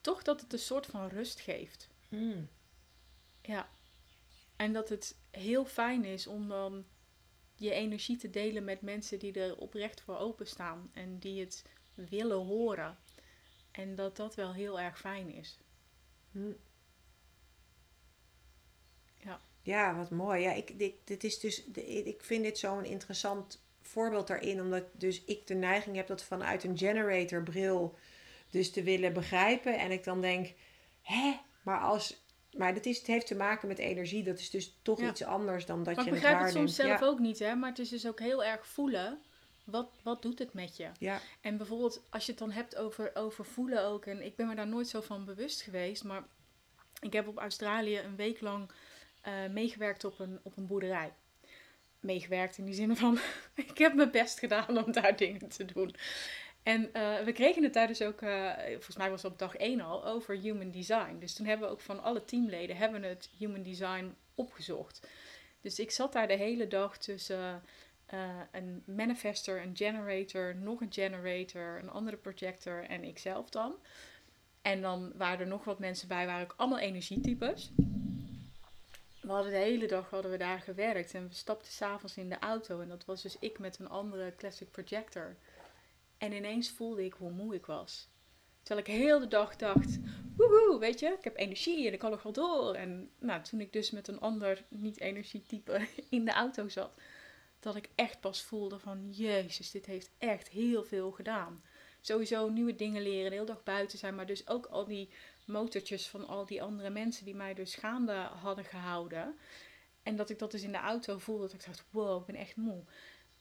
Toch 0.00 0.22
dat 0.22 0.40
het 0.40 0.52
een 0.52 0.58
soort 0.58 0.86
van 0.86 1.08
rust 1.08 1.40
geeft. 1.40 1.88
Hmm. 2.08 2.48
Ja. 3.42 3.68
En 4.56 4.72
dat 4.72 4.88
het 4.88 5.16
heel 5.30 5.64
fijn 5.64 6.04
is 6.04 6.26
om 6.26 6.48
dan 6.48 6.84
je 7.54 7.70
energie 7.70 8.16
te 8.16 8.30
delen 8.30 8.64
met 8.64 8.82
mensen 8.82 9.18
die 9.18 9.40
er 9.40 9.56
oprecht 9.56 10.00
voor 10.00 10.18
openstaan. 10.18 10.90
En 10.92 11.18
die 11.18 11.40
het 11.40 11.64
willen 11.94 12.38
horen. 12.38 12.98
En 13.70 13.94
dat 13.94 14.16
dat 14.16 14.34
wel 14.34 14.52
heel 14.52 14.80
erg 14.80 14.98
fijn 14.98 15.30
is. 15.30 15.58
Hmm. 16.30 16.56
Ja. 19.20 19.40
Ja, 19.62 19.96
wat 19.96 20.10
mooi. 20.10 20.42
Ja, 20.42 20.52
ik, 20.52 20.78
dit, 20.78 20.94
dit 21.04 21.24
is 21.24 21.38
dus, 21.38 21.64
ik 22.04 22.22
vind 22.22 22.44
dit 22.44 22.58
zo'n 22.58 22.84
interessant 22.84 23.62
voorbeeld 23.80 24.26
daarin. 24.26 24.60
Omdat 24.60 24.84
dus 24.92 25.24
ik 25.24 25.46
de 25.46 25.54
neiging 25.54 25.96
heb 25.96 26.06
dat 26.06 26.24
vanuit 26.24 26.64
een 26.64 26.78
generator 26.78 27.42
bril 27.42 27.98
dus 28.50 28.70
te 28.70 28.82
willen 28.82 29.12
begrijpen. 29.12 29.78
En 29.78 29.90
ik 29.90 30.04
dan 30.04 30.20
denk, 30.20 30.52
hè? 31.00 31.40
Maar 31.62 31.80
als... 31.80 32.22
Maar 32.56 32.74
dat 32.74 32.84
is, 32.86 32.98
het 32.98 33.06
heeft 33.06 33.26
te 33.26 33.34
maken 33.34 33.68
met 33.68 33.78
energie. 33.78 34.22
Dat 34.22 34.38
is 34.38 34.50
dus 34.50 34.74
toch 34.82 35.00
Ja. 35.00 35.08
iets 35.08 35.22
anders 35.24 35.66
dan 35.66 35.82
dat 35.82 35.94
Maar 35.94 36.04
je 36.04 36.10
ik 36.10 36.16
het 36.16 36.22
begrijp 36.22 36.34
het 36.44 36.44
waarneemt. 36.44 36.74
soms 36.74 36.88
zelf 36.88 37.00
ja. 37.00 37.06
ook 37.06 37.18
niet, 37.18 37.38
hè. 37.38 37.54
Maar 37.54 37.68
het 37.68 37.78
is 37.78 37.88
dus 37.88 38.06
ook 38.06 38.20
heel 38.20 38.44
erg 38.44 38.66
voelen. 38.66 39.18
Wat, 39.64 39.90
wat 40.02 40.22
doet 40.22 40.38
het 40.38 40.52
met 40.52 40.76
je? 40.76 40.88
Ja. 40.98 41.20
En 41.40 41.56
bijvoorbeeld 41.56 42.02
als 42.10 42.24
je 42.26 42.30
het 42.30 42.40
dan 42.40 42.50
hebt 42.50 42.76
over, 42.76 43.10
over 43.14 43.44
voelen 43.44 43.84
ook. 43.84 44.06
En 44.06 44.24
ik 44.24 44.36
ben 44.36 44.46
me 44.46 44.54
daar 44.54 44.66
nooit 44.66 44.88
zo 44.88 45.00
van 45.00 45.24
bewust 45.24 45.62
geweest. 45.62 46.04
Maar 46.04 46.22
ik 47.00 47.12
heb 47.12 47.28
op 47.28 47.38
Australië 47.38 47.98
een 47.98 48.16
week 48.16 48.40
lang 48.40 48.70
eh, 49.20 49.32
meegewerkt 49.50 50.04
op 50.04 50.18
een, 50.18 50.40
op 50.42 50.56
een 50.56 50.66
boerderij. 50.66 51.12
Meegewerkt 52.00 52.58
in 52.58 52.64
die 52.64 52.74
zin 52.74 52.96
van, 52.96 53.18
ik 53.54 53.78
heb 53.78 53.94
mijn 53.94 54.10
best 54.10 54.38
gedaan 54.38 54.84
om 54.84 54.92
daar 54.92 55.16
dingen 55.16 55.48
te 55.48 55.64
doen. 55.64 55.94
En 56.64 56.92
eh, 56.92 57.20
we 57.24 57.32
kregen 57.32 57.62
het 57.62 57.72
daar 57.72 57.86
dus 57.86 58.02
ook, 58.02 58.20
eh, 58.22 58.52
volgens 58.66 58.96
mij 58.96 59.10
was 59.10 59.22
het 59.22 59.32
op 59.32 59.38
dag 59.38 59.56
1 59.56 59.80
al, 59.80 60.06
over 60.06 60.36
human 60.36 60.70
design. 60.70 61.16
Dus 61.18 61.34
toen 61.34 61.46
hebben 61.46 61.66
we 61.66 61.72
ook 61.72 61.80
van 61.80 62.02
alle 62.02 62.24
teamleden 62.24 62.76
hebben 62.76 63.02
het 63.02 63.30
human 63.38 63.62
design 63.62 64.14
opgezocht. 64.34 65.06
Dus 65.60 65.78
ik 65.78 65.90
zat 65.90 66.12
daar 66.12 66.28
de 66.28 66.36
hele 66.36 66.68
dag 66.68 66.98
tussen 66.98 67.62
eh, 68.06 68.40
een 68.52 68.82
manifester, 68.86 69.62
een 69.62 69.76
generator, 69.76 70.56
nog 70.56 70.80
een 70.80 70.92
generator, 70.92 71.78
een 71.82 71.90
andere 71.90 72.16
projector 72.16 72.84
en 72.84 73.04
ikzelf 73.04 73.50
dan. 73.50 73.74
En 74.62 74.80
dan 74.80 75.12
waren 75.16 75.40
er 75.40 75.46
nog 75.46 75.64
wat 75.64 75.78
mensen 75.78 76.08
bij, 76.08 76.26
waren 76.26 76.44
ook 76.44 76.54
allemaal 76.56 76.78
energietypes. 76.78 77.70
We 79.20 79.30
hadden 79.30 79.52
de 79.52 79.58
hele 79.58 79.86
dag 79.86 80.10
hadden 80.10 80.30
we 80.30 80.36
daar 80.36 80.60
gewerkt 80.60 81.14
en 81.14 81.28
we 81.28 81.34
stapten 81.34 81.72
s'avonds 81.72 82.16
in 82.16 82.28
de 82.28 82.38
auto. 82.38 82.80
En 82.80 82.88
dat 82.88 83.04
was 83.04 83.22
dus 83.22 83.36
ik 83.38 83.58
met 83.58 83.78
een 83.78 83.88
andere 83.88 84.34
classic 84.36 84.70
projector. 84.70 85.36
En 86.18 86.32
ineens 86.32 86.70
voelde 86.70 87.04
ik 87.04 87.12
hoe 87.12 87.30
moe 87.30 87.54
ik 87.54 87.66
was. 87.66 88.08
Terwijl 88.62 88.86
ik 88.86 88.92
heel 88.92 89.18
de 89.18 89.28
dag 89.28 89.56
dacht, 89.56 89.98
woehoe, 90.36 90.78
weet 90.78 91.00
je, 91.00 91.06
ik 91.18 91.24
heb 91.24 91.36
energie 91.36 91.86
en 91.86 91.92
ik 91.92 91.98
kan 91.98 92.10
nog 92.10 92.22
wel 92.22 92.32
door. 92.32 92.74
En 92.74 93.10
nou, 93.18 93.42
toen 93.42 93.60
ik 93.60 93.72
dus 93.72 93.90
met 93.90 94.08
een 94.08 94.20
ander 94.20 94.64
niet-energietype 94.68 95.86
in 96.10 96.24
de 96.24 96.32
auto 96.32 96.68
zat, 96.68 96.94
dat 97.60 97.76
ik 97.76 97.88
echt 97.94 98.20
pas 98.20 98.42
voelde 98.42 98.78
van, 98.78 99.10
jezus, 99.10 99.70
dit 99.70 99.86
heeft 99.86 100.10
echt 100.18 100.48
heel 100.48 100.84
veel 100.84 101.10
gedaan. 101.10 101.62
Sowieso 102.00 102.48
nieuwe 102.48 102.74
dingen 102.74 103.02
leren, 103.02 103.30
de 103.30 103.36
hele 103.36 103.46
dag 103.46 103.62
buiten 103.62 103.98
zijn, 103.98 104.14
maar 104.14 104.26
dus 104.26 104.48
ook 104.48 104.66
al 104.66 104.84
die 104.84 105.08
motortjes 105.46 106.08
van 106.08 106.26
al 106.26 106.46
die 106.46 106.62
andere 106.62 106.90
mensen 106.90 107.24
die 107.24 107.34
mij 107.34 107.54
dus 107.54 107.74
gaande 107.74 108.12
hadden 108.12 108.64
gehouden. 108.64 109.38
En 110.02 110.16
dat 110.16 110.30
ik 110.30 110.38
dat 110.38 110.50
dus 110.50 110.62
in 110.62 110.72
de 110.72 110.78
auto 110.78 111.18
voelde, 111.18 111.42
dat 111.42 111.52
ik 111.52 111.64
dacht, 111.64 111.84
wow, 111.90 112.20
ik 112.20 112.26
ben 112.26 112.34
echt 112.34 112.56
moe. 112.56 112.84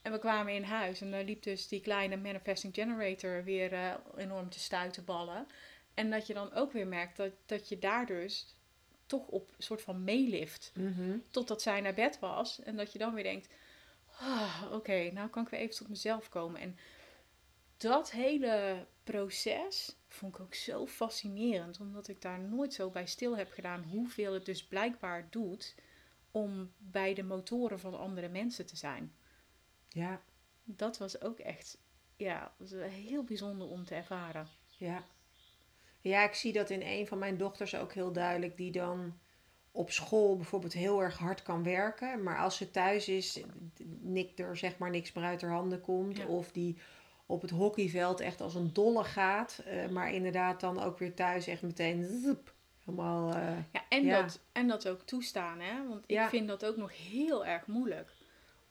En 0.04 0.12
we 0.12 0.20
kwamen 0.20 0.54
in 0.54 0.64
huis 0.64 1.02
en 1.02 1.12
daar 1.12 1.24
liep 1.24 1.44
dus 1.44 1.68
die 1.68 1.82
kleine 1.82 2.18
manifesting 2.18 2.74
generator 2.74 3.44
weer 3.44 3.74
eh, 3.74 3.94
enorm 4.18 4.50
te 4.50 4.60
stuitenballen. 4.60 5.48
En 5.94 6.10
dat 6.10 6.28
je 6.28 6.34
dan 6.34 6.54
ook 6.54 6.72
weer 6.72 6.88
merkt 6.88 7.18
dat, 7.18 7.32
dat 7.46 7.70
je 7.70 7.80
daar 7.80 8.06
dus 8.06 8.56
toch 9.06 9.28
op 9.28 9.50
een 9.50 9.64
soort 9.64 9.82
van 9.82 10.04
meelift. 10.04 10.72
Mhm. 10.76 11.18
Totdat 11.30 11.62
zij 11.62 11.82
naar 11.82 11.94
bed 11.94 12.20
was. 12.20 12.62
En 12.62 12.76
dat 12.76 12.92
je 12.92 13.00
dan 13.00 13.14
weer 13.14 13.24
denkt, 13.24 13.50
ah, 14.20 14.64
oké, 14.72 15.12
nou 15.12 15.30
kan 15.30 15.44
ik 15.44 15.50
weer 15.50 15.60
even 15.60 15.76
tot 15.76 15.90
mezelf 15.90 16.30
komen. 16.30 16.62
En 16.62 16.78
dat 17.78 18.12
hele 18.12 18.86
proces 19.04 19.96
vond 20.08 20.36
ik 20.36 20.42
ook 20.42 20.56
zo 20.56 20.88
fascinerend. 20.88 21.80
Omdat 21.80 22.08
ik 22.08 22.22
daar 22.22 22.40
nooit 22.40 22.74
zo 22.74 22.90
bij 22.90 23.06
stil 23.06 23.38
heb 23.38 23.52
gedaan 23.52 23.84
hoeveel 23.84 24.34
het 24.34 24.46
dus 24.46 24.64
blijkbaar 24.66 25.28
doet 25.30 25.76
om 26.32 26.72
bij 26.78 27.14
de 27.14 27.24
motoren 27.24 27.80
van 27.80 28.00
andere 28.00 28.30
mensen 28.30 28.66
te 28.66 28.76
zijn 28.76 29.14
Ja, 29.94 30.22
dat 30.64 30.98
was 30.98 31.22
ook 31.22 31.40
echt 31.40 31.78
ja, 32.16 32.54
was 32.58 32.72
heel 32.72 33.24
bijzonder 33.24 33.68
om 33.68 33.86
te 33.86 33.96
ervaren. 33.96 34.48
ja. 34.78 35.04
Ja, 36.02 36.24
ik 36.24 36.34
zie 36.34 36.54
dat 36.54 36.70
in 36.70 36.82
een 36.82 37.08
van 37.08 37.18
mijn 37.18 37.38
dochters 37.38 37.76
ook 37.76 37.94
heel 37.94 38.12
duidelijk, 38.12 38.58
die 38.58 38.72
dan 38.72 39.20
op 39.72 39.92
school 39.92 40.36
bijvoorbeeld 40.36 40.74
heel 40.74 41.02
erg 41.02 41.18
hard 41.18 41.42
kan 41.44 41.64
werken. 41.64 42.24
Maar 42.24 42.38
als 42.40 42.58
ze 42.58 42.72
thuis 42.72 43.08
is, 43.08 43.42
nikt 44.02 44.40
er 44.40 44.58
zeg 44.58 44.78
maar 44.78 44.90
niks 44.90 45.14
meer 45.14 45.24
uit 45.26 45.42
haar 45.42 45.52
handen 45.52 45.82
komt. 45.82 46.18
Ja. 46.18 46.26
Of 46.26 46.52
die 46.52 46.78
op 47.26 47.42
het 47.42 47.52
hockeyveld 47.52 48.20
echt 48.20 48.42
als 48.42 48.56
een 48.56 48.74
dolle 48.74 49.04
gaat. 49.04 49.62
eh, 49.66 49.88
maar 49.88 50.14
inderdaad 50.14 50.60
dan 50.60 50.80
ook 50.84 50.98
weer 51.00 51.14
thuis 51.14 51.48
echt 51.48 51.62
meteen 51.62 52.20
zoep, 52.24 52.54
helemaal... 52.86 53.34
eh, 53.34 53.58
Ja, 53.72 53.82
en, 53.90 54.04
Ja. 54.06 54.22
Dat, 54.22 54.40
en 54.52 54.68
dat 54.68 54.88
ook 54.88 55.02
toestaan, 55.02 55.60
hè? 55.60 55.88
Want 55.88 56.04
ik 56.04 56.10
Ja. 56.16 56.30
vind 56.30 56.48
dat 56.48 56.66
ook 56.66 56.78
nog 56.78 56.98
heel 56.98 57.46
erg 57.46 57.68
moeilijk. 57.68 58.12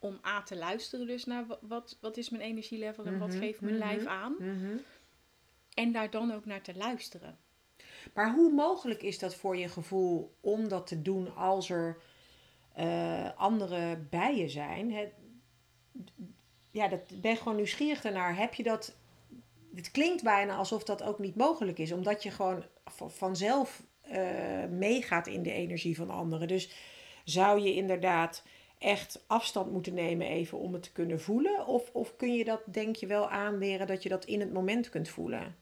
Om 0.02 0.20
A 0.26 0.42
te 0.42 0.56
luisteren 0.56 1.06
dus 1.06 1.24
naar 1.24 1.46
wa- 1.46 1.58
wat, 1.60 1.98
wat 2.00 2.16
is 2.16 2.30
mijn 2.30 2.42
energielevel 2.42 3.04
en 3.04 3.18
wat 3.18 3.28
Mhm, 3.28 3.38
geeft 3.38 3.60
mijn 3.60 3.74
mhm. 3.76 3.84
lijf 3.84 4.06
aan. 4.06 4.34
mhm. 4.38 4.76
En 5.74 5.92
daar 5.92 6.10
dan 6.10 6.32
ook 6.32 6.44
naar 6.44 6.62
te 6.62 6.74
luisteren. 6.76 7.38
Maar 8.14 8.32
hoe 8.34 8.52
mogelijk 8.52 9.02
is 9.02 9.18
dat 9.18 9.34
voor 9.34 9.56
je 9.56 9.68
gevoel 9.68 10.34
om 10.40 10.68
dat 10.68 10.86
te 10.86 11.02
doen 11.02 11.34
als 11.36 11.70
er 11.70 11.96
uh, 12.78 13.30
anderen 13.36 14.06
bij 14.10 14.36
je 14.36 14.48
zijn. 14.48 14.92
Hè, 14.92 15.08
ja, 16.70 16.88
dat 16.88 17.20
ben 17.20 17.36
gewoon 17.36 17.56
nieuwsgierig 17.56 18.00
daarnaar. 18.00 18.36
Heb 18.36 18.54
je 18.54 18.62
dat. 18.62 18.94
Het 19.74 19.90
klinkt 19.90 20.22
bijna 20.22 20.56
alsof 20.56 20.84
dat 20.84 21.02
ook 21.02 21.18
niet 21.18 21.36
mogelijk 21.36 21.78
is, 21.78 21.92
omdat 21.92 22.22
je 22.22 22.30
gewoon 22.30 22.64
vanzelf 23.06 23.82
uh, 24.12 24.64
meegaat 24.70 25.26
in 25.26 25.42
de 25.42 25.52
energie 25.52 25.96
van 25.96 26.10
anderen. 26.10 26.48
Dus 26.48 26.70
zou 27.24 27.60
je 27.60 27.74
inderdaad 27.74 28.42
echt 28.82 29.24
afstand 29.26 29.72
moeten 29.72 29.94
nemen 29.94 30.26
even 30.26 30.58
om 30.58 30.72
het 30.72 30.82
te 30.82 30.92
kunnen 30.92 31.20
voelen? 31.20 31.66
Of, 31.66 31.90
of 31.92 32.16
kun 32.16 32.34
je 32.34 32.44
dat, 32.44 32.62
denk 32.64 32.96
je, 32.96 33.06
wel 33.06 33.30
aanleren 33.30 33.86
dat 33.86 34.02
je 34.02 34.08
dat 34.08 34.24
in 34.24 34.40
het 34.40 34.52
moment 34.52 34.88
kunt 34.88 35.08
voelen? 35.08 35.56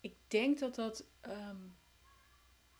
Ik 0.00 0.14
denk 0.28 0.58
dat 0.58 0.74
dat, 0.74 1.04
ehm, 1.20 1.56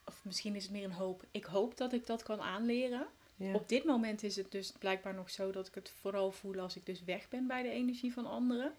of 0.05 0.25
misschien 0.25 0.55
is 0.55 0.63
het 0.63 0.73
meer 0.73 0.85
een 0.85 0.93
hoop. 0.93 1.25
Ik 1.31 1.45
hoop 1.45 1.77
dat 1.77 1.93
ik 1.93 2.07
dat 2.07 2.23
kan 2.23 2.41
aanleren. 2.41 3.07
Op 3.53 3.69
dit 3.69 3.85
moment 3.85 4.23
is 4.23 4.37
het 4.37 4.51
dus 4.51 4.73
blijkbaar 4.79 5.15
nog 5.15 5.31
zo 5.31 5.53
dat 5.53 5.67
ik 5.67 5.75
het 5.75 5.91
vooral 5.91 6.33
voel 6.33 6.59
als 6.59 6.77
ik 6.77 6.87
dus 6.87 7.05
weg 7.05 7.29
ben 7.29 7.47
bij 7.47 7.63
de 7.63 7.69
energie 7.69 8.13
van 8.13 8.27
anderen. 8.27 8.75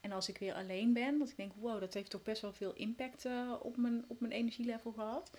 En 0.00 0.12
als 0.12 0.28
ik 0.28 0.38
weer 0.38 0.54
alleen 0.54 0.92
ben, 0.92 1.18
dat 1.18 1.28
ik 1.28 1.36
denk, 1.36 1.52
wow, 1.60 1.80
dat 1.80 1.94
heeft 1.94 2.10
toch 2.10 2.22
best 2.22 2.42
wel 2.42 2.52
veel 2.52 2.72
impact 2.74 3.24
uh, 3.24 3.52
op, 3.60 3.76
mijn, 3.76 4.04
op 4.08 4.20
mijn 4.20 4.32
energielevel 4.32 4.92
gehad. 4.92 5.30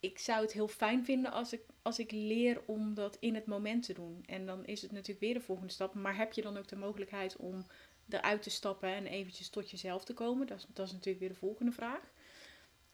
Ik 0.00 0.18
zou 0.18 0.42
het 0.42 0.52
heel 0.52 0.68
fijn 0.68 1.04
vinden 1.04 1.32
als 1.32 1.52
ik, 1.52 1.62
als 1.82 1.98
ik 1.98 2.10
leer 2.10 2.62
om 2.66 2.94
dat 2.94 3.16
in 3.20 3.34
het 3.34 3.46
moment 3.46 3.82
te 3.82 3.92
doen. 3.92 4.22
En 4.26 4.46
dan 4.46 4.66
is 4.66 4.82
het 4.82 4.92
natuurlijk 4.92 5.20
weer 5.20 5.34
de 5.34 5.40
volgende 5.40 5.72
stap. 5.72 5.94
Maar 5.94 6.16
heb 6.16 6.32
je 6.32 6.42
dan 6.42 6.56
ook 6.56 6.68
de 6.68 6.76
mogelijkheid 6.76 7.36
om 7.36 7.66
eruit 8.08 8.42
te 8.42 8.50
stappen 8.50 8.88
en 8.88 9.06
eventjes 9.06 9.48
tot 9.48 9.70
jezelf 9.70 10.04
te 10.04 10.14
komen? 10.14 10.46
Dat 10.46 10.58
is, 10.58 10.66
dat 10.68 10.86
is 10.86 10.92
natuurlijk 10.92 11.20
weer 11.20 11.28
de 11.28 11.34
volgende 11.34 11.72
vraag. 11.72 12.12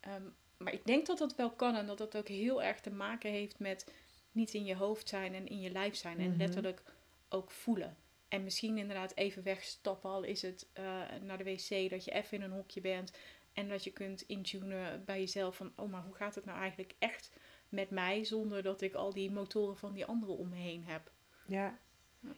Ehm, 0.00 0.22
maar 0.56 0.72
ik 0.72 0.84
denk 0.84 1.06
dat 1.06 1.18
dat 1.18 1.36
wel 1.36 1.50
kan 1.50 1.74
en 1.74 1.86
dat 1.86 1.98
dat 1.98 2.16
ook 2.16 2.28
heel 2.28 2.62
erg 2.62 2.80
te 2.80 2.90
maken 2.90 3.30
heeft 3.30 3.58
met 3.58 3.92
niet 4.32 4.54
in 4.54 4.64
je 4.64 4.76
hoofd 4.76 5.08
zijn 5.08 5.34
en 5.34 5.46
in 5.46 5.60
je 5.60 5.70
lijf 5.70 5.94
zijn. 5.94 6.18
En 6.18 6.28
mhm. 6.28 6.38
letterlijk 6.38 6.82
ook 7.28 7.50
voelen. 7.50 7.96
En 8.28 8.44
misschien 8.44 8.78
inderdaad 8.78 9.16
even 9.16 9.42
wegstappen, 9.42 10.10
al 10.10 10.22
is 10.22 10.42
het 10.42 10.66
uh, 10.78 10.84
naar 11.22 11.38
de 11.38 11.44
wc, 11.44 11.90
dat 11.90 12.04
je 12.04 12.10
even 12.10 12.36
in 12.36 12.42
een 12.42 12.50
hokje 12.50 12.80
bent. 12.80 13.12
En 13.54 13.68
dat 13.68 13.84
je 13.84 13.90
kunt 13.90 14.22
intunen 14.22 15.04
bij 15.04 15.18
jezelf 15.18 15.56
van, 15.56 15.72
oh 15.76 15.90
maar 15.90 16.02
hoe 16.02 16.14
gaat 16.14 16.34
het 16.34 16.44
nou 16.44 16.58
eigenlijk 16.58 16.94
echt 16.98 17.30
met 17.68 17.90
mij, 17.90 18.24
zonder 18.24 18.62
dat 18.62 18.80
ik 18.80 18.94
al 18.94 19.12
die 19.12 19.30
motoren 19.30 19.76
van 19.76 19.92
die 19.92 20.04
anderen 20.04 20.36
om 20.36 20.48
me 20.48 20.56
heen 20.56 20.84
heb. 20.86 21.10
Ja. 21.46 21.78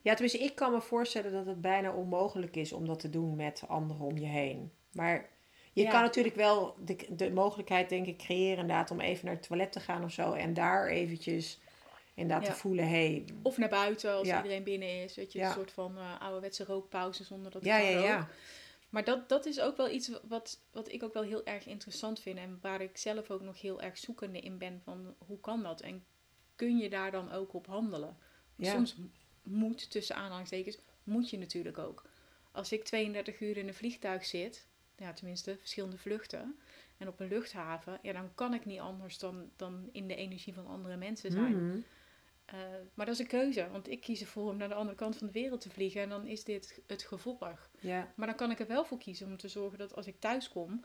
Ja, 0.03 0.13
tenminste, 0.13 0.39
ik 0.39 0.55
kan 0.55 0.73
me 0.73 0.81
voorstellen 0.81 1.33
dat 1.33 1.47
het 1.47 1.61
bijna 1.61 1.93
onmogelijk 1.93 2.57
is 2.57 2.73
om 2.73 2.87
dat 2.87 3.01
te 3.01 3.11
doen 3.11 3.37
met 3.37 3.65
anderen 3.69 4.07
om 4.07 4.19
je 4.19 4.27
heen. 4.27 4.73
Maar 4.93 5.29
je 5.73 5.89
kan 5.89 6.03
natuurlijk 6.03 6.35
wel 6.35 6.77
de, 6.85 7.07
de 7.11 7.31
mogelijkheid, 7.31 7.89
denk 7.89 8.07
ik, 8.07 8.19
creëren 8.19 8.59
inderdaad 8.59 8.91
om 8.91 9.01
even 9.01 9.25
naar 9.25 9.35
het 9.35 9.47
toilet 9.47 9.73
te 9.73 9.81
gaan 9.81 10.05
of 10.05 10.13
zo. 10.13 10.33
En 10.33 10.55
daar 10.55 10.89
eventjes 10.89 11.61
inderdaad 12.15 12.47
ja. 12.47 12.53
te 12.53 12.59
voelen, 12.59 12.89
hey, 12.89 13.25
Of 13.43 13.59
naar 13.59 13.69
buiten 13.69 14.13
als 14.13 14.27
iedereen 14.29 14.63
binnen 14.63 15.03
is. 15.03 15.15
Weet 15.15 15.33
je, 15.33 15.41
een 15.41 15.53
soort 15.53 15.73
van 15.73 15.99
uh, 15.99 16.21
ouderwetse 16.21 16.65
rookpauze 16.65 17.25
zonder 17.25 17.51
dat 17.51 17.63
ik 17.63 17.69
ja, 17.69 17.77
ja, 17.77 18.01
ja. 18.01 18.29
Maar 18.89 19.05
dat, 19.05 19.29
dat 19.29 19.47
is 19.47 19.61
ook 19.61 19.77
wel 19.77 19.91
iets 19.91 20.11
wat, 20.23 20.61
wat 20.71 20.93
ik 20.93 21.03
ook 21.03 21.13
wel 21.13 21.23
heel 21.23 21.45
erg 21.45 21.67
interessant 21.67 22.21
vind. 22.21 22.39
En 22.39 22.59
waar 22.61 22.81
ik 22.81 22.97
zelf 22.97 23.31
ook 23.31 23.43
nog 23.43 23.61
heel 23.61 23.81
erg 23.81 23.99
zoekende 23.99 24.41
in 24.41 24.59
ben 24.59 24.81
van 24.85 25.15
hoe 25.19 25.41
kan 25.41 25.63
dat? 25.63 25.81
En 25.81 26.05
kun 26.55 26.77
je 26.77 26.91
daar 26.91 27.11
dan 27.11 27.33
ook 27.33 27.55
op 27.55 27.67
handelen? 27.67 28.17
Soms 28.61 28.97
moet, 29.43 29.91
tussen 29.91 30.17
aanhalingstekens, 30.17 30.79
moet 31.05 31.31
je 31.31 31.39
natuurlijk 31.39 31.79
ook. 31.79 32.05
Als 32.53 32.73
ik 32.73 32.85
32 32.85 33.41
uur 33.41 33.57
in 33.57 33.69
een 33.69 33.75
vliegtuig 33.75 34.25
zit, 34.25 34.67
ja, 34.97 35.13
tenminste 35.13 35.57
verschillende 35.59 35.99
vluchten, 35.99 36.59
en 36.97 37.09
op 37.09 37.21
een 37.21 37.29
luchthaven, 37.29 37.99
ja, 38.03 38.13
dan 38.13 38.35
kan 38.35 38.55
ik 38.55 38.65
niet 38.65 38.81
anders 38.81 39.19
dan, 39.19 39.51
dan 39.57 39.89
in 39.93 40.09
de 40.09 40.15
energie 40.15 40.55
van 40.55 40.67
andere 40.67 40.97
mensen 40.97 41.33
zijn. 41.33 41.67
Mhm. 41.67 41.79
Eh, 42.47 42.59
maar 42.95 43.07
dat 43.07 43.15
is 43.15 43.21
een 43.21 43.27
keuze, 43.27 43.69
want 43.71 43.91
ik 43.91 44.01
kies 44.01 44.21
ervoor 44.21 44.51
om 44.51 44.57
naar 44.57 44.69
de 44.69 44.75
andere 44.75 44.97
kant 44.97 45.17
van 45.17 45.27
de 45.27 45.33
wereld 45.33 45.61
te 45.61 45.71
vliegen 45.71 46.03
en 46.03 46.09
dan 46.09 46.27
is 46.27 46.45
dit 46.45 46.81
het 46.87 47.03
gevolg. 47.03 47.71
Ja. 47.81 48.13
Maar 48.17 48.27
dan 48.27 48.37
kan 48.37 48.51
ik 48.51 48.61
er 48.61 48.67
wel 48.67 48.85
voor 48.85 48.99
kiezen 48.99 49.27
om 49.27 49.37
te 49.37 49.49
zorgen 49.49 49.79
dat 49.79 49.95
als 49.95 50.07
ik 50.07 50.21
thuis 50.21 50.49
kom, 50.49 50.85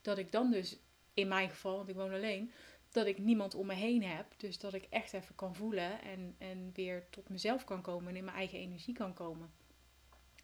dat 0.00 0.18
ik 0.18 0.32
dan 0.32 0.50
dus, 0.50 0.78
in 1.14 1.28
mijn 1.28 1.50
geval, 1.50 1.76
want 1.76 1.88
ik 1.88 1.94
woon 1.94 2.12
alleen, 2.12 2.52
dat 2.90 3.06
ik 3.06 3.18
niemand 3.18 3.54
om 3.54 3.66
me 3.66 3.74
heen 3.74 4.02
heb. 4.02 4.26
Dus 4.36 4.58
dat 4.58 4.74
ik 4.74 4.86
echt 4.90 5.12
even 5.12 5.34
kan 5.34 5.54
voelen 5.54 6.02
en, 6.02 6.34
en 6.38 6.70
weer 6.74 7.06
tot 7.10 7.28
mezelf 7.28 7.64
kan 7.64 7.82
komen 7.82 8.08
en 8.08 8.16
in 8.16 8.24
mijn 8.24 8.36
eigen 8.36 8.58
energie 8.58 8.94
kan 8.94 9.14
komen. 9.14 9.52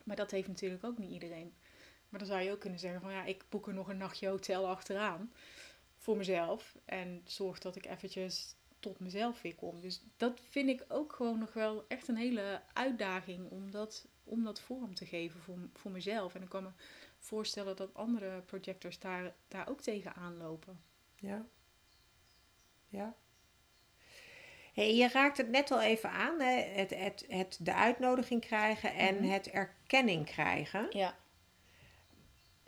Maar 0.04 0.16
dat 0.16 0.30
heeft 0.30 0.48
natuurlijk 0.48 0.84
ook 0.84 0.98
niet 0.98 1.10
iedereen. 1.10 1.54
Maar 2.08 2.18
dan 2.18 2.28
zou 2.28 2.40
je 2.40 2.52
ook 2.52 2.60
kunnen 2.60 2.78
zeggen 2.78 3.00
van 3.00 3.12
ja, 3.12 3.24
ik 3.24 3.44
boek 3.48 3.66
er 3.66 3.74
nog 3.74 3.88
een 3.88 3.96
nachtje 3.96 4.28
hotel 4.28 4.68
achteraan 4.68 5.32
voor 5.96 6.16
mezelf 6.16 6.76
en 6.84 7.20
zorg 7.24 7.58
dat 7.58 7.76
ik 7.76 7.86
eventjes 7.86 8.55
tot 8.80 9.00
mezelf 9.00 9.42
weer 9.42 9.54
kom. 9.54 9.80
Dus 9.80 10.02
dat 10.16 10.40
vind 10.48 10.68
ik 10.68 10.84
ook 10.88 11.12
gewoon 11.12 11.38
nog 11.38 11.52
wel 11.52 11.84
echt 11.88 12.08
een 12.08 12.16
hele 12.16 12.62
uitdaging 12.72 13.50
om 13.50 13.70
dat, 13.70 14.08
om 14.24 14.44
dat 14.44 14.60
vorm 14.60 14.94
te 14.94 15.06
geven 15.06 15.40
voor, 15.40 15.58
voor 15.74 15.90
mezelf. 15.90 16.34
En 16.34 16.42
ik 16.42 16.48
kan 16.48 16.62
me 16.62 16.70
voorstellen 17.18 17.76
dat 17.76 17.94
andere 17.94 18.40
projectors 18.40 18.98
daar, 18.98 19.34
daar 19.48 19.68
ook 19.68 19.80
tegen 19.80 20.14
aanlopen. 20.14 20.80
Ja. 21.14 21.46
Ja. 22.88 23.14
Hey, 24.72 24.94
je 24.96 25.08
raakt 25.08 25.36
het 25.36 25.48
net 25.48 25.70
al 25.70 25.80
even 25.80 26.10
aan, 26.10 26.40
hè? 26.40 26.60
Het, 26.60 26.90
het, 26.90 27.24
het 27.28 27.58
de 27.60 27.74
uitnodiging 27.74 28.40
krijgen 28.40 28.94
en 28.94 29.14
mhm. 29.14 29.24
het 29.24 29.50
erkenning 29.50 30.24
krijgen. 30.24 30.86
Ja. 30.90 31.16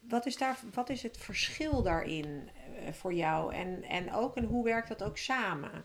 Wat 0.03 0.27
is, 0.27 0.37
daar, 0.37 0.59
wat 0.73 0.89
is 0.89 1.03
het 1.03 1.19
verschil 1.19 1.83
daarin 1.83 2.51
eh, 2.79 2.93
voor 2.93 3.13
jou? 3.13 3.55
En, 3.55 3.83
en 3.83 4.13
ook, 4.13 4.37
en 4.37 4.45
hoe 4.45 4.65
werkt 4.65 4.89
dat 4.89 5.03
ook 5.03 5.19
samen? 5.19 5.85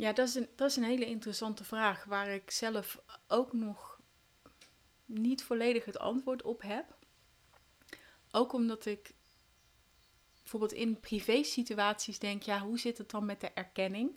Ja, 0.00 0.12
dat 0.12 0.28
is, 0.28 0.34
een, 0.34 0.48
dat 0.56 0.70
is 0.70 0.76
een 0.76 0.84
hele 0.84 1.06
interessante 1.06 1.64
vraag 1.64 2.04
waar 2.04 2.28
ik 2.28 2.50
zelf 2.50 3.02
ook 3.28 3.52
nog 3.52 4.00
niet 5.04 5.42
volledig 5.42 5.84
het 5.84 5.98
antwoord 5.98 6.42
op 6.42 6.62
heb. 6.62 6.84
Ook 8.30 8.52
omdat 8.52 8.86
ik 8.86 9.14
bijvoorbeeld 10.40 10.72
in 10.72 11.00
privé 11.00 11.42
situaties 11.42 12.18
denk, 12.18 12.42
ja, 12.42 12.60
hoe 12.60 12.78
zit 12.78 12.98
het 12.98 13.10
dan 13.10 13.24
met 13.24 13.40
de 13.40 13.50
erkenning? 13.50 14.10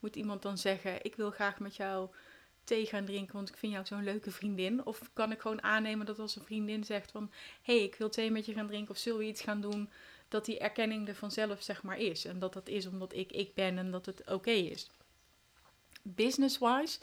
Moet 0.00 0.16
iemand 0.16 0.42
dan 0.42 0.58
zeggen, 0.58 1.04
ik 1.04 1.16
wil 1.16 1.30
graag 1.30 1.58
met 1.58 1.76
jou 1.76 2.10
thee 2.64 2.86
gaan 2.86 3.04
drinken, 3.04 3.34
want 3.34 3.48
ik 3.48 3.56
vind 3.56 3.72
jou 3.72 3.86
zo'n 3.86 4.04
leuke 4.04 4.30
vriendin? 4.30 4.86
Of 4.86 5.10
kan 5.12 5.32
ik 5.32 5.40
gewoon 5.40 5.62
aannemen 5.62 6.06
dat 6.06 6.18
als 6.18 6.36
een 6.36 6.44
vriendin 6.44 6.84
zegt 6.84 7.10
van, 7.10 7.30
hé, 7.62 7.74
hey, 7.74 7.84
ik 7.84 7.94
wil 7.94 8.08
thee 8.08 8.30
met 8.30 8.46
je 8.46 8.52
gaan 8.52 8.66
drinken 8.66 8.90
of 8.90 8.98
zullen 8.98 9.18
we 9.18 9.26
iets 9.26 9.42
gaan 9.42 9.60
doen, 9.60 9.90
dat 10.28 10.44
die 10.44 10.58
erkenning 10.58 11.08
er 11.08 11.14
vanzelf 11.14 11.62
zeg 11.62 11.82
maar 11.82 11.98
is. 11.98 12.24
En 12.24 12.38
dat 12.38 12.52
dat 12.52 12.68
is 12.68 12.86
omdat 12.86 13.14
ik 13.14 13.32
ik 13.32 13.54
ben 13.54 13.78
en 13.78 13.90
dat 13.90 14.06
het 14.06 14.30
oké 14.30 14.50
is 14.50 14.90
business-wise 16.02 16.98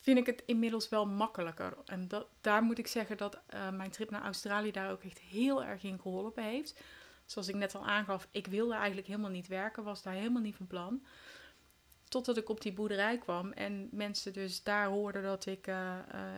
vind 0.00 0.18
ik 0.18 0.26
het 0.26 0.42
inmiddels 0.46 0.88
wel 0.88 1.06
makkelijker. 1.06 1.76
En 1.84 2.08
dat, 2.08 2.26
daar 2.40 2.62
moet 2.62 2.78
ik 2.78 2.86
zeggen 2.86 3.16
dat 3.16 3.40
uh, 3.54 3.70
mijn 3.70 3.90
trip 3.90 4.10
naar 4.10 4.22
Australië 4.22 4.70
daar 4.70 4.90
ook 4.90 5.02
echt 5.02 5.18
heel 5.18 5.64
erg 5.64 5.82
in 5.82 6.00
geholpen 6.00 6.42
heeft. 6.42 6.80
Zoals 7.26 7.48
ik 7.48 7.54
net 7.54 7.74
al 7.74 7.86
aangaf, 7.86 8.28
ik 8.30 8.46
wilde 8.46 8.74
eigenlijk 8.74 9.06
helemaal 9.06 9.30
niet 9.30 9.46
werken, 9.46 9.84
was 9.84 10.02
daar 10.02 10.14
helemaal 10.14 10.42
niet 10.42 10.56
van 10.56 10.66
plan. 10.66 11.04
Totdat 12.08 12.36
ik 12.36 12.48
op 12.48 12.60
die 12.60 12.72
boerderij 12.72 13.18
kwam 13.18 13.52
en 13.52 13.88
mensen 13.92 14.32
dus 14.32 14.62
daar 14.62 14.86
hoorden 14.86 15.22
dat 15.22 15.46
ik 15.46 15.66
uh, 15.66 15.96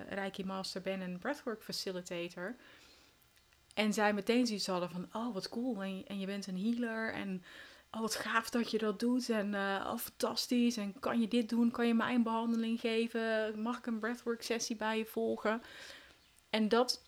Reiki 0.08 0.44
Master 0.44 0.80
ben 0.80 1.00
en 1.00 1.18
Breathwork 1.18 1.62
Facilitator. 1.62 2.56
En 3.74 3.92
zij 3.92 4.12
meteen 4.12 4.46
zoiets 4.46 4.66
hadden 4.66 4.90
van, 4.90 5.08
oh 5.12 5.34
wat 5.34 5.48
cool, 5.48 5.82
en, 5.82 6.06
en 6.06 6.18
je 6.18 6.26
bent 6.26 6.46
een 6.46 6.58
healer 6.58 7.12
en 7.12 7.42
oh 7.90 8.00
wat 8.00 8.14
gaaf 8.14 8.50
dat 8.50 8.70
je 8.70 8.78
dat 8.78 9.00
doet 9.00 9.28
en 9.28 9.52
uh, 9.52 9.90
oh, 9.92 9.98
fantastisch 9.98 10.76
en 10.76 11.00
kan 11.00 11.20
je 11.20 11.28
dit 11.28 11.48
doen, 11.48 11.70
kan 11.70 11.86
je 11.86 11.94
mij 11.94 12.14
een 12.14 12.22
behandeling 12.22 12.80
geven, 12.80 13.60
mag 13.62 13.78
ik 13.78 13.86
een 13.86 13.98
breathwork 13.98 14.42
sessie 14.42 14.76
bij 14.76 14.98
je 14.98 15.06
volgen. 15.06 15.62
En 16.50 16.68
dat, 16.68 17.04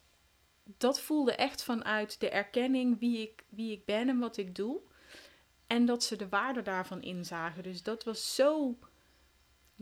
dat 0.65 1.01
voelde 1.01 1.35
echt 1.35 1.63
vanuit 1.63 2.21
de 2.21 2.29
erkenning 2.29 2.99
wie 2.99 3.19
ik, 3.19 3.45
wie 3.49 3.73
ik 3.73 3.85
ben 3.85 4.09
en 4.09 4.19
wat 4.19 4.37
ik 4.37 4.55
doe. 4.55 4.81
En 5.67 5.87
dat 5.87 6.05
ze 6.05 6.17
de 6.17 6.29
waarde 6.29 6.63
daarvan 6.63 7.03
inzagen. 7.03 7.63
Dus 7.63 7.83
dat 7.83 8.05
was 8.05 8.35
zo, 8.35 8.79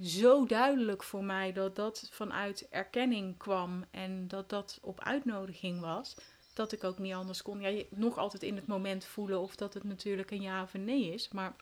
zo 0.01 0.47
duidelijk 0.47 1.03
voor 1.03 1.25
mij 1.25 1.53
dat 1.53 1.77
dat 1.77 2.09
vanuit 2.11 2.67
erkenning 2.69 3.39
kwam 3.39 3.85
en 3.91 4.29
dat 4.29 4.49
dat 4.49 4.79
op 4.83 5.01
uitnodiging 5.01 5.81
was 5.81 6.15
dat 6.53 6.73
ik 6.73 6.85
ook 6.85 6.99
niet 6.99 7.15
anders 7.15 7.43
kon. 7.43 7.61
Ja, 7.61 7.69
je, 7.69 7.87
nog 7.91 8.19
altijd 8.19 8.43
in 8.43 8.57
het 8.57 8.67
moment 8.67 9.05
voelen 9.05 9.41
of 9.41 9.57
dat 9.57 9.75
het 9.75 9.85
natuurlijk 9.85 10.31
een 10.31 10.43
ja 10.43 10.63
of 10.63 10.75
een 10.75 10.85
nee 10.85 11.13
is. 11.13 11.29
Maar 11.29 11.55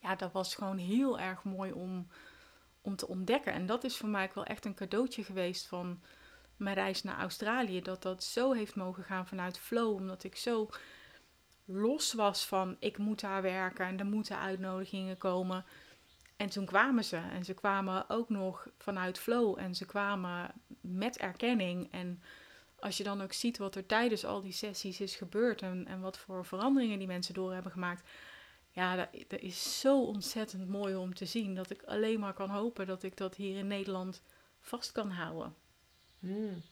ja, 0.00 0.16
dat 0.16 0.32
was 0.32 0.54
gewoon 0.54 0.78
heel 0.78 1.18
erg 1.18 1.44
mooi 1.44 1.72
om, 1.72 2.08
om 2.80 2.96
te 2.96 3.08
ontdekken. 3.08 3.52
En 3.52 3.66
dat 3.66 3.84
is 3.84 3.96
voor 3.96 4.08
mij 4.08 4.24
ook 4.24 4.34
wel 4.34 4.44
echt 4.44 4.64
een 4.64 4.74
cadeautje 4.74 5.24
geweest 5.24 5.66
van 5.66 6.00
mijn 6.56 6.74
reis 6.74 7.02
naar 7.02 7.18
Australië. 7.18 7.82
Dat 7.82 8.02
dat 8.02 8.24
zo 8.24 8.52
heeft 8.52 8.74
mogen 8.74 9.04
gaan 9.04 9.26
vanuit 9.26 9.58
flow. 9.58 9.94
Omdat 9.94 10.24
ik 10.24 10.36
zo 10.36 10.70
los 11.64 12.12
was 12.12 12.46
van 12.46 12.76
ik 12.78 12.98
moet 12.98 13.20
daar 13.20 13.42
werken 13.42 13.86
en 13.86 13.98
er 13.98 14.06
moeten 14.06 14.38
uitnodigingen 14.38 15.18
komen. 15.18 15.64
En 16.36 16.48
toen 16.48 16.66
kwamen 16.66 17.04
ze. 17.04 17.16
En 17.16 17.44
ze 17.44 17.54
kwamen 17.54 18.10
ook 18.10 18.28
nog 18.28 18.68
vanuit 18.78 19.18
flow. 19.18 19.58
En 19.58 19.74
ze 19.74 19.84
kwamen 19.84 20.52
met 20.80 21.18
erkenning. 21.18 21.92
En 21.92 22.22
als 22.78 22.96
je 22.96 23.04
dan 23.04 23.22
ook 23.22 23.32
ziet 23.32 23.58
wat 23.58 23.74
er 23.74 23.86
tijdens 23.86 24.24
al 24.24 24.40
die 24.40 24.52
sessies 24.52 25.00
is 25.00 25.16
gebeurd 25.16 25.62
en, 25.62 25.86
en 25.86 26.00
wat 26.00 26.18
voor 26.18 26.44
veranderingen 26.44 26.98
die 26.98 27.06
mensen 27.06 27.34
door 27.34 27.52
hebben 27.52 27.72
gemaakt, 27.72 28.08
ja, 28.70 28.96
dat, 28.96 29.08
dat 29.28 29.40
is 29.40 29.80
zo 29.80 30.02
ontzettend 30.02 30.68
mooi 30.68 30.94
om 30.94 31.14
te 31.14 31.26
zien. 31.26 31.54
Dat 31.54 31.70
ik 31.70 31.82
alleen 31.82 32.20
maar 32.20 32.34
kan 32.34 32.50
hopen 32.50 32.86
dat 32.86 33.02
ik 33.02 33.16
dat 33.16 33.34
hier 33.34 33.58
in 33.58 33.66
Nederland 33.66 34.22
vast 34.60 34.92
kan 34.92 35.10
houden. 35.10 35.54
Hmm. 36.18 36.62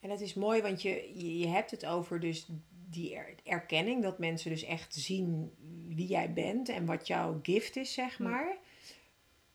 En 0.00 0.08
dat 0.08 0.20
is 0.20 0.34
mooi, 0.34 0.62
want 0.62 0.82
je, 0.82 1.18
je 1.38 1.46
hebt 1.46 1.70
het 1.70 1.86
over 1.86 2.20
dus 2.20 2.46
die 2.90 3.18
erkenning. 3.44 4.02
Dat 4.02 4.18
mensen 4.18 4.50
dus 4.50 4.62
echt 4.62 4.94
zien 4.94 5.52
wie 5.88 6.06
jij 6.06 6.32
bent 6.32 6.68
en 6.68 6.86
wat 6.86 7.06
jouw 7.06 7.38
gift 7.42 7.76
is, 7.76 7.92
zeg 7.92 8.18
maar. 8.18 8.56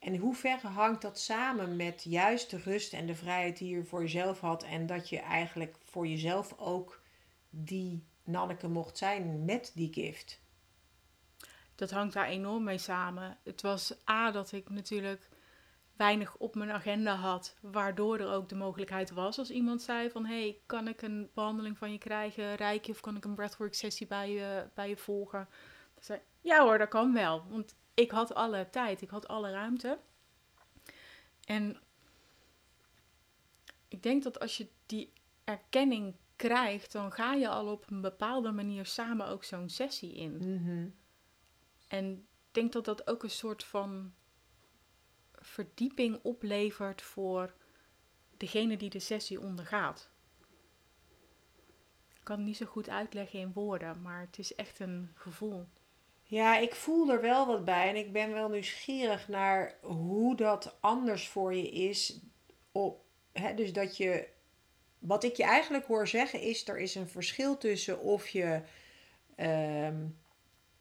En 0.01 0.17
hoe 0.17 0.35
ver 0.35 0.67
hangt 0.67 1.01
dat 1.01 1.19
samen 1.19 1.75
met 1.75 2.03
juist 2.03 2.49
de 2.49 2.57
rust 2.57 2.93
en 2.93 3.05
de 3.05 3.15
vrijheid 3.15 3.57
die 3.57 3.75
je 3.75 3.83
voor 3.83 4.01
jezelf 4.01 4.39
had. 4.39 4.63
En 4.63 4.85
dat 4.85 5.09
je 5.09 5.19
eigenlijk 5.19 5.77
voor 5.83 6.07
jezelf 6.07 6.57
ook 6.57 7.01
die 7.49 8.03
Nanneke 8.23 8.67
mocht 8.67 8.97
zijn 8.97 9.45
met 9.45 9.71
die 9.75 9.93
gift? 9.93 10.41
Dat 11.75 11.91
hangt 11.91 12.13
daar 12.13 12.27
enorm 12.27 12.63
mee 12.63 12.77
samen. 12.77 13.37
Het 13.43 13.61
was 13.61 13.93
A 14.09 14.31
dat 14.31 14.51
ik 14.51 14.69
natuurlijk 14.69 15.29
weinig 15.95 16.37
op 16.37 16.55
mijn 16.55 16.71
agenda 16.71 17.15
had, 17.15 17.55
waardoor 17.61 18.19
er 18.19 18.33
ook 18.33 18.49
de 18.49 18.55
mogelijkheid 18.55 19.11
was 19.11 19.37
als 19.37 19.49
iemand 19.49 19.81
zei 19.81 20.09
van 20.09 20.25
hey, 20.25 20.57
kan 20.65 20.87
ik 20.87 21.01
een 21.01 21.29
behandeling 21.33 21.77
van 21.77 21.91
je 21.91 21.97
krijgen, 21.97 22.55
rijk 22.55 22.85
je 22.85 22.91
of 22.91 22.99
kan 22.99 23.15
ik 23.15 23.25
een 23.25 23.35
breathwork 23.35 23.73
sessie 23.73 24.07
bij 24.07 24.31
je, 24.31 24.67
bij 24.73 24.89
je 24.89 24.97
volgen? 24.97 25.47
Dan 25.93 26.03
zei 26.03 26.19
ja 26.41 26.63
hoor, 26.63 26.77
dat 26.77 26.89
kan 26.89 27.13
wel, 27.13 27.43
want 27.49 27.75
ik 27.93 28.12
had 28.12 28.34
alle 28.34 28.69
tijd, 28.69 29.01
ik 29.01 29.10
had 29.10 29.27
alle 29.27 29.51
ruimte. 29.51 29.99
En 31.45 31.80
ik 33.88 34.04
denk 34.04 34.23
dat 34.23 34.39
als 34.39 34.58
je 34.58 34.67
die 34.86 35.13
erkenning 35.43 36.15
krijgt, 36.36 36.91
dan 36.91 37.12
ga 37.12 37.34
je 37.34 37.49
al 37.49 37.71
op 37.71 37.89
een 37.89 38.01
bepaalde 38.01 38.51
manier 38.51 38.86
samen 38.86 39.27
ook 39.27 39.43
zo'n 39.43 39.69
sessie 39.69 40.13
in. 40.13 40.38
Mhm. 40.38 40.89
En 41.88 42.12
ik 42.47 42.54
denk 42.54 42.71
dat 42.71 42.86
dat 42.86 43.08
ook 43.08 43.23
een 43.23 43.30
soort 43.30 43.63
van 43.63 44.13
verdieping 45.32 46.19
oplevert 46.23 47.01
voor 47.01 47.54
degene 48.38 48.77
die 48.77 48.89
de 48.89 48.99
sessie 48.99 49.41
ondergaat. 49.41 50.10
Ik 52.13 52.23
kan 52.23 52.38
het 52.38 52.45
niet 52.45 52.58
zo 52.58 52.65
goed 52.65 52.89
uitleggen 52.89 53.39
in 53.39 53.54
woorden, 53.54 54.01
maar 54.01 54.21
het 54.21 54.39
is 54.39 54.56
echt 54.56 54.80
een 54.80 55.12
gevoel. 55.13 55.67
Ja, 56.32 56.58
ik 56.58 56.76
voel 56.76 57.12
er 57.12 57.22
wel 57.22 57.48
wat 57.48 57.65
bij 57.65 57.89
en 57.89 57.96
ik 57.96 58.12
ben 58.12 58.34
wel 58.34 58.50
nieuwsgierig 58.50 59.28
naar 59.28 59.76
hoe 59.82 60.36
dat 60.36 60.78
anders 60.80 61.28
voor 61.28 61.54
je 61.54 61.70
is. 61.70 62.20
Op, 62.72 63.04
hè, 63.32 63.54
dus 63.54 63.74
dat 63.74 63.98
je, 63.98 64.28
wat 65.00 65.24
ik 65.24 65.36
je 65.36 65.44
eigenlijk 65.44 65.86
hoor 65.86 66.08
zeggen 66.08 66.41
is, 66.41 66.67
er 66.67 66.80
is 66.80 66.96
een 66.96 67.08
verschil 67.10 67.58
tussen 67.58 68.00
of 68.00 68.28
je, 68.28 68.62
ehm, 69.36 69.96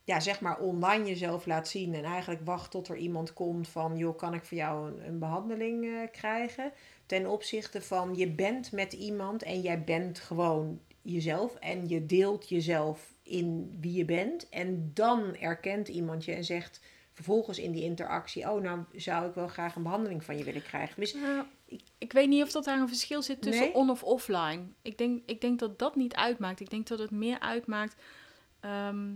ja, 0.05 0.21
zeg 0.21 0.41
maar 0.41 0.59
online 0.61 1.05
jezelf 1.05 1.47
laat 1.47 1.69
zien 1.69 1.95
en 1.95 2.05
eigenlijk 2.05 2.45
wacht 2.45 2.71
tot 2.71 2.89
er 2.89 2.97
iemand 2.97 3.33
komt 3.33 3.69
van, 3.69 3.97
joh, 3.97 4.17
kan 4.17 4.35
ik 4.35 4.45
voor 4.45 4.57
jou 4.57 4.91
een, 4.91 5.07
een 5.07 5.19
behandeling 5.19 5.85
uh, 5.85 6.01
krijgen? 6.13 6.73
Ten 7.07 7.27
opzichte 7.27 7.83
van, 7.83 8.15
je 8.17 8.31
bent 8.31 8.73
met 8.73 8.93
iemand 8.93 9.43
en 9.43 9.61
jij 9.61 9.85
bent 9.85 10.19
gewoon 10.19 10.81
jezelf 11.03 11.55
en 11.55 11.89
je 11.89 12.07
deelt 12.07 12.49
jezelf 12.49 13.13
in 13.31 13.77
wie 13.81 13.93
je 13.93 14.05
bent. 14.05 14.49
En 14.49 14.91
dan 14.95 15.37
erkent 15.37 15.89
iemand 15.89 16.25
je 16.25 16.33
en 16.33 16.45
zegt 16.45 16.81
vervolgens 17.13 17.59
in 17.59 17.73
die 17.73 17.83
interactie: 17.83 18.51
Oh, 18.51 18.63
nou 18.63 18.85
zou 18.95 19.29
ik 19.29 19.35
wel 19.35 19.49
graag 19.49 19.75
een 19.75 19.83
behandeling 19.83 20.25
van 20.25 20.39
je 20.39 20.45
willen 20.45 20.63
krijgen. 20.63 21.01
Dus 21.01 21.17
ik, 21.67 21.81
ik, 21.99 22.13
weet 22.13 22.29
niet 22.29 22.43
of 22.43 22.51
dat 22.51 22.65
daar 22.65 22.81
een 22.81 22.89
verschil 22.89 23.23
zit 23.23 23.43
tussen 23.43 23.75
on 23.75 23.91
of 23.91 24.03
offline. 24.03 24.63
Ik 24.83 24.99
denk, 24.99 25.23
ik 25.27 25.41
denk 25.41 25.59
dat 25.59 25.79
dat 25.79 25.97
niet 25.97 26.15
uitmaakt. 26.15 26.61
Ik 26.61 26.71
denk 26.71 26.87
dat 26.87 26.99
het 26.99 27.11
meer 27.11 27.41
uitmaakt. 27.41 28.03
Ehm, 28.61 29.09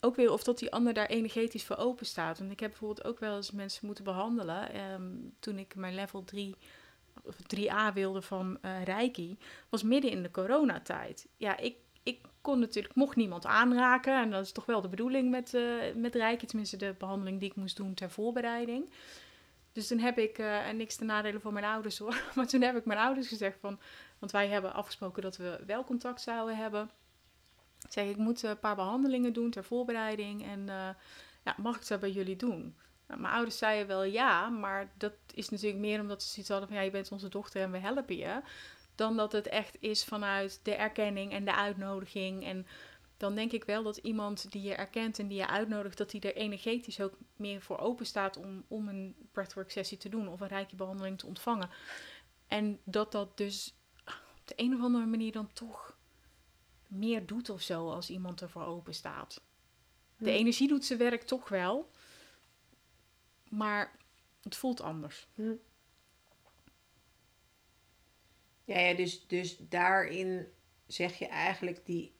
ook 0.00 0.16
weer 0.16 0.32
of 0.32 0.42
dat 0.42 0.58
die 0.58 0.72
ander 0.72 0.94
daar 0.94 1.06
energetisch 1.06 1.64
voor 1.64 1.76
open 1.76 2.06
staat. 2.06 2.38
Want 2.38 2.50
ik 2.50 2.60
heb 2.60 2.70
bijvoorbeeld 2.70 3.06
ook 3.06 3.18
wel 3.18 3.36
eens 3.36 3.50
mensen 3.50 3.86
moeten 3.86 4.04
behandelen. 4.04 4.72
Ehm, 4.72 5.12
toen 5.40 5.58
ik 5.58 5.74
mijn 5.74 5.94
level 5.94 6.24
3 6.24 6.54
of 7.22 7.36
3A 7.36 7.92
wilde 7.94 8.22
van 8.22 8.58
uh, 8.62 8.82
Reiki, 8.84 9.38
was 9.68 9.82
midden 9.82 10.10
in 10.10 10.22
de 10.22 10.30
coronatijd. 10.30 11.28
Ja, 11.36 11.56
ik 11.56 11.76
kon 12.48 12.58
natuurlijk, 12.58 12.94
mocht 12.94 13.16
niemand 13.16 13.46
aanraken. 13.46 14.20
En 14.20 14.30
dat 14.30 14.44
is 14.44 14.52
toch 14.52 14.66
wel 14.66 14.80
de 14.80 14.88
bedoeling 14.88 15.30
met, 15.30 15.54
uh, 15.54 15.94
met 15.94 16.14
Reiki, 16.14 16.46
tenminste 16.46 16.76
de 16.76 16.94
behandeling 16.98 17.40
die 17.40 17.50
ik 17.50 17.56
moest 17.56 17.76
doen 17.76 17.94
ter 17.94 18.10
voorbereiding. 18.10 18.90
Dus 19.72 19.86
toen 19.86 19.98
heb 19.98 20.18
ik, 20.18 20.38
uh, 20.38 20.68
en 20.68 20.76
niks 20.76 20.96
te 20.96 21.04
nadelen 21.04 21.40
van 21.40 21.52
mijn 21.52 21.64
ouders 21.64 21.98
hoor, 21.98 22.22
maar 22.34 22.46
toen 22.46 22.60
heb 22.60 22.76
ik 22.76 22.84
mijn 22.84 22.98
ouders 22.98 23.28
gezegd 23.28 23.58
van, 23.60 23.78
want 24.18 24.32
wij 24.32 24.48
hebben 24.48 24.72
afgesproken 24.72 25.22
dat 25.22 25.36
we 25.36 25.60
wel 25.66 25.84
contact 25.84 26.20
zouden 26.20 26.56
hebben. 26.56 26.90
Ik 27.84 27.92
zeg, 27.92 28.08
ik 28.08 28.16
moet 28.16 28.42
een 28.42 28.58
paar 28.58 28.76
behandelingen 28.76 29.32
doen 29.32 29.50
ter 29.50 29.64
voorbereiding 29.64 30.44
en 30.44 30.66
ja, 31.44 31.54
mag 31.56 31.76
ik 31.76 31.88
dat 31.88 32.00
bij 32.00 32.10
jullie 32.10 32.36
doen? 32.36 32.76
Nou, 33.06 33.20
mijn 33.20 33.34
ouders 33.34 33.58
zeiden 33.58 33.86
wel 33.86 34.02
ja, 34.04 34.48
maar 34.48 34.90
dat 34.96 35.12
is 35.34 35.48
natuurlijk 35.48 35.80
meer 35.80 36.00
omdat 36.00 36.22
ze 36.22 36.28
zoiets 36.28 36.50
hadden 36.50 36.68
van 36.68 36.76
ja, 36.76 36.82
je 36.82 36.90
bent 36.90 37.12
onze 37.12 37.28
dochter 37.28 37.62
en 37.62 37.70
we 37.70 37.78
helpen 37.78 38.16
je. 38.16 38.40
Dan 38.98 39.16
dat 39.16 39.32
het 39.32 39.48
echt 39.48 39.76
is 39.80 40.04
vanuit 40.04 40.60
de 40.62 40.74
erkenning 40.74 41.32
en 41.32 41.44
de 41.44 41.54
uitnodiging. 41.54 42.44
En 42.44 42.66
dan 43.16 43.34
denk 43.34 43.52
ik 43.52 43.64
wel 43.64 43.82
dat 43.82 43.96
iemand 43.96 44.52
die 44.52 44.62
je 44.62 44.74
erkent 44.74 45.18
en 45.18 45.28
die 45.28 45.38
je 45.38 45.46
uitnodigt, 45.46 45.98
dat 45.98 46.10
die 46.10 46.20
er 46.20 46.36
energetisch 46.36 47.00
ook 47.00 47.14
meer 47.36 47.62
voor 47.62 47.78
open 47.78 48.06
staat 48.06 48.36
om, 48.36 48.64
om 48.68 48.88
een 48.88 49.28
breathwork 49.32 49.70
sessie 49.70 49.98
te 49.98 50.08
doen 50.08 50.28
of 50.28 50.40
een 50.40 50.48
rijke 50.48 50.76
behandeling 50.76 51.18
te 51.18 51.26
ontvangen. 51.26 51.70
En 52.46 52.80
dat 52.84 53.12
dat 53.12 53.36
dus 53.36 53.74
op 54.04 54.42
de 54.44 54.54
een 54.56 54.74
of 54.74 54.82
andere 54.82 55.06
manier 55.06 55.32
dan 55.32 55.52
toch 55.52 55.98
meer 56.86 57.26
doet 57.26 57.50
of 57.50 57.62
zo 57.62 57.90
als 57.90 58.10
iemand 58.10 58.40
er 58.40 58.50
voor 58.50 58.64
open 58.64 58.94
staat. 58.94 59.42
De 60.16 60.30
energie 60.30 60.68
doet 60.68 60.84
zijn 60.84 60.98
werk 60.98 61.22
toch 61.22 61.48
wel. 61.48 61.90
Maar 63.48 63.96
het 64.42 64.56
voelt 64.56 64.80
anders. 64.80 65.26
Hm. 65.34 65.54
Ja, 68.68 68.78
ja 68.78 68.94
dus, 68.94 69.26
dus 69.26 69.56
daarin 69.58 70.46
zeg 70.86 71.18
je 71.18 71.26
eigenlijk 71.26 71.86
die 71.86 72.16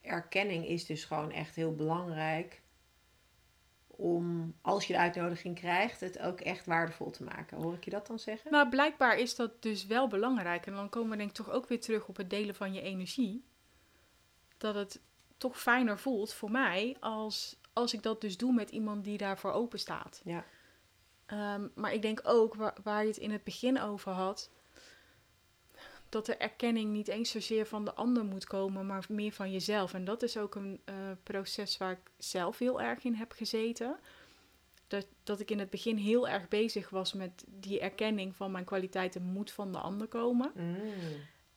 erkenning 0.00 0.66
is 0.66 0.86
dus 0.86 1.04
gewoon 1.04 1.30
echt 1.30 1.54
heel 1.54 1.74
belangrijk 1.74 2.62
om, 3.86 4.54
als 4.62 4.86
je 4.86 4.92
de 4.92 4.98
uitnodiging 4.98 5.54
krijgt, 5.54 6.00
het 6.00 6.18
ook 6.18 6.40
echt 6.40 6.66
waardevol 6.66 7.10
te 7.10 7.24
maken. 7.24 7.56
Hoor 7.56 7.74
ik 7.74 7.84
je 7.84 7.90
dat 7.90 8.06
dan 8.06 8.18
zeggen? 8.18 8.50
Nou, 8.50 8.68
blijkbaar 8.68 9.18
is 9.18 9.36
dat 9.36 9.62
dus 9.62 9.86
wel 9.86 10.08
belangrijk. 10.08 10.66
En 10.66 10.74
dan 10.74 10.88
komen 10.88 11.10
we 11.10 11.16
denk 11.16 11.28
ik 11.28 11.34
toch 11.34 11.50
ook 11.50 11.68
weer 11.68 11.80
terug 11.80 12.08
op 12.08 12.16
het 12.16 12.30
delen 12.30 12.54
van 12.54 12.72
je 12.72 12.80
energie. 12.80 13.44
Dat 14.58 14.74
het 14.74 15.00
toch 15.36 15.60
fijner 15.60 15.98
voelt 15.98 16.32
voor 16.32 16.50
mij 16.50 16.96
als, 17.00 17.56
als 17.72 17.94
ik 17.94 18.02
dat 18.02 18.20
dus 18.20 18.36
doe 18.36 18.52
met 18.52 18.70
iemand 18.70 19.04
die 19.04 19.18
daarvoor 19.18 19.52
open 19.52 19.78
staat. 19.78 20.20
Ja. 20.24 20.44
Ehm, 21.26 21.68
maar 21.74 21.92
ik 21.92 22.02
denk 22.02 22.20
ook, 22.22 22.54
waar, 22.54 22.76
waar 22.82 23.02
je 23.02 23.08
het 23.08 23.16
in 23.16 23.30
het 23.30 23.44
begin 23.44 23.80
over 23.80 24.12
had, 24.12 24.50
dat 26.08 26.26
de 26.26 26.36
erkenning 26.36 26.90
niet 26.92 27.08
eens 27.08 27.30
zozeer 27.30 27.66
van 27.66 27.84
de 27.84 27.94
ander 27.94 28.24
moet 28.24 28.44
komen, 28.44 28.86
maar 28.86 29.04
meer 29.08 29.32
van 29.32 29.50
jezelf. 29.52 29.94
En 29.94 30.04
dat 30.04 30.22
is 30.22 30.36
ook 30.36 30.54
een 30.54 30.80
uh, 30.84 30.94
proces 31.22 31.76
waar 31.76 31.92
ik 31.92 32.10
zelf 32.18 32.58
heel 32.58 32.80
erg 32.80 33.04
in 33.04 33.14
heb 33.14 33.32
gezeten. 33.32 33.98
Dat, 34.86 35.06
dat 35.22 35.40
ik 35.40 35.50
in 35.50 35.58
het 35.58 35.70
begin 35.70 35.96
heel 35.96 36.28
erg 36.28 36.48
bezig 36.48 36.90
was 36.90 37.12
met 37.12 37.44
die 37.46 37.80
erkenning 37.80 38.36
van 38.36 38.50
mijn 38.50 38.64
kwaliteiten 38.64 39.22
moet 39.22 39.50
van 39.50 39.72
de 39.72 39.78
ander 39.78 40.06
komen. 40.06 40.52
Mm. 40.54 40.76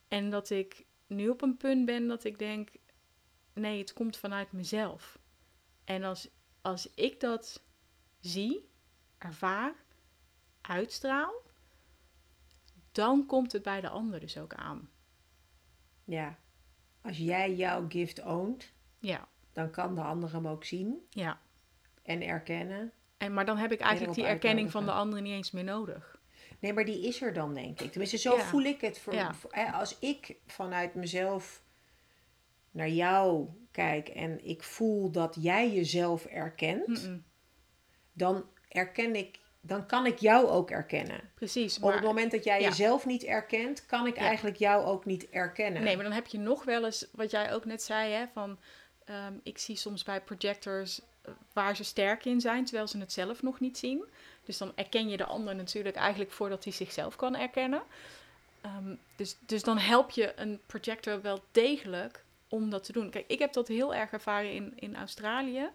En 0.08 0.30
dat 0.30 0.50
ik 0.50 0.84
nu 1.06 1.28
op 1.28 1.42
een 1.42 1.56
punt 1.56 1.84
ben 1.84 2.06
dat 2.06 2.24
ik 2.24 2.38
denk, 2.38 2.68
nee, 3.52 3.78
het 3.78 3.92
komt 3.92 4.16
vanuit 4.16 4.52
mezelf. 4.52 5.18
En 5.84 6.02
als, 6.02 6.28
als 6.60 6.90
ik 6.94 7.20
dat 7.20 7.62
zie, 8.20 8.68
ervaar, 9.18 9.74
uitstraal, 10.60 11.42
dan 12.92 13.26
komt 13.26 13.52
het 13.52 13.62
bij 13.62 13.80
de 13.80 13.88
ander 13.88 14.20
dus 14.20 14.38
ook 14.38 14.54
aan. 14.54 14.90
Ja, 16.04 16.38
als 17.00 17.18
jij 17.18 17.54
jouw 17.54 17.88
gift 17.88 18.22
oont, 18.22 18.72
ja. 18.98 19.28
dan 19.52 19.70
kan 19.70 19.94
de 19.94 20.02
ander 20.02 20.32
hem 20.32 20.48
ook 20.48 20.64
zien 20.64 21.06
ja. 21.10 21.40
en 22.02 22.22
erkennen. 22.22 22.92
En, 23.16 23.34
maar 23.34 23.44
dan 23.44 23.56
heb 23.56 23.72
ik 23.72 23.80
eigenlijk 23.80 24.14
die 24.14 24.26
erkenning 24.26 24.70
van 24.70 24.84
de 24.84 24.92
ander 24.92 25.22
niet 25.22 25.32
eens 25.32 25.50
meer 25.50 25.64
nodig. 25.64 26.20
Nee, 26.58 26.72
maar 26.72 26.84
die 26.84 27.06
is 27.06 27.22
er 27.22 27.32
dan, 27.32 27.54
denk 27.54 27.80
ik. 27.80 27.90
Tenminste, 27.90 28.16
zo 28.18 28.36
voel 28.36 28.62
ik 28.62 28.80
het. 28.80 28.98
Voor, 28.98 29.14
ja. 29.14 29.34
als 29.72 29.98
ik 29.98 30.36
vanuit 30.46 30.94
mezelf 30.94 31.62
naar 32.70 32.88
jou 32.88 33.48
kijk 33.70 34.08
en 34.08 34.44
ik 34.44 34.62
voel 34.62 35.10
dat 35.10 35.36
jij 35.40 35.72
jezelf 35.72 36.24
erkent, 36.24 37.10
dan 38.12 38.44
erken 38.68 39.16
ik, 39.16 39.40
dan 39.64 39.86
kan 39.86 40.06
ik 40.06 40.18
jou 40.18 40.46
ook 40.46 40.70
erkennen. 40.70 41.20
Precies. 41.34 41.78
Maar, 41.78 41.88
Op 41.88 41.94
het 41.94 42.04
moment 42.04 42.30
dat 42.30 42.44
jij 42.44 42.62
jezelf 42.62 43.06
niet 43.06 43.24
erkent, 43.24 43.86
kan 43.86 44.06
ik 44.06 44.16
eigenlijk 44.16 44.56
jou 44.56 44.84
ook 44.84 45.04
niet 45.04 45.28
erkennen. 45.30 45.82
Nee, 45.82 45.94
maar 45.94 46.04
dan 46.04 46.12
heb 46.12 46.26
je 46.26 46.38
nog 46.38 46.64
wel 46.64 46.84
eens, 46.84 47.06
wat 47.12 47.30
jij 47.30 47.52
ook 47.52 47.64
net 47.64 47.82
zei, 47.82 48.12
hè, 48.12 48.24
van 48.32 48.58
ehm, 49.04 49.32
ik 49.42 49.58
zie 49.58 49.76
soms 49.76 50.02
bij 50.02 50.20
projectors 50.20 51.00
eh, 51.22 51.32
waar 51.52 51.76
ze 51.76 51.84
sterk 51.84 52.24
in 52.24 52.40
zijn, 52.40 52.64
terwijl 52.64 52.86
ze 52.86 52.98
het 52.98 53.12
zelf 53.12 53.42
nog 53.42 53.60
niet 53.60 53.78
zien. 53.78 54.04
Dus 54.44 54.58
dan 54.58 54.72
erken 54.74 55.08
je 55.08 55.16
de 55.16 55.24
ander 55.24 55.54
natuurlijk 55.54 55.96
eigenlijk 55.96 56.32
voordat 56.32 56.64
hij 56.64 56.72
zichzelf 56.72 57.16
kan 57.16 57.36
erkennen. 57.36 57.82
Ehm, 58.60 58.94
dus, 59.16 59.36
dus 59.46 59.62
dan 59.62 59.78
help 59.78 60.10
je 60.10 60.32
een 60.36 60.60
projector 60.66 61.20
wel 61.20 61.44
degelijk 61.52 62.24
om 62.48 62.70
dat 62.70 62.84
te 62.84 62.92
doen. 62.92 63.10
Kijk, 63.10 63.24
ik 63.28 63.38
heb 63.38 63.52
dat 63.52 63.68
heel 63.68 63.94
erg 63.94 64.10
ervaren 64.10 64.52
in, 64.52 64.72
in 64.76 64.96
Australië. 64.96 65.68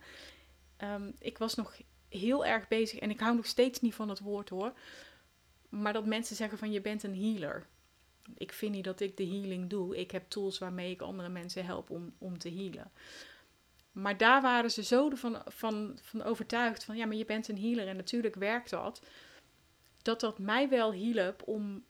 Ehm, 0.77 1.11
ik 1.19 1.37
was 1.37 1.55
nog 1.55 1.77
heel 2.09 2.45
erg 2.45 2.67
bezig 2.67 2.99
en 2.99 3.09
ik 3.09 3.19
hou 3.19 3.35
nog 3.35 3.45
steeds 3.45 3.79
niet 3.79 3.95
van 3.95 4.09
het 4.09 4.19
woord 4.19 4.49
hoor. 4.49 4.73
Maar 5.69 5.93
dat 5.93 6.05
mensen 6.05 6.35
zeggen 6.35 6.57
van 6.57 6.71
je 6.71 6.81
bent 6.81 7.03
een 7.03 7.15
healer. 7.15 7.67
Ik 8.37 8.53
vind 8.53 8.73
niet 8.75 8.83
dat 8.83 8.99
ik 8.99 9.17
de 9.17 9.27
healing 9.27 9.69
doe. 9.69 9.97
Ik 9.97 10.11
heb 10.11 10.29
tools 10.29 10.57
waarmee 10.57 10.91
ik 10.91 11.01
andere 11.01 11.29
mensen 11.29 11.65
help 11.65 11.89
om, 11.89 12.13
om 12.17 12.37
te 12.37 12.49
healen. 12.49 12.91
Maar 13.91 14.17
daar 14.17 14.41
waren 14.41 14.71
ze 14.71 14.83
zo 14.83 15.09
van, 15.09 15.41
van, 15.45 15.99
van 16.01 16.23
overtuigd 16.23 16.83
van 16.83 16.97
ja, 16.97 17.05
maar 17.05 17.15
je 17.15 17.25
bent 17.25 17.47
een 17.47 17.59
healer 17.59 17.87
en 17.87 17.95
natuurlijk 17.95 18.35
werkt 18.35 18.69
dat. 18.69 19.01
Dat 20.01 20.19
dat 20.19 20.39
mij 20.39 20.69
wel 20.69 20.91
hielp 20.91 21.41
om 21.45 21.83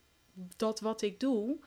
dat 0.57 0.80
wat 0.80 1.01
ik 1.01 1.20
doe, 1.20 1.59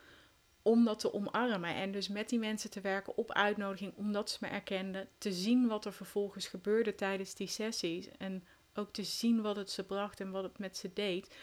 om 0.61 0.85
dat 0.85 0.99
te 0.99 1.13
omarmen. 1.13 1.75
En 1.75 1.91
dus 1.91 2.07
met 2.07 2.29
die 2.29 2.39
mensen 2.39 2.69
te 2.69 2.81
werken 2.81 3.17
op 3.17 3.31
uitnodiging, 3.31 3.93
omdat 3.95 4.29
ze 4.29 4.37
me 4.41 4.47
erkenden. 4.47 5.07
Te 5.17 5.33
zien 5.33 5.67
wat 5.67 5.85
er 5.85 5.93
vervolgens 5.93 6.47
gebeurde 6.47 6.95
tijdens 6.95 7.35
die 7.35 7.47
sessies. 7.47 8.09
En 8.17 8.43
ook 8.73 8.93
te 8.93 9.03
zien 9.03 9.41
wat 9.41 9.55
het 9.55 9.71
ze 9.71 9.83
bracht 9.83 10.19
en 10.19 10.31
wat 10.31 10.43
het 10.43 10.59
met 10.59 10.77
ze 10.77 10.93
deed. 10.93 11.35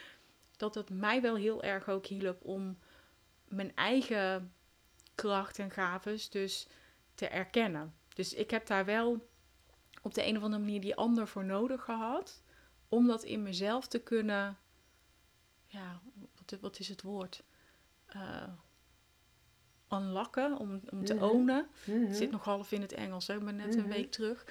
Dat 0.56 0.74
het 0.74 0.90
mij 0.90 1.22
wel 1.22 1.34
heel 1.34 1.62
erg 1.62 1.88
ook 1.88 2.06
hielp 2.06 2.44
om 2.44 2.78
mijn 3.44 3.76
eigen 3.76 4.52
kracht 5.14 5.58
en 5.58 5.70
gaves 5.70 6.30
dus 6.30 6.66
te 7.14 7.28
erkennen. 7.28 7.94
Dus 8.14 8.34
ik 8.34 8.50
heb 8.50 8.66
daar 8.66 8.84
wel 8.84 9.28
op 10.02 10.14
de 10.14 10.26
een 10.26 10.36
of 10.36 10.42
andere 10.42 10.62
manier 10.62 10.80
die 10.80 10.96
ander 10.96 11.28
voor 11.28 11.44
nodig 11.44 11.84
gehad. 11.84 12.42
Om 12.88 13.06
dat 13.06 13.22
in 13.22 13.42
mezelf 13.42 13.86
te 13.86 13.98
kunnen. 13.98 14.58
Ja, 15.66 16.00
wat, 16.60 16.78
is 16.78 16.88
het 16.88 17.02
woord? 17.02 17.42
Uh, 18.16 18.42
unlocken, 19.93 20.59
om, 20.59 20.80
om 20.91 21.05
te 21.05 21.14
mm 21.14 21.22
ownen. 21.22 21.66
Het 21.84 22.16
zit 22.16 22.30
nog 22.30 22.45
half 22.45 22.72
in 22.72 22.80
het 22.80 22.93
Engels, 22.93 23.26
hè, 23.26 23.41
maar 23.41 23.55
net 23.55 23.74
een 23.74 23.80
mhm. 23.80 23.93
week 23.93 24.11
terug. 24.11 24.45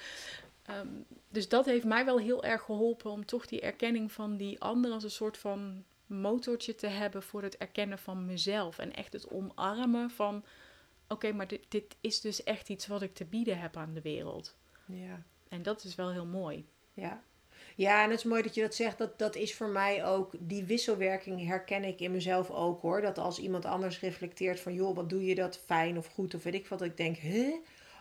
Ehm, 0.62 0.88
dus 1.28 1.48
dat 1.48 1.64
heeft 1.64 1.84
mij 1.84 2.04
wel 2.04 2.18
heel 2.18 2.44
erg 2.44 2.62
geholpen 2.62 3.10
om 3.10 3.24
toch 3.24 3.46
die 3.46 3.60
erkenning 3.60 4.12
van 4.12 4.36
die 4.36 4.60
ander 4.60 4.90
als 4.90 5.04
een 5.04 5.10
soort 5.10 5.38
van 5.38 5.84
motortje 6.06 6.74
te 6.74 6.86
hebben 6.86 7.22
voor 7.22 7.42
het 7.42 7.56
erkennen 7.56 7.98
van 7.98 8.26
mezelf. 8.26 8.78
En 8.78 8.94
echt 8.94 9.12
het 9.12 9.30
omarmen 9.30 10.10
van: 10.10 10.44
oké, 11.08 11.32
maar 11.32 11.48
dit, 11.48 11.64
dit 11.68 11.96
is 12.00 12.20
dus 12.20 12.42
echt 12.42 12.68
iets 12.68 12.86
wat 12.86 13.02
ik 13.02 13.14
te 13.14 13.24
bieden 13.24 13.58
heb 13.58 13.76
aan 13.76 13.94
de 13.94 14.02
wereld. 14.02 14.56
Ja. 14.86 15.22
En 15.48 15.62
dat 15.62 15.84
is 15.84 15.94
wel 15.94 16.10
heel 16.10 16.26
mooi. 16.26 16.66
Ja. 16.92 17.22
Ja, 17.78 18.02
en 18.02 18.10
het 18.10 18.18
is 18.18 18.24
mooi 18.24 18.42
dat 18.42 18.54
je 18.54 18.60
dat 18.60 18.74
zegt. 18.74 18.98
Dat, 18.98 19.18
dat 19.18 19.36
is 19.36 19.54
voor 19.54 19.68
mij 19.68 20.04
ook, 20.04 20.34
die 20.38 20.64
wisselwerking 20.64 21.46
herken 21.46 21.84
ik 21.84 22.00
in 22.00 22.12
mezelf 22.12 22.50
ook 22.50 22.80
hoor. 22.80 23.00
Dat 23.00 23.18
als 23.18 23.38
iemand 23.38 23.64
anders 23.64 24.00
reflecteert 24.00 24.60
van, 24.60 24.74
joh, 24.74 24.96
wat 24.96 25.10
doe 25.10 25.24
je 25.24 25.34
dat 25.34 25.58
fijn 25.58 25.98
of 25.98 26.06
goed 26.06 26.34
of 26.34 26.42
weet 26.42 26.54
ik 26.54 26.66
wat. 26.66 26.82
Ik 26.82 26.96
denk, 26.96 27.16
huh? 27.16 27.54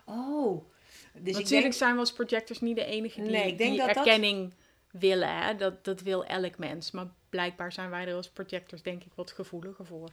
Oh. 0.05 0.69
Dus 1.13 1.37
Natuurlijk 1.37 1.73
zijn 1.73 1.93
we 1.93 1.99
als 1.99 2.13
projectors 2.13 2.61
niet 2.61 2.75
de 2.75 2.85
enige 2.85 3.21
die, 3.21 3.31
nee, 3.31 3.47
ik 3.47 3.57
denk 3.57 3.69
die 3.69 3.79
dat 3.79 3.95
erkenning 3.95 4.53
willen. 4.91 5.37
Hè? 5.37 5.55
Dat, 5.55 5.83
dat 5.83 6.01
wil 6.01 6.25
elk 6.25 6.57
mens. 6.57 6.91
Maar 6.91 7.07
blijkbaar 7.29 7.71
zijn 7.71 7.89
wij 7.89 8.07
er 8.07 8.15
als 8.15 8.29
projectors 8.29 8.81
denk 8.81 9.03
ik 9.03 9.11
wat 9.15 9.31
gevoeliger 9.31 9.85
voor. 9.85 10.09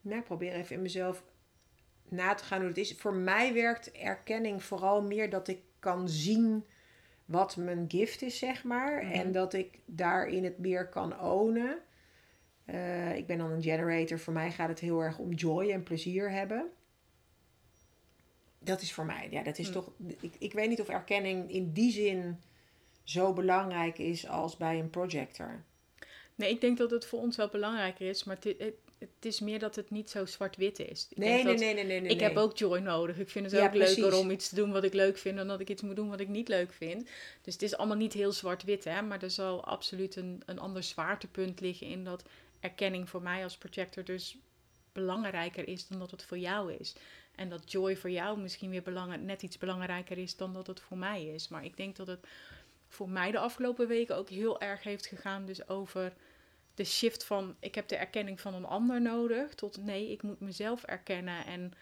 Nou, 0.00 0.18
ik 0.18 0.24
probeer 0.24 0.52
even 0.52 0.76
in 0.76 0.82
mezelf 0.82 1.22
na 2.08 2.34
te 2.34 2.44
gaan 2.44 2.58
hoe 2.58 2.68
het 2.68 2.78
is. 2.78 2.94
Voor 2.98 3.14
mij 3.14 3.54
werkt 3.54 3.92
erkenning 3.92 4.62
vooral 4.62 5.02
meer 5.02 5.30
dat 5.30 5.48
ik 5.48 5.60
kan 5.78 6.08
zien 6.08 6.64
wat 7.30 7.56
mijn 7.56 7.84
gift 7.88 8.22
is, 8.22 8.38
zeg 8.38 8.64
maar. 8.64 9.04
Mhm. 9.04 9.12
En 9.12 9.32
dat 9.32 9.54
ik 9.54 9.78
daarin 9.84 10.44
het 10.44 10.58
meer 10.58 10.88
kan 10.88 11.20
ownen. 11.20 11.78
Uh, 12.66 13.16
ik 13.16 13.26
ben 13.26 13.38
dan 13.38 13.50
een 13.50 13.62
generator. 13.62 14.18
Voor 14.18 14.32
mij 14.32 14.50
gaat 14.50 14.68
het 14.68 14.78
heel 14.78 15.00
erg 15.00 15.18
om 15.18 15.32
joy 15.32 15.70
en 15.70 15.82
plezier 15.82 16.30
hebben. 16.30 16.70
Dat 18.58 18.80
is 18.80 18.92
voor 18.92 19.04
mij, 19.04 19.28
ja, 19.30 19.42
dat 19.42 19.58
is 19.58 19.70
mhm. 19.70 19.74
toch. 19.74 19.92
Ik, 20.20 20.32
ik 20.38 20.52
weet 20.52 20.68
niet 20.68 20.80
of 20.80 20.88
erkenning 20.88 21.50
in 21.50 21.72
die 21.72 21.92
zin 21.92 22.40
zo 23.02 23.32
belangrijk 23.32 23.98
is 23.98 24.28
als 24.28 24.56
bij 24.56 24.78
een 24.78 24.90
projector. 24.90 25.64
Nee, 26.34 26.50
ik 26.50 26.60
denk 26.60 26.78
dat 26.78 26.90
het 26.90 27.06
voor 27.06 27.20
ons 27.20 27.36
wel 27.36 27.48
belangrijker 27.48 28.08
is, 28.08 28.24
maar 28.24 28.38
het, 28.40 28.74
het 29.00 29.24
is 29.24 29.40
meer 29.40 29.58
dat 29.58 29.76
het 29.76 29.90
niet 29.90 30.10
zo 30.10 30.24
zwart-wit 30.26 30.78
is. 30.78 31.06
Ik 31.10 31.16
nee, 31.16 31.44
nee, 31.44 31.56
nee, 31.56 31.74
nee, 31.74 31.84
nee, 31.84 32.00
nee, 32.00 32.10
Ik 32.10 32.20
heb 32.20 32.36
ook 32.36 32.56
joy 32.56 32.78
nodig. 32.78 33.18
Ik 33.18 33.28
vind 33.28 33.50
het 33.50 33.60
ook 33.60 33.74
leuker 33.74 34.14
om 34.14 34.30
iets 34.30 34.48
te 34.48 34.54
doen 34.54 34.72
wat 34.72 34.84
ik 34.84 34.94
leuk 34.94 35.18
vind 35.18 35.36
dan 35.36 35.48
dat 35.48 35.60
ik 35.60 35.68
iets 35.68 35.82
moet 35.82 35.96
doen 35.96 36.08
wat 36.08 36.20
ik 36.20 36.28
niet 36.28 36.48
leuk 36.48 36.72
vind. 36.72 37.08
Dus 37.42 37.52
het 37.52 37.62
is 37.62 37.76
allemaal 37.76 37.96
niet 37.96 38.12
heel 38.12 38.32
zwart-wit, 38.32 38.84
hè. 38.84 39.02
Maar 39.02 39.22
er 39.22 39.30
zal 39.30 39.64
absoluut 39.64 40.16
een, 40.16 40.42
een 40.46 40.58
ander 40.58 40.82
zwaartepunt 40.82 41.60
liggen 41.60 41.86
in 41.86 42.04
dat 42.04 42.24
erkenning 42.60 43.08
voor 43.08 43.22
mij 43.22 43.42
als 43.42 43.56
projector 43.56 44.04
dus 44.04 44.36
belangrijker 44.92 45.68
is 45.68 45.86
dan 45.88 45.98
dat 45.98 46.10
het 46.10 46.24
voor 46.24 46.38
jou 46.38 46.72
is. 46.72 46.94
En 47.34 47.48
dat 47.48 47.72
joy 47.72 47.96
voor 47.96 48.10
jou 48.10 48.40
misschien 48.40 48.70
weer 48.70 48.82
belang, 48.82 49.22
net 49.22 49.42
iets 49.42 49.58
belangrijker 49.58 50.18
is 50.18 50.36
dan 50.36 50.52
dat 50.52 50.66
het 50.66 50.80
voor 50.80 50.98
mij 50.98 51.26
is. 51.26 51.48
Maar 51.48 51.64
ik 51.64 51.76
denk 51.76 51.96
dat 51.96 52.06
het 52.06 52.26
voor 52.88 53.08
mij 53.08 53.30
de 53.30 53.38
afgelopen 53.38 53.88
weken 53.88 54.16
ook 54.16 54.28
heel 54.28 54.60
erg 54.60 54.82
heeft 54.82 55.06
gegaan 55.06 55.46
dus 55.46 55.68
over 55.68 56.12
de 56.80 56.86
shift 56.86 57.24
van 57.24 57.56
ik 57.58 57.74
heb 57.74 57.88
de 57.88 57.96
erkenning 57.96 58.40
van 58.40 58.54
een 58.54 58.64
ander 58.64 59.00
nodig 59.00 59.54
tot 59.54 59.84
nee, 59.84 60.10
ik 60.10 60.22
moet 60.22 60.40
mezelf 60.40 60.82
erkennen 60.82 61.46
en 61.46 61.72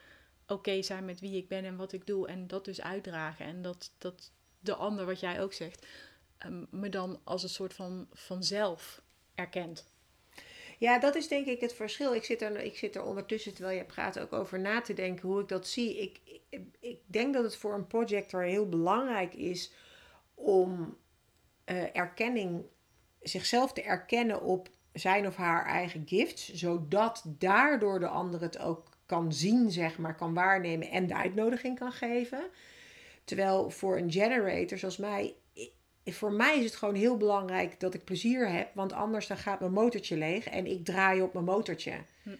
oké 0.46 0.82
zijn 0.82 1.04
met 1.04 1.20
wie 1.20 1.36
ik 1.36 1.48
ben 1.48 1.64
en 1.64 1.76
wat 1.76 1.92
ik 1.92 2.06
doe 2.06 2.28
en 2.28 2.46
dat 2.46 2.64
dus 2.64 2.80
uitdragen 2.80 3.46
en 3.46 3.62
dat, 3.62 3.92
dat 3.98 4.32
de 4.58 4.74
ander, 4.74 5.06
wat 5.06 5.20
jij 5.20 5.42
ook 5.42 5.52
zegt, 5.52 5.86
um, 6.46 6.66
me 6.70 6.88
dan 6.88 7.20
als 7.24 7.42
een 7.42 7.48
soort 7.48 7.74
van 7.74 8.08
vanzelf 8.12 9.02
erkent. 9.34 9.92
Ja, 10.78 10.98
dat 10.98 11.14
is 11.14 11.28
denk 11.28 11.46
ik 11.46 11.60
het 11.60 11.74
verschil. 11.74 12.14
Ik 12.14 12.24
zit, 12.24 12.42
er, 12.42 12.60
ik 12.60 12.76
zit 12.76 12.96
er 12.96 13.02
ondertussen, 13.02 13.54
terwijl 13.54 13.78
je 13.78 13.84
praat, 13.84 14.18
ook 14.18 14.32
over 14.32 14.60
na 14.60 14.80
te 14.80 14.94
denken 14.94 15.28
hoe 15.28 15.40
ik 15.40 15.48
dat 15.48 15.66
zie. 15.66 16.00
Ik, 16.00 16.20
ik, 16.48 16.62
ik 16.80 16.98
denk 17.06 17.34
dat 17.34 17.44
het 17.44 17.56
voor 17.56 17.74
een 17.74 17.86
projector 17.86 18.42
heel 18.42 18.68
belangrijk 18.68 19.34
is 19.34 19.72
om 20.34 20.96
uh, 21.66 21.96
erkenning, 21.96 22.64
zichzelf 23.20 23.72
te 23.72 23.82
erkennen 23.82 24.42
op 24.42 24.68
zijn 24.98 25.26
of 25.26 25.36
haar 25.36 25.66
eigen 25.66 26.02
gifts, 26.06 26.52
zodat 26.52 27.24
daardoor 27.26 28.00
de 28.00 28.08
ander 28.08 28.40
het 28.40 28.58
ook 28.58 28.88
kan 29.06 29.32
zien, 29.32 29.70
zeg 29.70 29.98
maar, 29.98 30.16
kan 30.16 30.34
waarnemen 30.34 30.90
en 30.90 31.06
de 31.06 31.14
uitnodiging 31.14 31.78
kan 31.78 31.92
geven. 31.92 32.50
Terwijl 33.24 33.70
voor 33.70 33.96
een 33.96 34.12
generator 34.12 34.78
zoals 34.78 34.96
mij, 34.96 35.34
voor 36.04 36.32
mij 36.32 36.58
is 36.58 36.64
het 36.64 36.76
gewoon 36.76 36.94
heel 36.94 37.16
belangrijk 37.16 37.80
dat 37.80 37.94
ik 37.94 38.04
plezier 38.04 38.50
heb, 38.50 38.74
want 38.74 38.92
anders 38.92 39.26
dan 39.26 39.36
gaat 39.36 39.60
mijn 39.60 39.72
motortje 39.72 40.16
leeg 40.16 40.46
en 40.46 40.66
ik 40.66 40.84
draai 40.84 41.22
op 41.22 41.32
mijn 41.32 41.44
motortje. 41.44 42.04
Hm. 42.22 42.36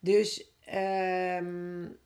Dus, 0.00 0.50
um, 0.68 1.98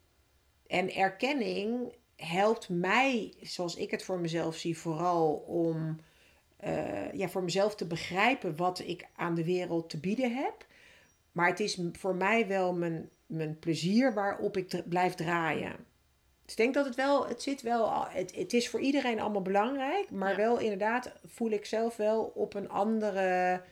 en 0.67 0.95
erkenning 0.95 1.95
helpt 2.17 2.69
mij, 2.69 3.35
zoals 3.41 3.77
ik 3.77 3.91
het 3.91 4.03
voor 4.03 4.19
mezelf 4.19 4.57
zie, 4.57 4.79
vooral 4.79 5.33
om 5.35 6.01
uh, 6.65 7.13
ja, 7.13 7.29
voor 7.29 7.43
mezelf 7.43 7.75
te 7.75 7.87
begrijpen 7.87 8.57
wat 8.57 8.79
ik 8.79 9.07
aan 9.17 9.35
de 9.35 9.45
wereld 9.45 9.91
te 9.91 9.99
bieden 9.99 10.35
heb. 10.35 10.67
Maar 11.33 11.49
het 11.49 11.61
is 11.61 11.81
voor 11.93 12.15
mij 12.15 12.47
wel 12.47 12.75
mijn, 12.75 13.09
mijn 13.27 13.59
plezier 13.59 14.15
waarop 14.15 14.57
ik 14.57 14.83
blijf 14.89 15.15
draaien. 15.15 15.77
Dus 16.43 16.59
ik 16.59 16.65
denk 16.65 16.75
dat 16.75 16.87
het 16.87 16.95
wel, 16.95 17.29
het 17.29 17.43
zit 17.43 17.63
wel, 17.63 18.07
het, 18.09 18.35
het 18.35 18.53
is 18.53 18.69
voor 18.69 18.81
iedereen 18.81 19.21
allemaal 19.21 19.43
belangrijk. 19.43 20.11
Maar 20.11 20.37
wel 20.37 20.59
inderdaad 20.59 21.13
voel 21.27 21.51
ik 21.51 21.65
zelf 21.65 21.97
wel 21.97 22.23
op 22.23 22.55
een 22.55 22.69
andere, 22.69 23.63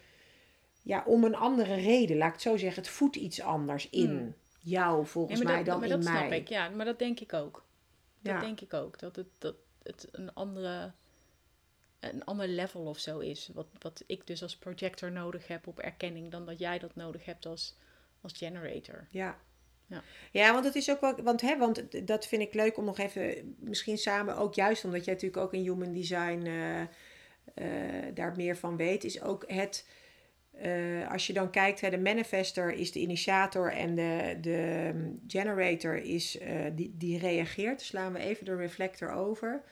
ja, 0.83 1.03
om 1.07 1.25
een 1.25 1.37
andere 1.37 1.75
reden. 1.75 2.17
Laat 2.17 2.29
ik 2.29 2.33
het 2.33 2.43
zo 2.43 2.57
zeggen, 2.57 2.83
het 2.83 2.91
voedt 2.91 3.17
iets 3.17 3.41
anders 3.41 3.91
in 3.91 4.09
hmm. 4.09 4.35
jou 4.59 5.07
volgens 5.07 5.43
mij 5.43 5.65
dan 5.65 5.81
maar 5.81 5.89
in 5.89 5.99
mij. 5.99 6.13
Dat 6.13 6.17
snap 6.17 6.33
ik, 6.33 6.49
ja. 6.49 6.69
Maar 6.69 6.85
dat 6.85 6.99
denk 6.99 7.21
ik 7.21 7.33
ook. 7.33 7.65
Dat 8.21 8.41
denk 8.41 8.61
ik 8.61 8.75
ook. 8.75 8.99
Dat 8.99 9.17
het, 9.17 9.29
dat 9.39 9.55
het 9.83 10.09
een 10.13 10.35
andere 10.35 10.93
een 12.01 12.25
ander 12.25 12.49
level 12.49 12.83
of 12.83 12.99
zo 12.99 13.19
is. 13.19 13.51
Wat, 13.55 13.67
wat 13.79 14.05
ik 14.07 14.27
dus 14.27 14.43
als 14.43 14.57
projector 14.57 15.13
nodig 15.13 15.47
heb 15.47 15.67
op 15.67 15.79
erkenning, 15.79 16.31
dan 16.31 16.47
dat 16.47 16.59
jij 16.59 16.79
dat 16.79 16.95
nodig 16.95 17.25
hebt 17.25 17.47
als, 17.47 17.77
als 18.21 18.33
generator. 18.37 19.07
Ja. 19.11 19.39
Ja. 19.87 20.03
ja, 20.33 20.53
want 20.53 20.65
het 20.65 20.75
is 20.75 20.91
ook 20.91 21.01
wel, 21.01 21.23
want, 21.23 21.41
hè, 21.41 21.59
want 21.59 22.07
dat 22.07 22.27
vind 22.27 22.43
ik 22.43 22.55
leuk 22.55 22.77
om 22.77 22.85
nog 22.85 22.99
even, 22.99 23.57
misschien 23.59 23.99
samen 23.99 24.37
ook 24.37 24.55
juist 24.55 24.85
omdat 24.85 25.05
jij 25.05 25.15
natuurlijk 25.15 25.43
ook 25.43 25.55
in 25.55 25.63
human 25.63 25.93
design 25.93 26.47
uh, 26.47 26.81
uh, 26.81 26.87
daar 28.15 28.37
meer 28.37 28.57
van 28.57 28.77
weet, 28.77 29.05
is 29.05 29.23
ook 29.23 29.45
het, 29.47 29.89
uh, 30.63 31.11
als 31.11 31.27
je 31.27 31.33
dan 31.33 31.51
kijkt, 31.51 31.81
hè, 31.81 31.91
de 31.91 31.99
manifester 31.99 32.73
is 32.73 32.93
de 32.93 33.01
initiator 33.01 33.73
en 33.73 33.95
de, 33.95 34.39
de 34.41 34.93
generator 35.27 35.97
is, 35.97 36.39
die, 36.75 36.95
die 36.97 37.19
reageert. 37.19 37.83
slaan 37.83 38.13
we 38.13 38.19
even 38.19 38.45
de 38.45 38.57
reflector 38.57 39.13
over. 39.13 39.63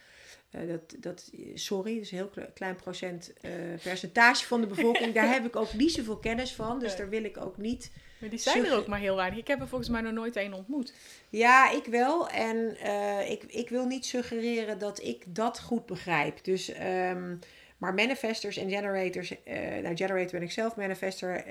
Uh, 0.51 0.69
dat, 0.69 0.95
dat, 0.99 1.31
sorry, 1.55 1.95
dat 1.95 2.03
is 2.03 2.11
een 2.11 2.17
heel 2.17 2.51
klein 2.55 2.77
procent 2.77 3.33
uh, 3.43 3.51
percentage 3.83 4.47
van 4.47 4.61
de 4.61 4.67
bevolking. 4.67 5.15
Daar 5.15 5.33
heb 5.33 5.47
ik 5.47 5.57
ook 5.57 5.73
niet 5.73 5.93
zoveel 5.93 6.17
kennis 6.17 6.53
van. 6.53 6.79
Dus 6.79 6.97
daar 6.97 7.09
wil 7.09 7.25
ik 7.25 7.37
ook 7.37 7.57
niet. 7.57 7.91
Maar 8.19 8.31
die 8.31 8.39
zijn 8.39 8.65
er 8.65 8.77
ook 8.77 8.87
maar 8.87 8.99
heel 8.99 9.17
weinig. 9.17 9.39
Ik 9.39 9.47
heb 9.47 9.61
er 9.61 9.69
volgens 9.69 9.91
mij 9.91 10.01
nog 10.01 10.13
nooit 10.13 10.37
één 10.37 10.53
ontmoet. 10.53 10.95
Ja, 11.29 11.71
ik 11.71 11.85
wel. 11.85 12.29
En 12.29 12.77
uh, 12.85 13.31
ik, 13.31 13.43
ik 13.43 13.69
wil 13.69 13.87
niet 13.87 14.07
suggereren 14.07 14.79
dat 14.79 15.03
ik 15.03 15.25
dat 15.27 15.61
goed 15.61 15.87
begrijp. 15.87 16.45
Dus, 16.45 16.73
um, 16.81 17.39
maar 17.87 17.95
manifestors 17.95 18.57
en 18.57 18.71
generators. 18.71 19.35
nou, 19.83 19.97
generator 19.97 20.31
ben 20.31 20.43
ik 20.43 20.51
zelf. 20.51 20.77
Manifester 20.77 21.45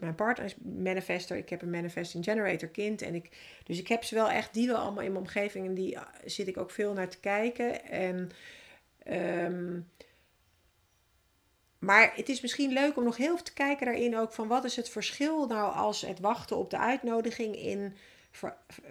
mijn 0.00 0.14
partner 0.14 0.46
is 0.46 0.54
manifester. 0.62 1.36
Ik 1.36 1.48
heb 1.48 1.62
een 1.62 1.70
manifesting 1.70 2.24
generator 2.24 2.68
kind. 2.68 3.02
En 3.02 3.14
ik, 3.14 3.30
dus 3.64 3.78
ik 3.78 3.88
heb 3.88 4.04
ze 4.04 4.14
wel 4.14 4.30
echt, 4.30 4.54
die 4.54 4.66
wel 4.66 4.76
allemaal 4.76 5.04
in 5.04 5.12
mijn 5.12 5.24
omgeving. 5.24 5.66
En 5.66 5.74
die 5.74 5.98
zit 6.24 6.48
ik 6.48 6.56
ook 6.56 6.70
veel 6.70 6.92
naar 6.92 7.08
te 7.08 7.20
kijken. 7.20 7.84
En, 7.84 8.30
ehm, 9.02 9.80
maar 11.78 12.12
het 12.14 12.28
is 12.28 12.40
misschien 12.40 12.72
leuk 12.72 12.96
om 12.96 13.04
nog 13.04 13.16
heel 13.16 13.32
even 13.32 13.44
te 13.44 13.52
kijken 13.52 13.86
daarin 13.86 14.16
ook 14.16 14.32
van 14.32 14.48
wat 14.48 14.64
is 14.64 14.76
het 14.76 14.88
verschil 14.88 15.46
nou 15.46 15.74
als 15.74 16.00
het 16.00 16.20
wachten 16.20 16.56
op 16.56 16.70
de 16.70 16.78
uitnodiging 16.78 17.56
in 17.56 17.96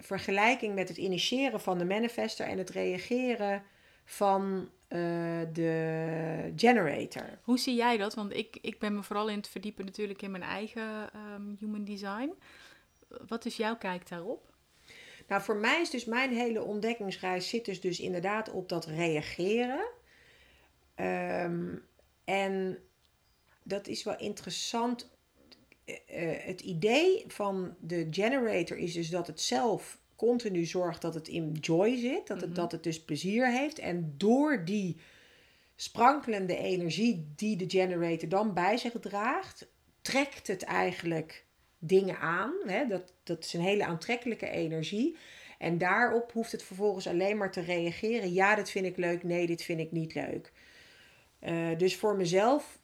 vergelijking 0.00 0.74
met 0.74 0.88
het 0.88 0.96
initiëren 0.96 1.60
van 1.60 1.78
de 1.78 1.84
manifester 1.84 2.46
en 2.46 2.58
het 2.58 2.70
reageren 2.70 3.62
van 4.04 4.70
uh, 4.90 5.40
de 5.52 6.52
generator. 6.56 7.38
Hoe 7.42 7.58
zie 7.58 7.74
jij 7.74 7.96
dat? 7.96 8.14
Want 8.14 8.36
ik, 8.36 8.58
ik 8.60 8.78
ben 8.78 8.94
me 8.94 9.02
vooral 9.02 9.28
in 9.28 9.36
het 9.36 9.48
verdiepen 9.48 9.84
natuurlijk 9.84 10.22
in 10.22 10.30
mijn 10.30 10.42
eigen 10.42 11.10
um, 11.34 11.56
human 11.58 11.84
design. 11.84 12.32
Wat 13.26 13.44
is 13.44 13.56
jouw 13.56 13.76
kijk 13.76 14.08
daarop? 14.08 14.54
Nou, 15.28 15.42
voor 15.42 15.56
mij 15.56 15.80
is 15.80 15.90
dus 15.90 16.04
mijn 16.04 16.32
hele 16.32 16.62
ontdekkingsreis 16.62 17.48
zit 17.48 17.64
dus, 17.64 17.80
dus 17.80 18.00
inderdaad 18.00 18.50
op 18.50 18.68
dat 18.68 18.86
reageren. 18.86 19.88
Um, 20.96 21.86
en 22.24 22.78
dat 23.62 23.86
is 23.86 24.02
wel 24.02 24.18
interessant. 24.18 25.10
Uh, 25.86 25.94
het 26.38 26.60
idee 26.60 27.24
van 27.26 27.76
de 27.80 28.06
generator 28.10 28.76
is 28.76 28.92
dus 28.92 29.08
dat 29.10 29.26
het 29.26 29.40
zelf 29.40 29.99
continu 30.20 30.64
zorgt 30.64 31.02
dat 31.02 31.14
het 31.14 31.28
in 31.28 31.52
joy 31.60 31.96
zit, 31.96 32.26
dat 32.26 32.40
het, 32.40 32.50
mhm. 32.50 32.58
dat 32.58 32.72
het 32.72 32.82
dus 32.82 33.04
plezier 33.04 33.50
heeft. 33.50 33.78
En 33.78 34.14
door 34.16 34.64
die 34.64 34.96
sprankelende 35.76 36.56
energie 36.56 37.32
die 37.36 37.56
de 37.56 37.64
generator 37.68 38.28
dan 38.28 38.54
bij 38.54 38.76
zich 38.76 38.92
draagt, 39.00 39.66
trekt 40.02 40.46
het 40.46 40.62
eigenlijk 40.62 41.44
dingen 41.78 42.18
aan. 42.18 42.52
Hè? 42.66 42.86
Dat, 42.86 43.12
dat 43.22 43.44
is 43.44 43.52
een 43.52 43.60
hele 43.60 43.84
aantrekkelijke 43.84 44.48
energie. 44.48 45.16
En 45.58 45.78
daarop 45.78 46.32
hoeft 46.32 46.52
het 46.52 46.62
vervolgens 46.62 47.06
alleen 47.06 47.36
maar 47.36 47.52
te 47.52 47.60
reageren. 47.60 48.32
Ja, 48.32 48.54
dit 48.54 48.70
vind 48.70 48.86
ik 48.86 48.96
leuk. 48.96 49.22
Nee, 49.22 49.46
dit 49.46 49.62
vind 49.62 49.80
ik 49.80 49.92
niet 49.92 50.14
leuk. 50.14 50.52
Uh, 51.40 51.78
dus 51.78 51.96
voor 51.96 52.16
mezelf 52.16 52.79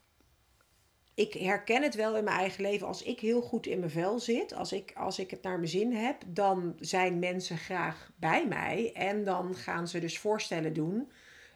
ik 1.17 1.33
herken 1.33 1.83
het 1.83 1.95
wel 1.95 2.17
in 2.17 2.25
mijn 2.25 2.39
eigen 2.39 2.63
leven. 2.63 2.87
Als 2.87 3.03
ik 3.03 3.21
heel 3.21 3.41
goed 3.41 3.67
in 3.67 3.79
mijn 3.79 3.91
vel 3.91 4.19
zit, 4.19 4.55
als 4.55 4.73
ik, 4.73 4.93
als 4.97 5.19
ik 5.19 5.31
het 5.31 5.43
naar 5.43 5.57
mijn 5.57 5.69
zin 5.69 5.93
heb, 5.93 6.23
dan 6.27 6.77
zijn 6.81 7.19
mensen 7.19 7.59
graag 7.59 8.11
bij 8.17 8.47
mij. 8.47 8.91
En 8.95 9.25
dan 9.25 9.55
gaan 9.55 9.89
ze 9.89 9.99
dus 9.99 10.19
voorstellen 10.19 10.73
doen. 10.73 11.11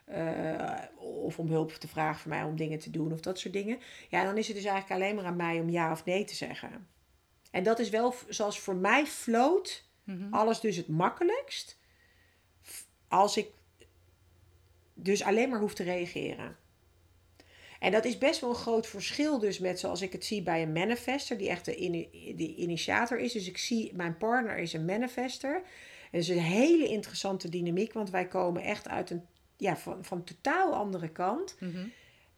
Uh, 0.09 0.79
of 0.97 1.39
om 1.39 1.49
hulp 1.49 1.73
te 1.73 1.89
vragen 1.89 2.21
voor 2.21 2.31
mij 2.31 2.43
om 2.43 2.57
dingen 2.57 2.79
te 2.79 2.91
doen 2.91 3.13
of 3.13 3.21
dat 3.21 3.39
soort 3.39 3.55
dingen. 3.55 3.79
Ja, 4.09 4.25
dan 4.25 4.37
is 4.37 4.47
het 4.47 4.57
dus 4.57 4.65
eigenlijk 4.65 5.03
alleen 5.03 5.15
maar 5.15 5.25
aan 5.25 5.37
mij 5.37 5.61
om 5.61 5.71
ja 5.71 5.93
of 5.93 6.05
nee 6.05 6.25
te 6.25 6.35
zeggen. 6.35 6.89
En 7.51 7.63
dat 7.63 7.79
is 7.79 7.91
wel 7.91 8.15
zoals 8.29 8.61
voor 8.61 8.77
mij 8.77 9.07
floot 9.07 9.89
mhm. 10.05 10.33
alles 10.33 10.61
dus 10.61 10.77
het 10.77 10.89
makkelijkst. 10.89 11.79
Als 13.09 13.37
ik 13.37 13.49
dus 14.95 15.23
alleen 15.23 15.49
maar 15.49 15.61
hoef 15.61 15.75
te 15.75 15.83
reageren. 15.83 16.57
En 17.81 17.93
dat 17.93 18.05
is 18.05 18.19
best 18.19 18.41
wel 18.41 18.51
een 18.51 18.57
groot 18.57 18.87
verschil 18.87 19.39
dus 19.39 19.59
met 19.59 19.81
zoals 19.81 20.03
ik 20.03 20.13
het 20.13 20.25
zie 20.25 20.43
bij 20.43 20.63
een 20.63 20.73
manifester, 20.73 21.39
die 21.39 21.49
echt 21.49 21.65
de, 21.65 21.77
in, 21.77 22.09
initiator 22.61 23.19
is. 23.19 23.33
Dus 23.33 23.49
ik 23.49 23.59
zie, 23.59 23.93
mijn 23.95 24.17
partner 24.17 24.59
is 24.59 24.73
een 24.73 24.85
manifester. 24.85 25.63
Het 26.11 26.21
is 26.21 26.29
een 26.29 26.39
hele 26.39 26.89
interessante 26.89 27.49
dynamiek, 27.49 27.93
want 27.93 28.11
wij 28.11 28.27
komen 28.27 28.63
echt 28.63 28.89
uit 28.89 29.11
een, 29.11 29.27
ja, 29.57 29.77
van, 29.77 30.05
van 30.05 30.19
een 30.19 30.25
totaal 30.25 30.75
andere 30.75 31.09
kant. 31.09 31.57
Mhm. 31.61 31.87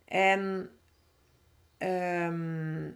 En 0.05 0.71
ehm, 1.79 2.91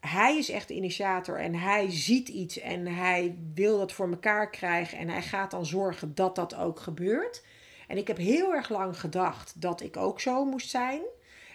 hij 0.00 0.38
is 0.38 0.50
echt 0.50 0.68
de 0.68 0.74
initiator 0.74 1.38
en 1.38 1.54
hij 1.54 1.90
ziet 1.90 2.28
iets 2.28 2.58
en 2.58 2.86
hij 2.86 3.36
wil 3.54 3.78
dat 3.78 3.92
voor 3.92 4.10
elkaar 4.10 4.50
krijgen 4.50 4.98
en 4.98 5.08
hij 5.08 5.22
gaat 5.22 5.50
dan 5.50 5.66
zorgen 5.66 6.14
dat 6.14 6.36
dat 6.36 6.54
ook 6.54 6.80
gebeurt. 6.80 7.44
En 7.88 7.96
ik 7.96 8.06
heb 8.06 8.16
heel 8.16 8.54
erg 8.54 8.68
lang 8.68 9.00
gedacht 9.00 9.60
dat 9.60 9.80
ik 9.80 9.96
ook 9.96 10.20
zo 10.20 10.44
moest 10.44 10.70
zijn. 10.70 11.02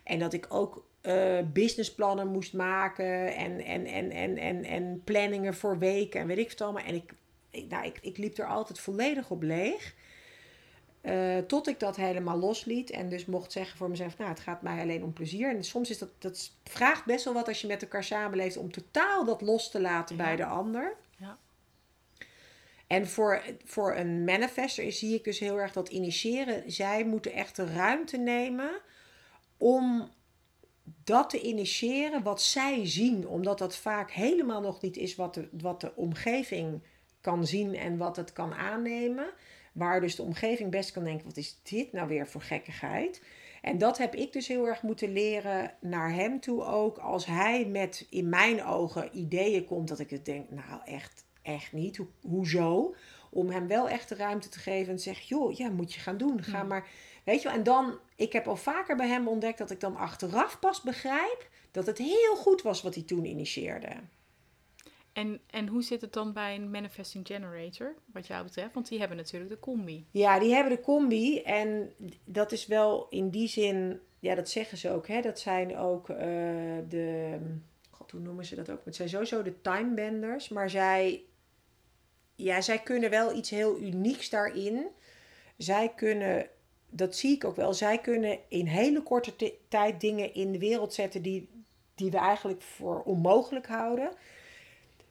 En 0.09 0.19
dat 0.19 0.33
ik 0.33 0.45
ook 0.49 0.85
uh, 1.01 1.39
businessplannen 1.53 2.27
moest 2.27 2.53
maken 2.53 3.35
en, 3.35 3.63
en, 3.63 3.85
en, 3.85 4.11
en, 4.11 4.37
en, 4.37 4.63
en 4.63 5.01
planningen 5.03 5.53
voor 5.53 5.77
weken 5.77 6.19
en 6.19 6.27
weet 6.27 6.37
ik 6.37 6.49
het 6.49 6.61
allemaal. 6.61 6.83
En 6.83 6.95
ik, 6.95 7.13
ik, 7.49 7.69
nou, 7.69 7.85
ik, 7.85 7.99
ik 8.01 8.17
liep 8.17 8.37
er 8.37 8.47
altijd 8.47 8.79
volledig 8.79 9.29
op 9.29 9.41
leeg. 9.41 9.95
Uh, 11.01 11.37
tot 11.37 11.67
ik 11.67 11.79
dat 11.79 11.95
helemaal 11.95 12.37
losliet 12.37 12.89
en 12.89 13.09
dus 13.09 13.25
mocht 13.25 13.51
zeggen 13.51 13.77
voor 13.77 13.89
mezelf, 13.89 14.17
nou 14.17 14.29
het 14.29 14.39
gaat 14.39 14.61
mij 14.61 14.81
alleen 14.81 15.03
om 15.03 15.13
plezier. 15.13 15.49
En 15.49 15.63
soms 15.63 15.89
is 15.89 15.97
dat, 15.97 16.09
dat 16.17 16.51
vraagt 16.63 17.05
best 17.05 17.25
wel 17.25 17.33
wat 17.33 17.47
als 17.47 17.61
je 17.61 17.67
met 17.67 17.81
elkaar 17.81 18.03
samenleeft 18.03 18.57
om 18.57 18.71
totaal 18.71 19.25
dat 19.25 19.41
los 19.41 19.71
te 19.71 19.81
laten 19.81 20.17
bij 20.17 20.35
de 20.35 20.45
ander. 20.45 20.95
Ja. 21.17 21.37
En 22.87 23.07
voor, 23.07 23.41
voor 23.63 23.95
een 23.95 24.23
manifester 24.23 24.91
zie 24.91 25.15
ik 25.15 25.23
dus 25.23 25.39
heel 25.39 25.59
erg 25.59 25.71
dat 25.71 25.89
initiëren. 25.89 26.71
Zij 26.71 27.05
moeten 27.05 27.33
echt 27.33 27.55
de 27.55 27.73
ruimte 27.73 28.17
nemen 28.17 28.71
om 29.59 30.09
dat 31.03 31.29
te 31.29 31.41
initiëren 31.41 32.23
wat 32.23 32.41
zij 32.41 32.87
zien, 32.87 33.27
omdat 33.27 33.57
dat 33.57 33.75
vaak 33.75 34.11
helemaal 34.11 34.61
nog 34.61 34.81
niet 34.81 34.97
is 34.97 35.15
wat 35.15 35.33
de, 35.33 35.49
wat 35.51 35.81
de 35.81 35.95
omgeving 35.95 36.83
kan 37.21 37.47
zien 37.47 37.75
en 37.75 37.97
wat 37.97 38.15
het 38.15 38.33
kan 38.33 38.53
aannemen. 38.53 39.29
Waar 39.73 40.01
dus 40.01 40.15
de 40.15 40.23
omgeving 40.23 40.71
best 40.71 40.91
kan 40.91 41.03
denken: 41.03 41.25
wat 41.25 41.37
is 41.37 41.59
dit 41.63 41.91
nou 41.91 42.07
weer 42.07 42.27
voor 42.27 42.41
gekkigheid? 42.41 43.21
En 43.61 43.77
dat 43.77 43.97
heb 43.97 44.15
ik 44.15 44.33
dus 44.33 44.47
heel 44.47 44.67
erg 44.67 44.81
moeten 44.81 45.13
leren 45.13 45.73
naar 45.81 46.13
hem 46.13 46.39
toe 46.39 46.63
ook. 46.63 46.97
Als 46.97 47.25
hij 47.25 47.65
met 47.65 48.07
in 48.09 48.29
mijn 48.29 48.63
ogen 48.63 49.17
ideeën 49.17 49.65
komt, 49.65 49.87
dat 49.87 49.99
ik 49.99 50.09
het 50.09 50.25
denk: 50.25 50.49
nou 50.49 50.81
echt, 50.85 51.25
echt 51.41 51.73
niet. 51.73 51.97
Ho 51.97 52.07
hoezo? 52.21 52.95
Om 53.31 53.49
hem 53.49 53.67
wel 53.67 53.89
echt 53.89 54.09
de 54.09 54.15
ruimte 54.15 54.49
te 54.49 54.59
geven 54.59 54.89
en 54.89 54.95
te 54.95 55.03
zeggen: 55.03 55.25
joh, 55.25 55.51
ja, 55.51 55.69
moet 55.69 55.93
je 55.93 55.99
gaan 55.99 56.17
doen. 56.17 56.43
Ga 56.43 56.63
maar 56.63 56.87
Weet 57.23 57.41
je 57.41 57.47
wel, 57.47 57.57
en 57.57 57.63
dan, 57.63 57.99
ik 58.15 58.33
heb 58.33 58.47
al 58.47 58.55
vaker 58.55 58.95
bij 58.95 59.07
hem 59.07 59.27
ontdekt 59.27 59.57
dat 59.57 59.71
ik 59.71 59.79
dan 59.79 59.95
achteraf 59.95 60.59
pas 60.59 60.81
begrijp 60.81 61.49
dat 61.71 61.85
het 61.85 61.97
heel 61.97 62.35
goed 62.35 62.61
was 62.61 62.81
wat 62.81 62.95
hij 62.95 63.03
toen 63.03 63.25
initieerde. 63.25 63.89
En, 65.13 65.41
en 65.49 65.67
hoe 65.67 65.83
zit 65.83 66.01
het 66.01 66.13
dan 66.13 66.33
bij 66.33 66.55
een 66.55 66.71
manifesting 66.71 67.27
generator, 67.27 67.95
wat 68.05 68.27
jou 68.27 68.43
betreft? 68.43 68.73
Want 68.73 68.87
die 68.87 68.99
hebben 68.99 69.17
natuurlijk 69.17 69.51
de 69.51 69.59
combi. 69.59 70.05
Ja, 70.11 70.39
die 70.39 70.53
hebben 70.53 70.75
de 70.75 70.81
combi. 70.81 71.41
En 71.41 71.93
dat 72.25 72.51
is 72.51 72.67
wel 72.67 73.07
in 73.09 73.29
die 73.29 73.47
zin, 73.47 73.99
ja, 74.19 74.35
dat 74.35 74.49
zeggen 74.49 74.77
ze 74.77 74.89
ook. 74.89 75.07
Hè? 75.07 75.21
Dat 75.21 75.39
zijn 75.39 75.77
ook 75.77 76.09
uh, 76.09 76.17
de, 76.87 77.37
god, 77.89 78.11
hoe 78.11 78.21
noemen 78.21 78.45
ze 78.45 78.55
dat 78.55 78.71
ook? 78.71 78.85
Het 78.85 78.95
zijn 78.95 79.09
sowieso 79.09 79.41
de 79.43 79.61
timebenders. 79.61 80.49
Maar 80.49 80.69
zij, 80.69 81.23
ja, 82.35 82.61
zij 82.61 82.79
kunnen 82.79 83.09
wel 83.09 83.35
iets 83.35 83.49
heel 83.49 83.79
unieks 83.79 84.29
daarin. 84.29 84.87
Zij 85.57 85.93
kunnen 85.95 86.49
dat 86.89 87.15
zie 87.15 87.35
ik 87.35 87.45
ook 87.45 87.55
wel. 87.55 87.73
Zij 87.73 87.97
kunnen 87.97 88.37
in 88.47 88.65
hele 88.65 89.03
korte 89.03 89.53
tijd 89.67 90.01
dingen 90.01 90.33
in 90.33 90.51
de 90.51 90.59
wereld 90.59 90.93
zetten 90.93 91.21
die, 91.21 91.49
die 91.95 92.11
we 92.11 92.17
eigenlijk 92.17 92.61
voor 92.61 93.01
onmogelijk 93.01 93.67
houden. 93.67 94.11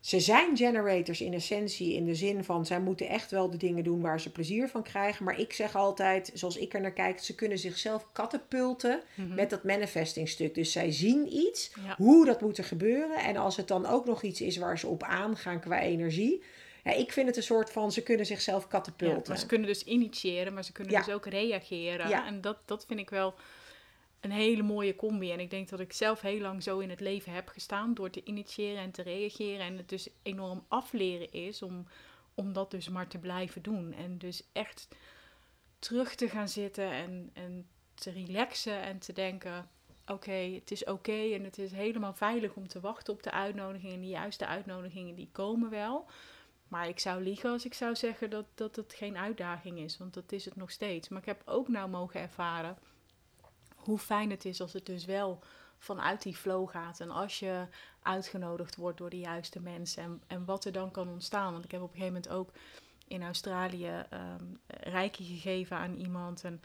Ze 0.01 0.21
zijn 0.21 0.57
generators 0.57 1.21
in 1.21 1.35
essentie 1.35 1.95
in 1.95 2.05
de 2.05 2.15
zin 2.15 2.45
van 2.45 2.67
zij 2.67 2.81
moeten 2.81 3.09
echt 3.09 3.31
wel 3.31 3.51
de 3.51 3.57
dingen 3.57 3.85
doen 3.85 4.01
waar 4.01 4.21
ze 4.21 4.33
plezier 4.33 4.69
van 4.69 4.83
krijgen. 4.83 5.25
Maar 5.25 5.39
ik 5.39 5.53
zeg 5.53 5.77
altijd, 5.77 6.31
zoals 6.35 6.57
ik 6.57 6.75
er 6.75 6.81
naar 6.81 6.93
kijk, 6.93 7.19
ze 7.19 7.35
kunnen 7.35 7.59
zichzelf 7.59 8.09
katapulten 8.13 9.01
mhm. 9.15 9.35
met 9.35 9.51
dat 9.51 9.65
manifestingstuk. 9.65 10.55
Dus 10.55 10.73
zij 10.73 10.93
zien 10.93 11.33
iets, 11.33 11.73
hoe 11.97 12.25
dat 12.25 12.41
moet 12.41 12.59
er 12.59 12.65
gebeuren. 12.65 13.17
En 13.17 13.37
als 13.37 13.57
het 13.57 13.69
dan 13.69 13.87
ook 13.87 14.05
nog 14.05 14.23
iets 14.23 14.41
is 14.41 14.57
waar 14.57 14.79
ze 14.79 14.87
op 14.87 15.03
aangaan 15.03 15.61
qua 15.61 15.81
energie, 15.81 16.43
ja, 16.89 16.95
ik 16.95 17.13
vind 17.13 17.27
het 17.27 17.37
een 17.37 17.43
soort 17.43 17.71
van, 17.71 17.93
ze 17.93 18.03
kunnen 18.03 18.27
zichzelf 18.27 18.69
katapulten. 18.69 19.29
maar 19.29 19.39
ze 19.39 19.47
kunnen 19.47 19.67
dus 19.67 19.85
initiëren, 19.85 20.55
maar 20.55 20.65
ze 20.65 20.73
kunnen 20.73 20.95
dus 20.95 21.15
ook 21.15 21.27
reageren. 21.27 22.09
Ja. 22.09 22.27
En 22.27 22.41
dat, 22.41 22.59
dat 22.65 22.85
vind 22.87 23.01
ik 23.01 23.11
wel 23.11 23.35
een 24.21 24.31
hele 24.31 24.63
mooie 24.63 24.97
combi. 24.97 25.33
En 25.33 25.41
ik 25.41 25.51
denk 25.51 25.69
dat 25.69 25.81
ik 25.81 25.93
zelf 25.93 26.21
heel 26.21 26.41
lang 26.41 26.63
zo 26.63 26.79
in 26.79 26.91
het 26.91 27.01
leven 27.01 27.33
heb 27.33 27.49
gestaan 27.49 27.95
door 27.95 28.11
te 28.11 28.25
initiëren 28.25 28.83
en 28.83 28.91
te 28.91 29.03
reageren. 29.03 29.67
En 29.67 29.77
het 29.77 29.89
dus 29.89 30.09
enorm 30.23 30.65
afleren 30.69 31.33
is 31.33 31.63
om, 31.63 31.87
om 32.35 32.53
dat 32.53 32.71
dus 32.71 32.89
maar 32.89 33.09
te 33.09 33.19
blijven 33.19 33.63
doen. 33.63 33.95
En 33.95 34.19
dus 34.19 34.43
echt 34.53 34.89
terug 35.79 36.15
te 36.15 36.29
gaan 36.29 36.49
zitten 36.49 36.91
en, 36.91 37.31
en 37.33 37.67
te 37.95 38.11
relaxen 38.11 38.83
en 38.83 38.99
te 38.99 39.13
denken: 39.13 39.69
oké, 40.07 40.33
het 40.33 40.71
is 40.71 40.85
oké 40.85 41.33
en 41.33 41.45
het 41.45 41.59
is 41.59 41.73
helemaal 41.73 42.15
veilig 42.15 42.55
om 42.55 42.69
te 42.69 42.81
wachten 42.81 43.13
op 43.13 43.23
de 43.23 43.31
uitnodigingen. 43.31 44.01
De 44.01 44.07
juiste 44.07 44.47
uitnodigingen, 44.47 45.15
die 45.15 45.29
komen 45.33 45.71
wel. 45.71 46.07
Maar 46.69 46.89
ik 46.89 46.99
zou 47.01 47.23
liegen 47.23 47.51
als 47.51 47.65
ik 47.65 47.75
zou 47.75 47.97
zeggen 47.97 48.31
dat, 48.31 48.45
dat 48.55 48.77
het 48.77 48.95
geen 48.95 49.17
uitdaging 49.17 49.79
is, 49.79 49.99
want 49.99 50.15
dat 50.15 50.33
is 50.33 50.45
het 50.45 50.57
nog 50.57 50.71
steeds. 50.71 51.09
Maar 51.09 51.21
ik 51.21 51.27
heb 51.27 51.43
ook 51.45 51.69
nou 51.69 51.89
mogen 51.89 52.21
ervaren 52.21 52.79
hoe 53.77 53.99
fijn 53.99 54.31
het 54.31 54.45
is 54.45 54.61
als 54.61 54.73
het 54.73 54.87
dus 54.87 55.05
wel 55.05 55.43
vanuit 55.79 56.23
die 56.23 56.37
flow 56.37 56.69
gaat. 56.69 57.01
En 57.01 57.11
als 57.11 57.39
je 57.39 57.67
uitgenodigd 58.03 58.77
wordt 58.77 58.99
door 58.99 59.11
de 59.11 59.19
juiste 59.19 59.61
mensen 59.61 60.03
en, 60.03 60.23
en 60.27 60.45
wat 60.45 60.65
er 60.65 60.73
dan 60.73 60.91
kan 60.91 61.09
ontstaan. 61.09 61.53
Want 61.53 61.65
ik 61.65 61.71
heb 61.71 61.83
op 61.83 61.93
een 61.93 61.97
gegeven 61.97 62.15
moment 62.15 62.33
ook 62.33 62.51
in 63.09 63.23
Australië 63.23 64.05
um, 64.13 64.61
reiki 64.67 65.25
gegeven 65.25 65.77
aan 65.77 65.95
iemand. 65.95 66.45
En 66.45 66.63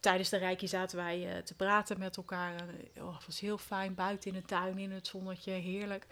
tijdens 0.00 0.28
de 0.28 0.36
reiki 0.36 0.68
zaten 0.68 0.96
wij 0.96 1.36
uh, 1.36 1.42
te 1.42 1.54
praten 1.54 1.98
met 1.98 2.16
elkaar. 2.16 2.64
Oh, 2.98 3.14
het 3.14 3.26
was 3.26 3.40
heel 3.40 3.58
fijn 3.58 3.94
buiten 3.94 4.30
in 4.30 4.40
de 4.40 4.46
tuin, 4.46 4.78
in 4.78 4.90
het 4.90 5.06
zonnetje, 5.06 5.52
heerlijk. 5.52 6.06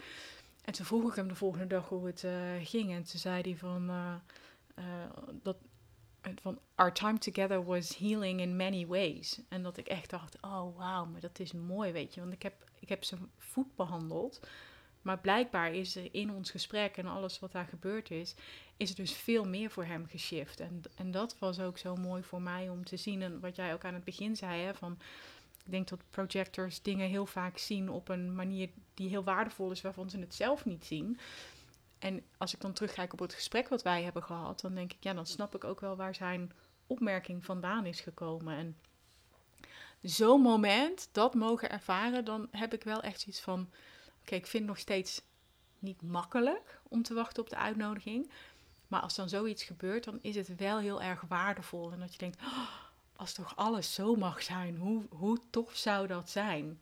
En 0.65 0.73
toen 0.73 0.85
vroeg 0.85 1.09
ik 1.09 1.15
hem 1.15 1.27
de 1.27 1.35
volgende 1.35 1.67
dag 1.67 1.89
hoe 1.89 2.05
het 2.05 2.23
eh, 2.23 2.31
ging. 2.61 2.91
En 2.91 3.03
toen 3.03 3.19
zei 3.19 3.41
hij 3.41 3.55
van, 3.55 3.89
eh, 3.89 4.13
eh, 4.75 5.11
dat, 5.43 5.57
van... 6.41 6.59
Our 6.75 6.93
time 6.93 7.17
together 7.17 7.65
was 7.65 7.97
healing 7.97 8.39
in 8.39 8.55
many 8.55 8.85
ways. 8.87 9.41
En 9.49 9.63
dat 9.63 9.77
ik 9.77 9.87
echt 9.87 10.09
dacht, 10.09 10.37
oh 10.41 10.77
wauw, 10.77 11.05
maar 11.05 11.21
dat 11.21 11.39
is 11.39 11.53
mooi, 11.53 11.91
weet 11.91 12.13
je. 12.13 12.19
Want 12.21 12.33
ik 12.33 12.41
heb, 12.41 12.69
ik 12.79 12.89
heb 12.89 13.03
zijn 13.03 13.29
voet 13.37 13.75
behandeld. 13.75 14.39
Maar 15.01 15.19
blijkbaar 15.19 15.73
is 15.73 15.95
er 15.95 16.07
in 16.11 16.31
ons 16.31 16.51
gesprek 16.51 16.97
en 16.97 17.05
alles 17.05 17.39
wat 17.39 17.51
daar 17.51 17.65
gebeurd 17.65 18.11
is, 18.11 18.35
is 18.77 18.89
er 18.89 18.95
dus 18.95 19.13
veel 19.13 19.43
meer 19.43 19.69
voor 19.69 19.85
hem 19.85 20.07
geshift. 20.07 20.59
En, 20.59 20.81
en 20.95 21.11
dat 21.11 21.35
was 21.39 21.59
ook 21.59 21.77
zo 21.77 21.95
mooi 21.95 22.23
voor 22.23 22.41
mij 22.41 22.69
om 22.69 22.85
te 22.85 22.97
zien. 22.97 23.21
En 23.21 23.39
wat 23.39 23.55
jij 23.55 23.73
ook 23.73 23.83
aan 23.83 23.93
het 23.93 24.03
begin 24.03 24.35
zei, 24.35 24.61
hè, 24.61 24.73
van 24.73 24.97
ik 25.65 25.71
denk 25.71 25.87
dat 25.87 26.09
projectors 26.09 26.81
dingen 26.81 27.09
heel 27.09 27.25
vaak 27.25 27.57
zien 27.57 27.89
op 27.89 28.09
een 28.09 28.35
manier 28.35 28.69
die 28.93 29.09
heel 29.09 29.23
waardevol 29.23 29.71
is, 29.71 29.81
waarvan 29.81 30.09
ze 30.09 30.19
het 30.19 30.35
zelf 30.35 30.65
niet 30.65 30.85
zien. 30.85 31.19
En 31.99 32.23
als 32.37 32.53
ik 32.53 32.61
dan 32.61 32.73
terugkijk 32.73 33.13
op 33.13 33.19
het 33.19 33.33
gesprek 33.33 33.67
wat 33.67 33.81
wij 33.81 34.03
hebben 34.03 34.23
gehad, 34.23 34.61
dan 34.61 34.75
denk 34.75 34.93
ik, 34.93 35.03
ja, 35.03 35.13
dan 35.13 35.25
snap 35.25 35.55
ik 35.55 35.63
ook 35.63 35.79
wel 35.79 35.95
waar 35.95 36.15
zijn 36.15 36.51
opmerking 36.87 37.45
vandaan 37.45 37.85
is 37.85 38.01
gekomen. 38.01 38.57
En 38.57 38.77
zo'n 40.01 40.41
moment, 40.41 41.09
dat 41.11 41.33
mogen 41.33 41.69
ervaren, 41.69 42.25
dan 42.25 42.47
heb 42.51 42.73
ik 42.73 42.83
wel 42.83 43.01
echt 43.01 43.27
iets 43.27 43.41
van, 43.41 43.69
oké, 44.21 44.35
ik 44.35 44.47
vind 44.47 44.63
het 44.63 44.71
nog 44.71 44.79
steeds 44.79 45.21
niet 45.79 46.01
makkelijk 46.01 46.81
om 46.83 47.03
te 47.03 47.13
wachten 47.13 47.43
op 47.43 47.49
de 47.49 47.57
uitnodiging. 47.57 48.31
Maar 48.87 49.01
als 49.01 49.15
dan 49.15 49.29
zoiets 49.29 49.63
gebeurt, 49.63 50.03
dan 50.03 50.19
is 50.21 50.35
het 50.35 50.55
wel 50.55 50.77
heel 50.79 51.01
erg 51.01 51.21
waardevol. 51.21 51.91
En 51.91 51.99
dat 51.99 52.11
je 52.11 52.17
denkt, 52.17 52.41
oh, 52.41 52.84
als 53.15 53.33
toch 53.33 53.55
alles 53.55 53.93
zo 53.93 54.15
mag 54.15 54.43
zijn, 54.43 54.77
hoe, 54.77 55.03
hoe 55.09 55.39
tof 55.49 55.75
zou 55.75 56.07
dat 56.07 56.29
zijn? 56.29 56.77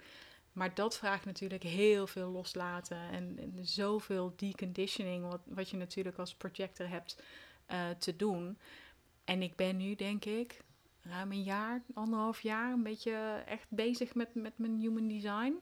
Maar 0.52 0.74
dat 0.74 0.98
vraagt 0.98 1.26
natuurlijk 1.26 1.64
heel 1.64 2.08
veel 2.08 2.30
loslaten 2.30 2.98
en, 2.98 3.58
zoveel 3.62 4.34
deconditioning, 4.36 5.30
wat, 5.30 5.42
wat 5.46 5.70
je 5.70 5.78
natuurlijk 5.78 6.18
als 6.18 6.36
projector 6.36 6.90
hebt 6.90 7.24
uh, 7.72 7.90
te 7.90 8.16
doen. 8.16 8.58
En 9.24 9.42
ik 9.42 9.56
ben 9.56 9.78
nu, 9.78 9.96
denk 9.96 10.26
ik, 10.26 10.62
ruim 11.02 11.32
een 11.32 11.44
jaar, 11.44 11.84
anderhalf 11.94 12.42
jaar, 12.42 12.72
een 12.72 12.84
beetje 12.84 13.44
echt 13.46 13.66
bezig 13.70 14.16
met, 14.16 14.36
met 14.36 14.58
mijn 14.58 14.80
human 14.80 15.08
design 15.08 15.60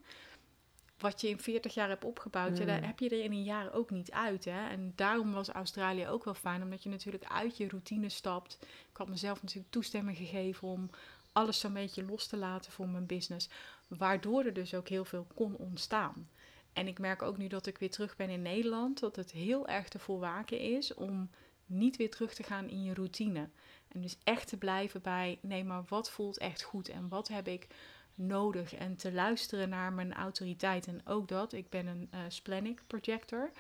wat 1.01 1.21
je 1.21 1.29
in 1.29 1.39
40 1.39 1.73
jaar 1.73 1.87
hebt 1.87 2.05
opgebouwd, 2.05 2.57
ja, 2.57 2.65
daar 2.65 2.77
hmm. 2.77 2.87
heb 2.87 2.99
je 2.99 3.09
er 3.09 3.23
in 3.23 3.31
een 3.31 3.43
jaar 3.43 3.73
ook 3.73 3.89
niet 3.89 4.11
uit. 4.11 4.45
Hè? 4.45 4.69
En 4.69 4.93
daarom 4.95 5.31
was 5.31 5.49
Australië 5.49 6.07
ook 6.07 6.23
wel 6.23 6.33
fijn, 6.33 6.63
omdat 6.63 6.83
je 6.83 6.89
natuurlijk 6.89 7.25
uit 7.25 7.57
je 7.57 7.67
routine 7.67 8.09
stapt. 8.09 8.57
Ik 8.61 8.97
had 8.97 9.07
mezelf 9.09 9.41
natuurlijk 9.41 9.71
toestemming 9.71 10.17
gegeven 10.17 10.67
om 10.67 10.89
alles 11.31 11.59
zo'n 11.59 11.73
beetje 11.73 12.05
los 12.05 12.27
te 12.27 12.37
laten 12.37 12.71
voor 12.71 12.89
mijn 12.89 13.05
business. 13.05 13.49
Waardoor 13.87 14.45
er 14.45 14.53
dus 14.53 14.73
ook 14.73 14.87
heel 14.87 15.05
veel 15.05 15.27
kon 15.33 15.55
ontstaan. 15.55 16.29
En 16.73 16.87
ik 16.87 16.99
merk 16.99 17.21
ook 17.21 17.37
nu 17.37 17.47
dat 17.47 17.67
ik 17.67 17.77
weer 17.77 17.89
terug 17.89 18.15
ben 18.15 18.29
in 18.29 18.41
Nederland, 18.41 18.99
dat 18.99 19.15
het 19.15 19.31
heel 19.31 19.67
erg 19.67 19.89
te 19.89 19.99
volwaken 19.99 20.59
is 20.59 20.93
om 20.93 21.29
niet 21.65 21.97
weer 21.97 22.09
terug 22.09 22.33
te 22.33 22.43
gaan 22.43 22.69
in 22.69 22.83
je 22.83 22.93
routine. 22.93 23.49
En 23.87 24.01
dus 24.01 24.17
echt 24.23 24.47
te 24.47 24.57
blijven 24.57 25.01
bij, 25.01 25.39
nee, 25.41 25.63
maar 25.63 25.83
wat 25.87 26.11
voelt 26.11 26.37
echt 26.37 26.61
goed 26.61 26.89
en 26.89 27.07
wat 27.07 27.27
heb 27.27 27.47
ik 27.47 27.67
nodig 28.15 28.75
en 28.75 28.95
te 28.95 29.11
luisteren 29.11 29.69
naar 29.69 29.93
mijn 29.93 30.13
autoriteit. 30.13 30.87
En 30.87 31.01
ook 31.05 31.27
dat, 31.27 31.53
ik 31.53 31.69
ben 31.69 31.87
een 31.87 32.09
uh, 32.13 32.19
splenic 32.27 32.81
projector. 32.87 33.51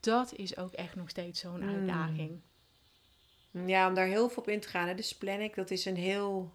Dat 0.00 0.32
is 0.34 0.56
ook 0.56 0.72
echt 0.72 0.94
nog 0.94 1.10
steeds 1.10 1.40
zo'n 1.40 1.60
hmm. 1.60 1.68
uitdaging. 1.68 2.40
Ja, 3.66 3.88
om 3.88 3.94
daar 3.94 4.06
heel 4.06 4.28
veel 4.28 4.42
op 4.42 4.48
in 4.48 4.60
te 4.60 4.68
gaan. 4.68 4.96
De 4.96 5.02
splenic, 5.02 5.54
dat 5.54 5.70
is 5.70 5.84
een 5.84 5.96
heel 5.96 6.52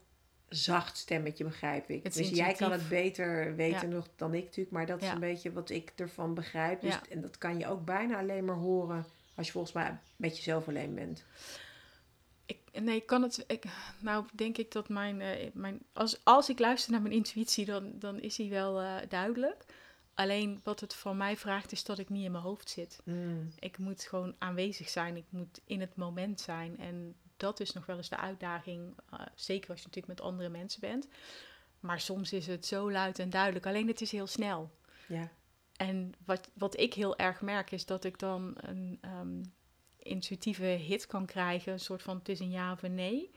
zacht 0.49 0.97
stemmetje, 0.97 1.43
begrijp 1.43 1.89
ik. 1.89 2.13
Dus 2.13 2.30
jij 2.30 2.53
kan 2.53 2.71
het 2.71 2.89
beter 2.89 3.55
weten 3.55 3.89
nog 3.89 4.07
dan 4.15 4.34
ik 4.34 4.43
natuurlijk. 4.43 4.71
Maar 4.71 4.86
dat 4.86 5.01
is 5.01 5.09
een 5.09 5.19
beetje 5.19 5.51
wat 5.51 5.69
ik 5.69 5.91
ervan 5.95 6.34
begrijp. 6.34 6.82
Dus, 6.82 6.99
En 7.09 7.21
dat 7.21 7.38
kan 7.38 7.57
je 7.59 7.67
ook 7.67 7.86
bijna 7.86 8.17
alleen 8.17 8.45
maar 8.45 8.55
horen 8.55 9.05
als 9.36 9.45
je 9.45 9.51
volgens 9.51 9.73
mij 9.73 9.97
met 10.15 10.38
jezelf 10.38 10.67
alleen 10.67 10.95
bent. 10.95 11.23
Ik, 12.78 12.84
nee, 12.84 13.01
kan 13.01 13.21
het. 13.21 13.43
Ik, 13.47 13.63
nou, 13.99 14.25
denk 14.34 14.57
ik 14.57 14.71
dat 14.71 14.89
mijn. 14.89 15.19
Uh, 15.19 15.49
mijn 15.53 15.80
als, 15.93 16.19
als 16.23 16.49
ik 16.49 16.59
luister 16.59 16.91
naar 16.91 17.01
mijn 17.01 17.13
intuïtie, 17.13 17.65
dan, 17.65 17.91
dan 17.99 18.19
is 18.19 18.36
die 18.36 18.49
wel 18.49 18.82
uh, 18.82 18.95
duidelijk. 19.09 19.65
Alleen 20.13 20.59
wat 20.63 20.80
het 20.80 20.93
van 20.93 21.17
mij 21.17 21.38
vraagt, 21.38 21.71
is 21.71 21.84
dat 21.84 21.99
ik 21.99 22.09
niet 22.09 22.25
in 22.25 22.32
mijn 22.32 22.43
hoofd 22.43 22.69
zit. 22.69 23.01
Mm. 23.03 23.49
Ik 23.59 23.78
moet 23.78 24.03
gewoon 24.03 24.36
aanwezig 24.38 24.89
zijn. 24.89 25.15
Ik 25.15 25.25
moet 25.30 25.61
in 25.65 25.80
het 25.80 25.95
moment 25.95 26.41
zijn. 26.41 26.80
En 26.80 27.15
dat 27.38 27.59
is 27.59 27.73
nog 27.73 27.86
wel 27.86 27.97
eens 27.97 28.09
de 28.09 28.17
uitdaging. 28.17 28.97
Uh, 29.13 29.19
zeker 29.36 29.69
als 29.69 29.80
je 29.80 29.86
natuurlijk 29.86 30.19
met 30.19 30.28
andere 30.28 30.49
mensen 30.49 30.82
bent. 30.82 31.07
Maar 31.80 31.99
soms 31.99 32.34
is 32.34 32.47
het 32.47 32.65
zo 32.65 32.91
luid 32.91 33.19
en 33.19 33.30
duidelijk. 33.30 33.65
Alleen 33.65 33.88
het 33.88 34.01
is 34.01 34.11
heel 34.11 34.28
snel. 34.28 34.71
Ja. 35.07 35.30
En 35.75 36.13
wat, 36.25 36.49
wat 36.53 36.80
ik 36.80 36.93
heel 36.93 37.17
erg 37.17 37.41
merk, 37.41 37.71
is 37.71 37.86
dat 37.86 38.03
ik 38.03 38.19
dan 38.19 38.53
een. 38.55 38.99
Um, 39.19 39.55
intuïtieve 40.07 40.63
hit 40.63 41.07
kan 41.07 41.25
krijgen. 41.25 41.73
Een 41.73 41.79
soort 41.79 42.03
van 42.03 42.17
het 42.17 42.29
is 42.29 42.39
een 42.39 42.49
ja 42.49 42.71
of 42.71 42.83
een 42.83 42.95
nee. 42.95 43.31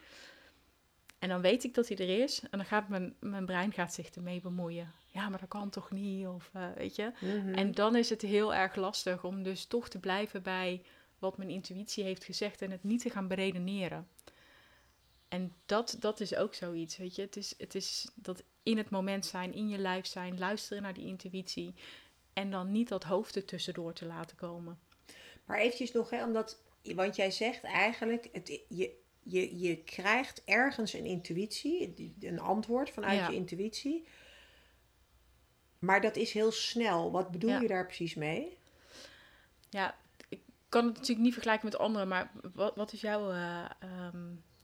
En 1.19 1.29
dan 1.29 1.41
weet 1.41 1.65
ik 1.65 1.75
dat 1.75 1.89
hij 1.89 1.97
er 1.97 2.23
is. 2.23 2.41
En 2.41 2.59
dan 2.59 2.65
gaat 2.65 2.89
mijn, 2.89 3.15
mijn 3.21 3.47
brein 3.47 3.73
gaat 3.73 3.95
zich 3.95 4.11
ermee 4.11 4.41
bemoeien. 4.41 4.93
Ja, 5.07 5.29
maar 5.29 5.41
dat 5.41 5.49
kan 5.49 5.71
toch 5.71 5.91
niet? 5.91 6.27
Of 6.27 6.51
uh, 6.57 6.67
weet 6.77 6.97
je. 6.97 7.13
Mhm. 7.21 7.55
En 7.55 7.73
dan 7.73 7.97
is 7.97 8.11
het 8.11 8.23
heel 8.23 8.55
erg 8.55 8.75
lastig 8.75 9.25
om 9.25 9.43
dus 9.43 9.65
toch 9.65 9.89
te 9.89 9.99
blijven 9.99 10.43
bij 10.43 10.83
wat 11.19 11.37
mijn 11.37 11.51
intuïtie 11.51 12.05
heeft 12.05 12.25
gezegd. 12.25 12.63
En 12.63 12.71
het 12.71 12.85
niet 12.85 13.03
te 13.03 13.11
gaan 13.11 13.29
beredeneren. 13.29 14.09
En 15.29 15.53
dat, 15.67 15.97
dat 16.01 16.21
is 16.21 16.35
ook 16.35 16.55
zoiets, 16.55 16.97
weet 16.97 17.15
je. 17.15 17.23
Het 17.23 17.37
is, 17.37 17.55
het 17.59 17.75
is 17.75 18.11
dat 18.15 18.43
in 18.63 18.77
het 18.77 18.91
moment 18.91 19.27
zijn, 19.27 19.55
in 19.55 19.69
je 19.69 19.79
lijf 19.79 20.07
zijn, 20.07 20.39
luisteren 20.39 20.83
naar 20.83 20.95
die 20.95 21.07
intuïtie. 21.07 21.75
En 22.33 22.51
dan 22.51 22.71
niet 22.71 22.89
dat 22.89 23.05
hoofd 23.05 23.37
er 23.37 23.45
tussendoor 23.45 23.93
te 23.93 24.07
laten 24.07 24.37
komen. 24.37 24.79
Maar 25.51 25.59
eventjes 25.59 25.93
nog, 25.93 26.11
hè, 26.11 26.25
omdat, 26.25 26.63
want 26.83 27.17
jij 27.17 27.31
zegt 27.31 27.63
eigenlijk, 27.63 28.29
het, 28.33 28.61
je, 28.69 28.97
je, 29.23 29.59
je 29.59 29.77
krijgt 29.77 30.43
ergens 30.45 30.93
een 30.93 31.05
intuïtie, 31.05 31.95
een 32.21 32.41
antwoord 32.41 32.91
vanuit 32.91 33.27
je 33.27 33.35
intuïtie. 33.35 34.07
Maar 35.79 36.01
dat 36.01 36.17
is 36.17 36.33
heel 36.33 36.53
snel. 36.53 37.11
Wat 37.11 37.31
bedoel 37.31 37.61
je 37.61 37.69
daar 37.69 37.87
precies 37.87 38.15
mee? 38.15 38.57
Ja, 39.71 39.97
ik 40.29 40.41
kan 40.69 40.85
het 40.85 40.95
natuurlijk 40.95 41.21
niet 41.21 41.33
vergelijken 41.33 41.69
met 41.69 41.79
anderen, 41.79 42.09
maar 42.09 42.31
wat, 42.55 42.77
wat 42.77 42.93
is 42.93 43.01
jouw 43.01 43.33
uh, 43.33 43.65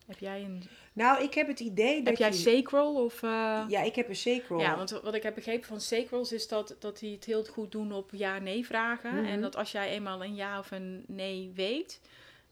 heb 0.07 0.19
jij 0.19 0.45
een... 0.45 0.63
Nou, 0.97 1.23
ik 1.23 1.35
heb 1.35 1.47
het 1.47 1.61
idee 1.61 1.97
dat 2.03 2.07
Heb 2.07 2.17
jij 2.17 2.33
sacral 2.33 3.05
of... 3.05 3.23
Uh... 3.23 3.65
Ja, 3.69 3.83
ik 3.83 3.95
heb 3.95 4.09
een 4.09 4.17
sacral. 4.17 4.61
Ja, 4.61 4.77
want 4.77 4.91
wat 4.91 5.15
ik 5.15 5.23
heb 5.23 5.35
begrepen 5.35 5.69
van 5.69 5.81
sacrals 5.81 6.33
is 6.33 6.49
dat, 6.49 6.77
dat 6.79 6.99
die 6.99 7.15
het 7.15 7.25
heel 7.25 7.45
goed 7.45 7.73
doen 7.73 7.93
op 7.93 8.11
ja-nee 8.13 8.67
vragen. 8.67 9.15
Mhm. 9.15 9.25
En 9.25 9.41
dat 9.41 9.57
als 9.57 9.73
jij 9.73 9.89
eenmaal 9.91 10.25
een 10.25 10.35
ja 10.35 10.59
of 10.59 10.71
een 10.71 11.05
nee 11.07 11.53
weet, 11.55 12.01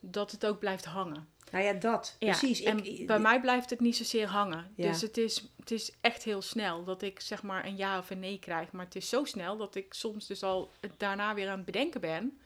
dat 0.01 0.30
het 0.30 0.47
ook 0.47 0.59
blijft 0.59 0.84
hangen. 0.84 1.28
Nou 1.51 1.64
ja, 1.64 1.72
dat. 1.72 2.16
Precies. 2.18 2.62
En 2.62 3.07
bij 3.07 3.18
mij 3.18 3.40
blijft 3.40 3.70
het 3.70 3.80
niet 3.80 3.97
zozeer 3.97 4.26
hangen. 4.26 4.72
Dus 4.76 5.01
het 5.01 5.16
is, 5.16 5.45
het 5.59 5.70
is 5.70 5.92
echt 6.01 6.22
heel 6.22 6.42
snel 6.42 6.84
dat 6.84 7.03
ik 7.03 7.20
zeg 7.20 7.42
maar 7.42 7.66
een 7.66 7.76
ja 7.76 7.99
of 7.99 8.11
een 8.11 8.18
nee 8.18 8.38
krijg. 8.38 8.72
Maar 8.72 8.84
het 8.84 8.97
is 8.97 9.09
zo 9.09 9.24
snel 9.24 9.57
dat 9.57 9.74
ik 9.74 9.95
soms 9.95 10.26
dus 10.26 10.42
al 10.42 10.70
daarna 10.97 11.34
weer 11.34 11.49
aan 11.49 11.57
het 11.57 11.64
bedenken 11.64 12.01
ben. 12.01 12.38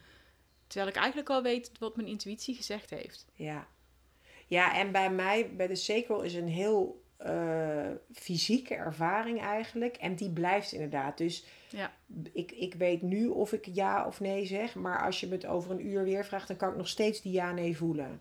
Terwijl 0.66 0.90
ik 0.90 0.96
eigenlijk 0.96 1.30
al 1.30 1.42
weet 1.42 1.70
wat 1.78 1.96
mijn 1.96 2.08
intuïtie 2.08 2.54
gezegd 2.54 2.90
heeft. 2.90 3.26
Ja, 3.34 3.68
ja, 4.48 4.74
en 4.74 4.92
bij 4.92 5.10
mij, 5.10 5.50
bij 5.56 5.66
de 5.66 5.74
sacral, 5.74 6.22
is 6.22 6.34
een 6.34 6.48
heel 6.48 7.02
uh, 7.26 7.90
fysieke 8.12 8.74
ervaring 8.74 9.40
eigenlijk. 9.40 9.96
En 9.96 10.14
die 10.14 10.30
blijft 10.30 10.72
inderdaad. 10.72 11.18
Dus 11.18 11.44
ja. 11.70 11.92
ik, 12.32 12.52
ik 12.52 12.74
weet 12.74 13.02
nu 13.02 13.26
of 13.26 13.52
ik 13.52 13.66
ja 13.66 14.06
of 14.06 14.20
nee 14.20 14.46
zeg. 14.46 14.74
Maar 14.74 15.04
als 15.04 15.20
je 15.20 15.26
me 15.26 15.34
het 15.34 15.46
over 15.46 15.70
een 15.70 15.86
uur 15.86 16.04
weer 16.04 16.24
vraagt, 16.24 16.48
dan 16.48 16.56
kan 16.56 16.70
ik 16.70 16.76
nog 16.76 16.88
steeds 16.88 17.20
die 17.20 17.32
ja-nee 17.32 17.76
voelen. 17.76 18.20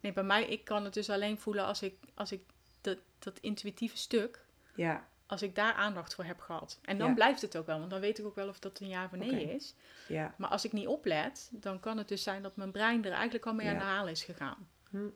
Nee, 0.00 0.12
bij 0.12 0.22
mij, 0.22 0.44
ik 0.44 0.64
kan 0.64 0.84
het 0.84 0.94
dus 0.94 1.10
alleen 1.10 1.38
voelen 1.38 1.64
als 1.64 1.82
ik, 1.82 1.94
als 2.14 2.32
ik 2.32 2.42
dat, 2.80 2.98
dat 3.18 3.38
intuïtieve 3.40 3.96
stuk, 3.96 4.44
ja. 4.74 5.06
als 5.26 5.42
ik 5.42 5.54
daar 5.54 5.72
aandacht 5.72 6.14
voor 6.14 6.24
heb 6.24 6.40
gehad. 6.40 6.78
En 6.82 6.98
dan 6.98 7.14
blijft 7.14 7.42
het 7.42 7.56
ook 7.56 7.66
wel, 7.66 7.78
want 7.78 7.90
dan 7.90 8.00
weet 8.00 8.18
ik 8.18 8.26
ook 8.26 8.34
wel 8.34 8.48
of 8.48 8.58
dat 8.58 8.80
een 8.80 8.88
ja 8.88 9.04
of 9.04 9.10
nee 9.10 9.54
is. 9.54 9.74
Ja. 10.08 10.34
Maar 10.36 10.48
als 10.48 10.64
ik 10.64 10.72
niet 10.72 10.86
oplet, 10.86 11.50
dan 11.52 11.80
kan 11.80 11.98
het 11.98 12.08
dus 12.08 12.22
zijn 12.22 12.42
dat 12.42 12.56
mijn 12.56 12.72
brein 12.72 13.04
er 13.04 13.12
eigenlijk 13.12 13.46
al 13.46 13.54
mee 13.54 13.68
aan 13.68 13.78
de 13.78 13.84
haal 13.84 14.08
is 14.08 14.24
gegaan. 14.24 14.68
Hm. 14.90 15.08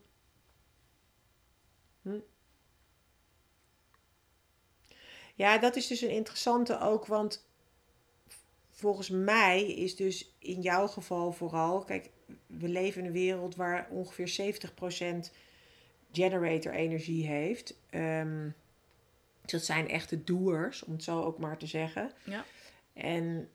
Hm. 2.06 2.18
Ja, 5.34 5.58
dat 5.58 5.76
is 5.76 5.86
dus 5.86 6.00
een 6.00 6.10
interessante 6.10 6.80
ook, 6.80 7.06
want 7.06 7.46
volgens 8.70 9.10
mij 9.10 9.66
is 9.66 9.96
dus 9.96 10.34
in 10.38 10.60
jouw 10.60 10.86
geval 10.86 11.32
vooral, 11.32 11.84
kijk, 11.84 12.10
we 12.46 12.68
leven 12.68 13.00
in 13.00 13.06
een 13.06 13.12
wereld 13.12 13.56
waar 13.56 13.88
ongeveer 13.90 14.54
70% 15.28 15.30
generator 16.12 16.72
energie 16.72 17.26
heeft. 17.26 17.76
Um, 17.90 18.54
dat 19.44 19.64
zijn 19.64 19.88
echte 19.88 20.24
doers, 20.24 20.84
om 20.84 20.92
het 20.92 21.02
zo 21.02 21.22
ook 21.22 21.38
maar 21.38 21.58
te 21.58 21.66
zeggen. 21.66 22.12
Ja. 22.24 22.44
En 22.92 23.48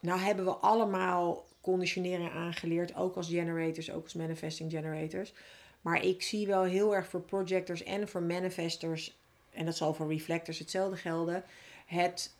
nou 0.00 0.20
hebben 0.20 0.44
we 0.44 0.54
allemaal 0.54 1.46
conditionering 1.60 2.30
aangeleerd, 2.30 2.94
ook 2.94 3.16
als 3.16 3.28
generators, 3.28 3.90
ook 3.90 4.02
als 4.02 4.14
manifesting 4.14 4.70
generators. 4.70 5.32
Maar 5.80 6.02
ik 6.04 6.22
zie 6.22 6.46
wel 6.46 6.62
heel 6.62 6.94
erg 6.94 7.08
voor 7.08 7.20
projectors 7.22 7.82
en 7.82 8.08
voor 8.08 8.22
manifestors, 8.22 9.18
en 9.50 9.64
dat 9.64 9.76
zal 9.76 9.94
voor 9.94 10.08
reflectors 10.08 10.58
hetzelfde 10.58 10.96
gelden, 10.96 11.44
het 11.86 12.36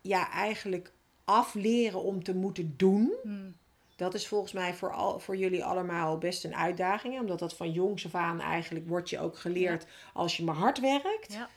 ja, 0.00 0.30
eigenlijk 0.30 0.92
afleren 1.24 2.02
om 2.02 2.22
te 2.24 2.34
moeten 2.34 2.74
doen. 2.76 3.12
Hmm. 3.22 3.56
Dat 3.96 4.14
is 4.14 4.28
volgens 4.28 4.52
mij 4.52 4.74
voor, 4.74 4.92
al, 4.92 5.18
voor 5.20 5.36
jullie 5.36 5.64
allemaal 5.64 6.18
best 6.18 6.44
een 6.44 6.54
uitdaging. 6.56 7.20
Omdat 7.20 7.38
dat 7.38 7.54
van 7.54 7.72
jongs 7.72 8.04
af 8.06 8.14
aan 8.14 8.40
eigenlijk 8.40 8.88
wordt 8.88 9.10
je 9.10 9.18
ook 9.20 9.38
geleerd. 9.38 9.86
Als 10.12 10.36
je 10.36 10.44
maar 10.44 10.54
hard 10.54 10.80
werkt, 10.80 11.32
Ja. 11.32 11.48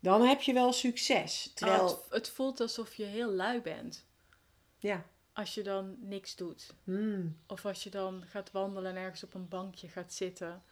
dan 0.00 0.22
heb 0.22 0.40
je 0.40 0.52
wel 0.52 0.72
succes. 0.72 1.50
Terwijl, 1.54 1.82
Oh, 1.82 1.88
het, 1.88 2.04
het 2.08 2.28
voelt 2.30 2.60
alsof 2.60 2.94
je 2.94 3.04
heel 3.04 3.30
lui 3.30 3.60
bent. 3.60 4.04
ja. 4.78 5.04
Als 5.34 5.54
je 5.54 5.62
dan 5.62 5.96
niks 6.00 6.36
doet. 6.36 6.74
Hmm. 6.84 7.36
Of 7.46 7.66
als 7.66 7.82
je 7.82 7.90
dan 7.90 8.24
gaat 8.26 8.50
wandelen 8.50 8.90
en 8.96 9.02
ergens 9.02 9.24
op 9.24 9.34
een 9.34 9.48
bankje 9.48 9.88
gaat 9.88 10.12
zitten. 10.12 10.62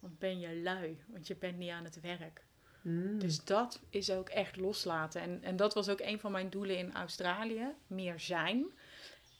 Dan 0.00 0.16
ben 0.18 0.40
je 0.40 0.60
lui, 0.62 1.02
want 1.06 1.26
je 1.26 1.36
bent 1.36 1.58
niet 1.58 1.70
aan 1.70 1.84
het 1.84 2.00
werk. 2.00 2.44
Hmm. 2.82 3.18
Dus 3.18 3.44
dat 3.44 3.80
is 3.90 4.10
ook 4.10 4.28
echt 4.28 4.56
loslaten. 4.56 5.20
En, 5.20 5.42
en 5.42 5.56
dat 5.56 5.74
was 5.74 5.88
ook 5.88 6.00
een 6.00 6.20
van 6.20 6.32
mijn 6.32 6.50
doelen 6.50 6.78
in 6.78 6.94
Australië. 6.94 7.74
Meer 7.86 8.20
zijn. 8.20 8.66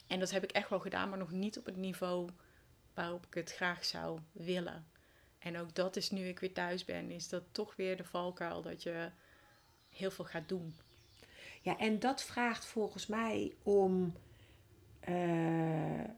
En 0.07 0.19
dat 0.19 0.31
heb 0.31 0.43
ik 0.43 0.51
echt 0.51 0.69
wel 0.69 0.79
gedaan, 0.79 1.09
maar 1.09 1.17
nog 1.17 1.31
niet 1.31 1.57
op 1.57 1.65
het 1.65 1.75
niveau 1.75 2.29
waarop 2.93 3.25
ik 3.25 3.33
het 3.33 3.51
graag 3.51 3.85
zou 3.85 4.19
willen. 4.31 4.87
En 5.39 5.57
ook 5.57 5.75
dat 5.75 5.95
is 5.95 6.11
nu 6.11 6.27
ik 6.27 6.39
weer 6.39 6.53
thuis 6.53 6.85
ben, 6.85 7.11
is 7.11 7.29
dat 7.29 7.43
toch 7.51 7.75
weer 7.75 7.97
de 7.97 8.03
valkuil 8.03 8.61
dat 8.61 8.83
je 8.83 9.09
heel 9.89 10.11
veel 10.11 10.25
gaat 10.25 10.49
doen. 10.49 10.75
Ja, 11.61 11.77
en 11.77 11.99
dat 11.99 12.23
vraagt 12.23 12.65
volgens 12.65 13.07
mij 13.07 13.53
om 13.63 14.13
eh, 15.13 16.09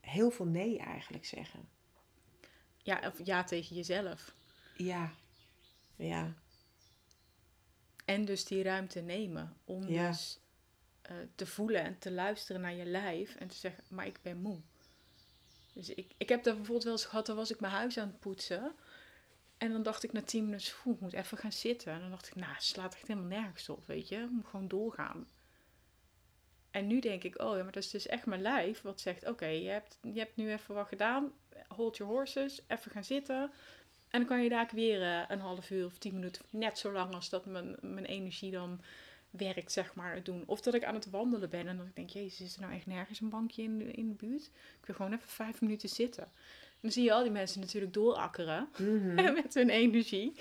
heel 0.00 0.30
veel 0.30 0.46
nee 0.46 0.78
eigenlijk 0.78 1.24
zeggen. 1.24 1.68
Ja, 2.82 3.00
of 3.06 3.26
ja 3.26 3.44
tegen 3.44 3.76
jezelf. 3.76 4.34
Ja. 4.76 5.12
Ja. 5.96 6.34
En 8.04 8.24
dus 8.24 8.44
die 8.44 8.62
ruimte 8.62 9.00
nemen 9.00 9.56
om 9.64 9.88
Ja. 9.88 10.08
dus 10.08 10.38
eh, 11.02 11.16
te 11.34 11.46
voelen 11.46 11.82
en 11.82 11.98
te 11.98 12.10
luisteren 12.12 12.60
naar 12.60 12.74
je 12.74 12.84
lijf 12.84 13.34
en 13.34 13.48
te 13.48 13.56
zeggen, 13.56 13.84
maar 13.88 14.06
ik 14.06 14.18
ben 14.22 14.36
moe. 14.40 14.60
Dus 15.72 15.88
ik, 15.88 16.14
ik 16.16 16.28
heb 16.28 16.42
dat 16.42 16.54
bijvoorbeeld 16.54 16.84
wel 16.84 16.92
eens 16.92 17.04
gehad, 17.04 17.26
dan 17.26 17.36
was 17.36 17.50
ik 17.50 17.60
mijn 17.60 17.72
huis 17.72 17.98
aan 17.98 18.08
het 18.08 18.20
poetsen. 18.20 18.72
En 19.58 19.72
dan 19.72 19.82
dacht 19.82 20.02
ik 20.02 20.12
na 20.12 20.22
tien 20.22 20.44
minuten, 20.44 20.72
"Oeh, 20.84 20.94
ik 20.94 21.00
moet 21.00 21.12
even 21.12 21.38
gaan 21.38 21.52
zitten. 21.52 21.92
En 21.92 22.00
dan 22.00 22.10
dacht 22.10 22.26
ik, 22.26 22.34
nou, 22.34 22.54
slaat 22.58 22.94
echt 22.94 23.06
helemaal 23.08 23.28
nergens 23.40 23.68
op, 23.68 23.86
weet 23.86 24.08
je. 24.08 24.16
Ik 24.16 24.30
moet 24.30 24.46
gewoon 24.46 24.68
doorgaan. 24.68 25.26
En 26.70 26.86
nu 26.86 27.00
denk 27.00 27.22
ik, 27.24 27.42
oh 27.42 27.56
ja, 27.56 27.62
maar 27.62 27.72
dat 27.72 27.82
is 27.82 27.90
dus 27.90 28.06
echt 28.06 28.26
mijn 28.26 28.42
lijf 28.42 28.82
wat 28.82 29.00
zegt, 29.00 29.28
oké, 29.28 29.46
je, 29.46 29.68
hebt, 29.68 29.98
je 30.02 30.18
hebt 30.18 30.36
nu 30.36 30.52
even 30.52 30.74
wat 30.74 30.88
gedaan. 30.88 31.32
Hold 31.68 31.96
your 31.96 32.12
horses, 32.12 32.60
even 32.66 32.90
gaan 32.90 33.04
zitten. 33.04 33.50
En 34.10 34.18
dan 34.18 34.24
kan 34.24 34.42
je 34.42 34.48
daar 34.48 34.68
weer 34.72 35.02
eh, 35.02 35.22
een 35.28 35.40
half 35.40 35.70
uur 35.70 35.84
of 35.84 35.98
tien 35.98 36.14
minuten, 36.14 36.42
net 36.50 36.78
zo 36.78 36.92
lang 36.92 37.14
als 37.14 37.28
dat 37.28 37.46
mijn, 37.46 37.76
mijn 37.80 38.04
energie 38.04 38.50
dan 38.50 38.80
werkt, 39.30 39.72
zeg 39.72 39.94
maar, 39.94 40.22
doen. 40.22 40.42
Of 40.46 40.60
dat 40.60 40.74
ik 40.74 40.84
aan 40.84 40.94
het 40.94 41.10
wandelen 41.10 41.50
ben 41.50 41.68
en 41.68 41.76
dat 41.76 41.86
ik 41.86 41.96
denk, 41.96 42.10
jezus, 42.10 42.40
is 42.40 42.54
er 42.54 42.60
nou 42.60 42.72
echt 42.72 42.86
nergens 42.86 43.20
een 43.20 43.28
bankje 43.28 43.62
in 43.62 43.78
de, 43.78 43.84
in 43.90 44.08
de 44.08 44.14
buurt? 44.14 44.50
Ik 44.80 44.86
wil 44.86 44.94
gewoon 44.94 45.12
even 45.12 45.28
vijf 45.28 45.60
minuten 45.60 45.88
zitten. 45.88 46.22
En 46.22 46.84
dan 46.84 46.92
zie 46.92 47.04
je 47.04 47.12
al 47.12 47.22
die 47.22 47.32
mensen 47.32 47.60
natuurlijk 47.60 47.92
doorakkeren 47.92 48.68
Mhm. 48.78 49.32
met 49.42 49.54
hun 49.54 49.70
energie. 49.70 50.32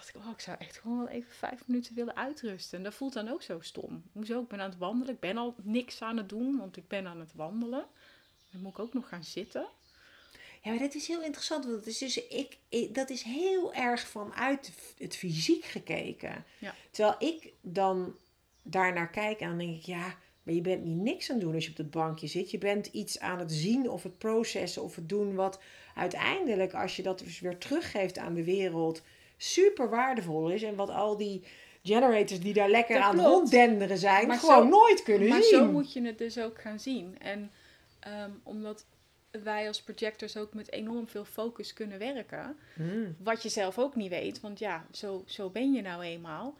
Dacht 0.00 0.14
ik, 0.14 0.20
oh, 0.20 0.30
ik 0.30 0.40
zou 0.40 0.56
echt 0.60 0.76
gewoon 0.78 0.98
wel 0.98 1.08
even 1.08 1.32
vijf 1.32 1.62
minuten 1.66 1.94
willen 1.94 2.16
uitrusten. 2.16 2.78
En 2.78 2.84
dat 2.84 2.94
voelt 2.94 3.12
dan 3.12 3.28
ook 3.28 3.42
zo 3.42 3.58
stom. 3.60 4.02
Hoezo? 4.12 4.40
Ik 4.40 4.48
ben 4.48 4.60
aan 4.60 4.70
het 4.70 4.78
wandelen. 4.78 5.14
Ik 5.14 5.20
ben 5.20 5.36
al 5.36 5.54
niks 5.62 6.02
aan 6.02 6.16
het 6.16 6.28
doen, 6.28 6.56
want 6.58 6.76
ik 6.76 6.88
ben 6.88 7.06
aan 7.06 7.20
het 7.20 7.32
wandelen. 7.34 7.84
Dan 8.50 8.60
moet 8.60 8.72
ik 8.72 8.78
ook 8.78 8.94
nog 8.94 9.08
gaan 9.08 9.24
zitten. 9.24 9.66
Ja, 10.62 10.70
maar 10.70 10.78
dat 10.78 10.94
is 10.94 11.06
heel 11.06 11.22
interessant. 11.22 11.64
Want 11.64 11.76
het 11.76 11.86
is 11.86 11.98
dus, 11.98 12.26
ik, 12.28 12.58
ik- 12.68 12.94
dat 12.94 13.10
is 13.10 13.22
heel 13.22 13.74
erg 13.74 14.00
vanuit 14.08 14.72
het 14.98 15.16
fysiek 15.16 15.64
gekeken. 15.64 16.44
Ja. 16.58 16.74
Terwijl 16.90 17.16
ik 17.34 17.52
dan 17.60 18.16
daarnaar 18.62 19.10
kijk 19.10 19.40
en 19.40 19.48
dan 19.48 19.58
denk 19.58 19.76
ik, 19.76 19.82
ja, 19.86 20.16
maar 20.42 20.54
je 20.54 20.60
bent 20.60 20.84
niet 20.84 20.96
niks 20.96 21.30
aan 21.30 21.36
het 21.36 21.44
doen 21.44 21.54
als 21.54 21.64
je 21.64 21.70
op 21.70 21.76
dat 21.76 21.90
bankje 21.90 22.26
zit. 22.26 22.50
Je 22.50 22.58
bent 22.58 22.86
iets 22.86 23.18
aan 23.18 23.38
het 23.38 23.52
zien 23.52 23.90
of 23.90 24.02
het 24.02 24.18
processen 24.18 24.82
of 24.82 24.94
het 24.96 25.08
doen 25.08 25.34
wat 25.34 25.60
uiteindelijk, 25.94 26.74
als 26.74 26.96
je 26.96 27.02
dat 27.02 27.18
dus 27.18 27.40
weer 27.40 27.58
teruggeeft 27.58 28.18
aan 28.18 28.34
de 28.34 28.44
wereld, 28.44 29.02
super 29.42 29.88
waardevol 29.90 30.50
is. 30.50 30.62
En 30.62 30.74
wat 30.74 30.88
al 30.90 31.16
die 31.16 31.44
generators 31.82 32.40
die 32.40 32.52
daar 32.54 32.70
lekker 32.70 32.94
Dat 32.94 33.04
aan 33.04 33.20
ronddenderen 33.20 33.98
zijn, 33.98 34.26
Maar 34.26 34.38
gewoon 34.38 34.62
zo- 34.62 34.68
nooit 34.68 35.02
kunnen 35.02 35.28
Maar 35.28 35.42
zien. 35.42 35.58
zo 35.58 35.70
moet 35.70 35.92
je 35.92 36.02
het 36.02 36.18
dus 36.18 36.38
ook 36.38 36.60
gaan 36.60 36.80
zien. 36.80 37.16
En 37.18 37.50
ehm, 38.00 38.30
omdat 38.42 38.86
wij 39.30 39.66
als 39.66 39.82
projectors 39.82 40.36
ook 40.36 40.54
met 40.54 40.72
enorm 40.72 41.08
veel 41.08 41.24
focus 41.24 41.72
kunnen 41.72 41.98
werken. 41.98 42.56
Hmm. 42.74 43.16
Wat 43.18 43.42
je 43.42 43.48
zelf 43.48 43.78
ook 43.78 43.94
niet 43.96 44.10
weet, 44.10 44.40
want 44.40 44.58
ja, 44.58 44.86
zo, 44.92 45.22
zo 45.26 45.50
ben 45.50 45.72
je 45.72 45.82
nou 45.82 46.02
eenmaal. 46.02 46.54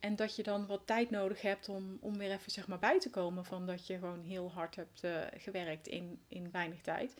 En 0.00 0.16
dat 0.16 0.36
je 0.36 0.42
dan 0.42 0.66
wat 0.66 0.80
tijd 0.84 1.10
nodig 1.10 1.40
hebt 1.42 1.68
om, 1.68 1.98
om 2.00 2.18
weer 2.18 2.30
even 2.30 2.50
zeg 2.52 2.66
maar 2.68 2.78
bij 2.78 2.98
te 3.00 3.10
komen 3.10 3.44
van 3.44 3.66
dat 3.66 3.86
je 3.86 3.98
gewoon 3.98 4.20
heel 4.22 4.50
hard 4.54 4.76
hebt 4.76 5.04
eh, 5.04 5.10
gewerkt 5.38 5.86
in, 5.86 6.20
in 6.28 6.48
weinig 6.52 6.80
tijd. 6.80 7.14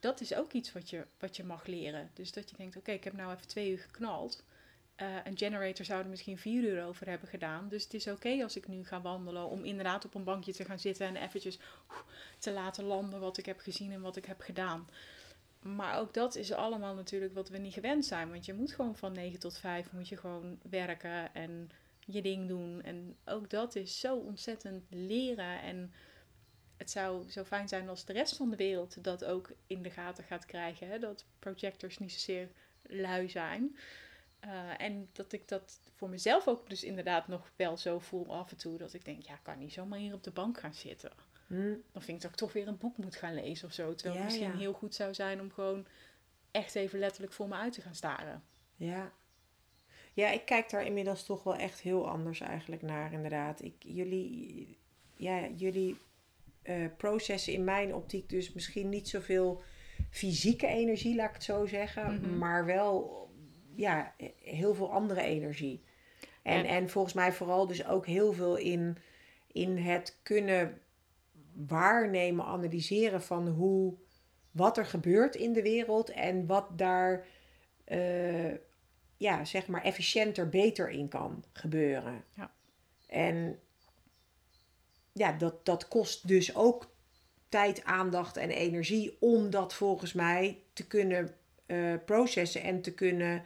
Dat 0.00 0.20
is 0.20 0.34
ook 0.34 0.52
iets 0.52 0.72
wat 0.72 0.90
je, 0.90 1.06
wat 1.18 1.36
je 1.36 1.44
mag 1.44 1.66
leren. 1.66 2.10
Dus 2.14 2.32
dat 2.32 2.50
je 2.50 2.56
denkt, 2.56 2.76
oké, 2.76 2.90
ik 2.90 3.04
heb 3.04 3.12
nou 3.12 3.32
even 3.32 3.48
twee 3.48 3.70
uur 3.70 3.78
geknald. 3.78 4.44
Eh, 4.94 5.16
een 5.24 5.38
generator 5.38 5.84
zou 5.84 6.02
er 6.02 6.08
misschien 6.08 6.38
vier 6.38 6.62
uur 6.62 6.84
over 6.84 7.08
hebben 7.08 7.28
gedaan. 7.28 7.68
Dus 7.68 7.82
het 7.82 7.94
is 7.94 8.06
oké 8.06 8.42
als 8.42 8.56
ik 8.56 8.68
nu 8.68 8.84
ga 8.84 9.00
wandelen 9.00 9.46
om 9.46 9.64
inderdaad 9.64 10.04
op 10.04 10.14
een 10.14 10.24
bankje 10.24 10.52
te 10.52 10.64
gaan 10.64 10.78
zitten 10.78 11.06
en 11.06 11.16
eventjes 11.16 11.58
te 12.38 12.52
laten 12.52 12.84
landen 12.84 13.20
wat 13.20 13.38
ik 13.38 13.46
heb 13.46 13.60
gezien 13.60 13.92
en 13.92 14.00
wat 14.00 14.16
ik 14.16 14.24
heb 14.24 14.40
gedaan. 14.40 14.88
Maar 15.60 15.98
ook 15.98 16.14
dat 16.14 16.36
is 16.36 16.52
allemaal 16.52 16.94
natuurlijk 16.94 17.34
wat 17.34 17.48
we 17.48 17.58
niet 17.58 17.72
gewend 17.72 18.04
zijn. 18.04 18.30
Want 18.30 18.44
je 18.44 18.54
moet 18.54 18.72
gewoon 18.72 18.96
van 18.96 19.12
9 19.12 19.38
tot 19.38 19.58
5 19.58 19.92
moet 19.92 20.08
je 20.08 20.16
gewoon 20.16 20.58
werken 20.70 21.34
en 21.34 21.70
je 22.06 22.22
ding 22.22 22.48
doen. 22.48 22.82
En 22.82 23.16
ook 23.24 23.50
dat 23.50 23.76
is 23.76 24.00
zo 24.00 24.16
ontzettend 24.16 24.84
leren. 24.90 25.62
En 25.62 25.92
het 26.80 26.90
zou 26.90 27.30
zo 27.30 27.44
fijn 27.44 27.68
zijn 27.68 27.88
als 27.88 28.04
de 28.04 28.12
rest 28.12 28.36
van 28.36 28.50
de 28.50 28.56
wereld 28.56 29.04
dat 29.04 29.24
ook 29.24 29.50
in 29.66 29.82
de 29.82 29.90
gaten 29.90 30.24
gaat 30.24 30.46
krijgen. 30.46 30.88
Hè? 30.88 30.98
Dat 30.98 31.24
projectors 31.38 31.98
niet 31.98 32.12
zozeer 32.12 32.48
lui 32.82 33.28
zijn. 33.28 33.76
Eh, 34.40 34.80
en 34.80 35.08
dat 35.12 35.32
ik 35.32 35.48
dat 35.48 35.80
voor 35.94 36.08
mezelf 36.08 36.48
ook 36.48 36.68
dus 36.68 36.84
inderdaad 36.84 37.28
nog 37.28 37.52
wel 37.56 37.76
zo 37.76 37.98
voel 37.98 38.34
af 38.36 38.50
en 38.50 38.56
toe. 38.56 38.78
Dat 38.78 38.94
ik 38.94 39.04
denk, 39.04 39.22
ja, 39.22 39.34
ik 39.34 39.42
kan 39.42 39.58
niet 39.58 39.72
zomaar 39.72 39.98
hier 39.98 40.14
op 40.14 40.22
de 40.24 40.30
bank 40.30 40.60
gaan 40.60 40.74
zitten 40.74 41.12
Hmm. 41.46 41.82
dan 41.92 42.02
vind 42.02 42.16
ik 42.16 42.22
dat 42.22 42.30
ik 42.30 42.36
toch 42.36 42.52
weer 42.52 42.68
een 42.68 42.78
boek 42.78 42.96
moet 42.96 43.16
gaan 43.16 43.34
lezen 43.34 43.68
of 43.68 43.74
zo. 43.74 43.94
Terwijl 43.94 44.14
Ja, 44.14 44.20
het 44.20 44.30
misschien 44.32 44.52
ja. 44.52 44.58
heel 44.58 44.72
goed 44.72 44.94
zou 44.94 45.14
zijn 45.14 45.40
om 45.40 45.52
gewoon 45.52 45.86
echt 46.50 46.74
even 46.74 46.98
letterlijk 46.98 47.32
voor 47.32 47.48
me 47.48 47.54
uit 47.54 47.72
te 47.72 47.80
gaan 47.80 47.94
staren. 47.94 48.42
Ja. 48.76 49.12
Ja, 50.12 50.30
ik 50.30 50.44
kijk 50.44 50.70
daar 50.70 50.84
inmiddels 50.84 51.24
toch 51.24 51.42
wel 51.42 51.56
echt 51.56 51.80
heel 51.80 52.08
anders 52.08 52.40
eigenlijk 52.40 52.82
naar, 52.82 53.12
inderdaad. 53.12 53.62
Ik, 53.62 53.74
jullie, 53.78 54.78
ja, 55.16 55.48
jullie 55.48 55.96
eh, 56.62 56.74
processen 56.96 57.52
in 57.52 57.64
mijn 57.64 57.94
optiek 57.94 58.28
dus 58.28 58.52
misschien 58.52 58.88
niet 58.88 59.08
zoveel 59.08 59.62
fysieke 60.10 60.66
energie, 60.66 61.14
laat 61.16 61.28
ik 61.28 61.34
het 61.34 61.44
zo 61.44 61.66
zeggen, 61.66 62.14
Mhm. 62.14 62.38
maar 62.38 62.64
wel 62.66 63.18
ja, 63.74 64.14
heel 64.42 64.74
veel 64.74 64.92
andere 64.92 65.20
energie. 65.22 65.82
En, 66.42 66.52
En- 66.58 66.64
en 66.64 66.88
volgens 66.90 67.14
mij 67.14 67.32
vooral 67.32 67.66
dus 67.66 67.86
ook 67.86 68.06
heel 68.06 68.32
veel 68.32 68.56
in, 68.56 68.96
in 69.52 69.76
het 69.76 70.18
kunnen 70.22 70.78
waarnemen, 71.66 72.44
analyseren 72.44 73.22
van 73.22 73.48
hoe, 73.48 73.94
wat 74.50 74.78
er 74.78 74.86
gebeurt 74.86 75.34
in 75.34 75.52
de 75.52 75.62
wereld 75.62 76.10
en 76.10 76.46
wat 76.46 76.78
daar 76.78 77.26
eh, 77.84 78.52
ja, 79.16 79.44
zeg 79.44 79.66
maar 79.66 79.82
efficiënter, 79.82 80.48
beter 80.48 80.90
in 80.90 81.08
kan 81.08 81.44
gebeuren. 81.52 82.24
Ja. 82.36 82.52
En 83.08 83.58
ja, 85.12 85.32
dat, 85.32 85.64
dat 85.64 85.88
kost 85.88 86.28
dus 86.28 86.54
ook 86.54 86.86
tijd, 87.48 87.84
aandacht 87.84 88.36
en 88.36 88.50
energie 88.50 89.16
om 89.20 89.50
dat 89.50 89.74
volgens 89.74 90.12
mij 90.12 90.62
te 90.72 90.86
kunnen 90.86 91.34
eh, 91.66 91.94
processen 92.04 92.62
en 92.62 92.82
te 92.82 92.92
kunnen 92.94 93.44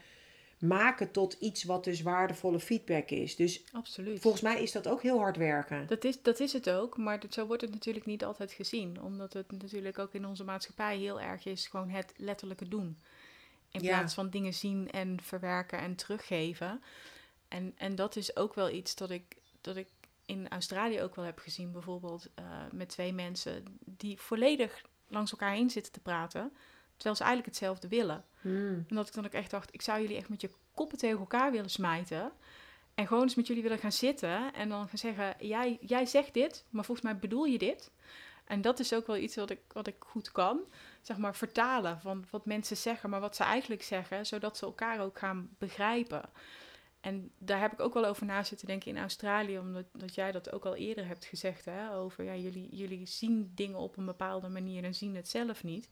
maken 0.59 1.11
tot 1.11 1.33
iets 1.33 1.65
wat 1.65 1.85
dus 1.85 2.03
waardevolle 2.03 2.61
feedback 2.61 3.11
is. 3.11 3.37
Dus 3.37 3.65
Absoluut. 3.73 4.21
volgens 4.21 4.43
mij 4.43 4.63
is 4.63 4.73
dat 4.73 4.89
ook 4.89 5.03
heel 5.03 5.19
hard 5.19 5.37
werken. 5.37 5.87
Dat 5.87 6.05
is, 6.05 6.23
dat 6.23 6.41
is 6.41 6.53
het 6.53 6.71
ook, 6.71 6.97
maar 6.97 7.21
dat, 7.21 7.35
zo 7.35 7.47
wordt 7.47 7.63
het 7.63 7.71
natuurlijk 7.71 8.07
niet 8.07 8.25
altijd 8.25 8.53
gezien. 8.53 9.03
Omdat 9.03 9.33
het 9.33 9.53
natuurlijk 9.53 9.99
ook 9.99 10.13
in 10.15 10.27
onze 10.27 10.45
maatschappij 10.45 10.97
heel 10.99 11.21
erg 11.21 11.45
is 11.45 11.67
gewoon 11.67 11.89
het 11.89 12.13
letterlijke 12.17 12.69
doen. 12.69 12.99
In 13.71 13.83
Ja. 13.83 13.97
plaats 13.99 14.15
van 14.15 14.31
dingen 14.31 14.55
zien 14.55 14.91
en 14.91 15.19
verwerken 15.23 15.79
en 15.79 15.95
teruggeven. 15.95 16.83
En, 17.49 17.73
en 17.77 17.95
dat 17.95 18.17
is 18.17 18.37
ook 18.37 18.55
wel 18.55 18.71
iets 18.71 18.95
dat 18.95 19.11
ik, 19.11 19.37
dat 19.61 19.77
ik 19.77 19.89
in 20.27 20.49
Australië 20.49 21.03
ook 21.03 21.15
wel 21.15 21.25
heb 21.25 21.39
gezien. 21.39 21.73
Bijvoorbeeld 21.73 22.29
eh, 22.35 22.45
met 22.73 22.89
twee 22.89 23.13
mensen 23.13 23.65
die 23.85 24.21
volledig 24.21 24.83
langs 25.09 25.31
elkaar 25.31 25.53
heen 25.53 25.71
zitten 25.71 25.93
te 25.93 26.01
praten. 26.01 26.53
Terwijl 26.95 27.17
ze 27.17 27.23
eigenlijk 27.23 27.47
hetzelfde 27.55 27.89
willen. 27.89 28.25
Hmm. 28.41 28.85
En 28.89 28.97
dat 28.97 29.09
ik 29.09 29.15
dan 29.15 29.27
ook 29.27 29.33
echt 29.33 29.51
dacht, 29.51 29.75
ik 29.75 29.83
zou 29.83 30.01
jullie 30.01 30.17
echt 30.17 30.29
met 30.29 30.41
je 30.41 30.51
koppen 30.75 30.99
tegen 30.99 31.19
elkaar 31.19 31.51
willen 31.51 31.71
smijten. 31.71 32.33
En 32.95 33.07
gewoon 33.07 33.23
eens 33.23 33.35
met 33.35 33.47
jullie 33.47 33.63
willen 33.63 33.79
gaan 33.79 33.93
zitten. 33.93 34.53
En 34.53 34.69
dan 34.69 34.89
gaan 34.89 34.99
zeggen, 34.99 35.35
jij, 35.39 35.79
jij 35.81 36.07
zegt 36.07 36.35
dit, 36.35 36.65
maar 36.71 36.85
volgens 36.85 37.07
mij 37.07 37.19
bedoel 37.19 37.45
je 37.45 37.59
dit. 37.59 37.91
En 38.45 38.61
dat 38.61 38.81
is 38.81 38.95
ook 38.95 39.07
wel 39.07 39.17
iets 39.17 39.37
wat 39.37 39.51
ik, 39.51 39.61
wat 39.73 39.87
ik 39.87 39.97
goed 39.99 40.33
kan. 40.33 40.61
Zeg 41.03 41.17
maar 41.17 41.37
vertalen 41.37 42.01
van 42.01 42.25
wat 42.31 42.47
mensen 42.47 42.77
zeggen, 42.77 43.11
maar 43.11 43.21
wat 43.21 43.37
ze 43.37 43.43
eigenlijk 43.43 43.83
zeggen. 43.83 44.27
Zodat 44.27 44.57
ze 44.57 44.65
elkaar 44.65 45.01
ook 45.01 45.19
gaan 45.19 45.49
begrijpen. 45.59 46.31
En 47.05 47.31
daar 47.39 47.61
heb 47.61 47.73
ik 47.73 47.81
ook 47.81 47.95
wel 47.95 48.05
over 48.05 48.27
na 48.27 48.43
zitten 48.43 48.67
denken 48.67 48.91
in 48.91 48.99
Australië, 48.99 49.59
omdat 49.59 49.85
dat 49.93 50.15
jij 50.15 50.33
dat 50.33 50.53
ook 50.53 50.65
al 50.65 50.75
eerder 50.75 51.07
hebt 51.07 51.25
gezegd, 51.25 51.65
hè, 51.65 51.95
over 51.95 52.25
ja, 52.25 52.37
jullie, 52.37 52.69
jullie 52.77 53.07
zien 53.07 53.53
dingen 53.55 53.79
op 53.79 53.97
een 53.97 54.05
bepaalde 54.05 54.49
manier 54.49 54.85
en 54.85 54.95
zien 54.95 55.17
het 55.17 55.29
zelf 55.29 55.65
niet. 55.65 55.89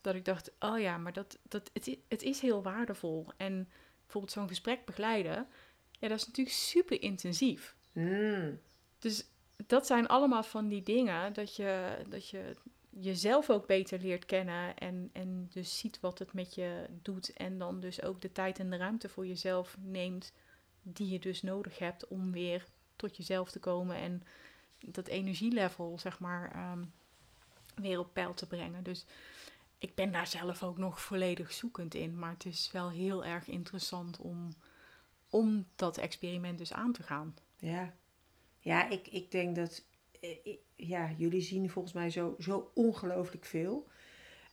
Dat 0.00 0.14
ik 0.14 0.24
dacht, 0.24 0.50
oh 0.58 0.78
ja, 0.80 0.98
maar 0.98 1.12
dat, 1.12 1.38
dat, 1.48 1.70
het, 1.72 1.86
i- 1.86 2.02
het 2.08 2.22
is 2.22 2.40
heel 2.40 2.62
waardevol. 2.62 3.26
En 3.36 3.68
bijvoorbeeld 4.02 4.32
zo'n 4.32 4.48
gesprek 4.48 4.84
begeleiden, 4.84 5.46
ja, 5.90 6.08
dat 6.08 6.18
is 6.18 6.26
natuurlijk 6.26 6.56
super 6.56 7.02
intensief. 7.02 7.74
Mm. 7.92 8.58
Dus 8.98 9.24
dat 9.66 9.86
zijn 9.86 10.06
allemaal 10.06 10.42
van 10.42 10.68
die 10.68 10.82
dingen 10.82 11.32
dat 11.32 11.56
je, 11.56 11.96
dat 12.08 12.28
je 12.28 12.56
jezelf 13.00 13.50
ook 13.50 13.66
beter 13.66 13.98
leert 13.98 14.24
kennen 14.24 14.76
en, 14.76 15.10
en 15.12 15.48
dus 15.52 15.78
ziet 15.78 16.00
wat 16.00 16.18
het 16.18 16.32
met 16.32 16.54
je 16.54 16.86
doet. 17.02 17.32
En 17.32 17.58
dan 17.58 17.80
dus 17.80 18.02
ook 18.02 18.20
de 18.20 18.32
tijd 18.32 18.58
en 18.58 18.70
de 18.70 18.76
ruimte 18.76 19.08
voor 19.08 19.26
jezelf 19.26 19.76
neemt 19.80 20.32
die 20.82 21.08
je 21.08 21.18
dus 21.18 21.42
nodig 21.42 21.78
hebt 21.78 22.08
om 22.08 22.32
weer 22.32 22.64
tot 22.96 23.16
jezelf 23.16 23.50
te 23.50 23.58
komen 23.58 23.96
en 23.96 24.22
dat 24.80 25.06
energielevel, 25.06 25.98
zeg 25.98 26.18
maar, 26.18 26.52
ehm, 26.52 26.84
weer 27.74 27.98
op 27.98 28.12
peil 28.12 28.34
te 28.34 28.46
brengen. 28.46 28.82
Dus 28.82 29.06
ik 29.78 29.94
ben 29.94 30.12
daar 30.12 30.26
zelf 30.26 30.62
ook 30.62 30.78
nog 30.78 31.00
volledig 31.00 31.52
zoekend 31.52 31.94
in. 31.94 32.18
Maar 32.18 32.30
het 32.30 32.44
is 32.44 32.70
wel 32.72 32.90
heel 32.90 33.24
erg 33.24 33.48
interessant 33.48 34.18
om, 34.18 34.54
om 35.30 35.66
dat 35.76 35.98
experiment 35.98 36.58
dus 36.58 36.72
aan 36.72 36.92
te 36.92 37.02
gaan. 37.02 37.36
Ja, 37.58 37.94
ja 38.60 38.88
ik, 38.88 39.08
ik 39.08 39.30
denk 39.30 39.56
dat 39.56 39.84
ja, 40.76 41.10
jullie 41.16 41.40
zien 41.40 41.70
volgens 41.70 41.94
mij 41.94 42.10
zo, 42.10 42.34
zo 42.38 42.70
ongelooflijk 42.74 43.44
veel. 43.44 43.88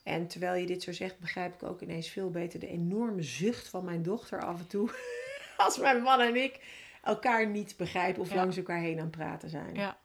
En 0.03 0.27
terwijl 0.27 0.55
je 0.61 0.65
dit 0.65 0.83
zo 0.83 0.91
zegt, 0.91 1.19
begrijp 1.19 1.53
ik 1.53 1.63
ook 1.63 1.81
ineens 1.81 2.09
veel 2.09 2.29
beter 2.29 2.59
de 2.59 2.67
enorme 2.67 3.21
zucht 3.23 3.67
van 3.67 3.85
mijn 3.85 4.03
dochter 4.03 4.43
af 4.43 4.59
en 4.59 4.67
toe. 4.67 4.89
Als 5.57 5.77
mijn 5.77 6.01
man 6.01 6.19
en 6.19 6.35
ik 6.35 6.59
elkaar 7.03 7.47
niet 7.47 7.77
begrijpen 7.77 8.21
of 8.21 8.29
Ja. 8.29 8.35
langs 8.35 8.57
elkaar 8.57 8.79
heen 8.79 8.97
aan 8.97 9.05
het 9.05 9.11
praten 9.11 9.49
zijn. 9.49 9.75
Ja. 9.75 9.97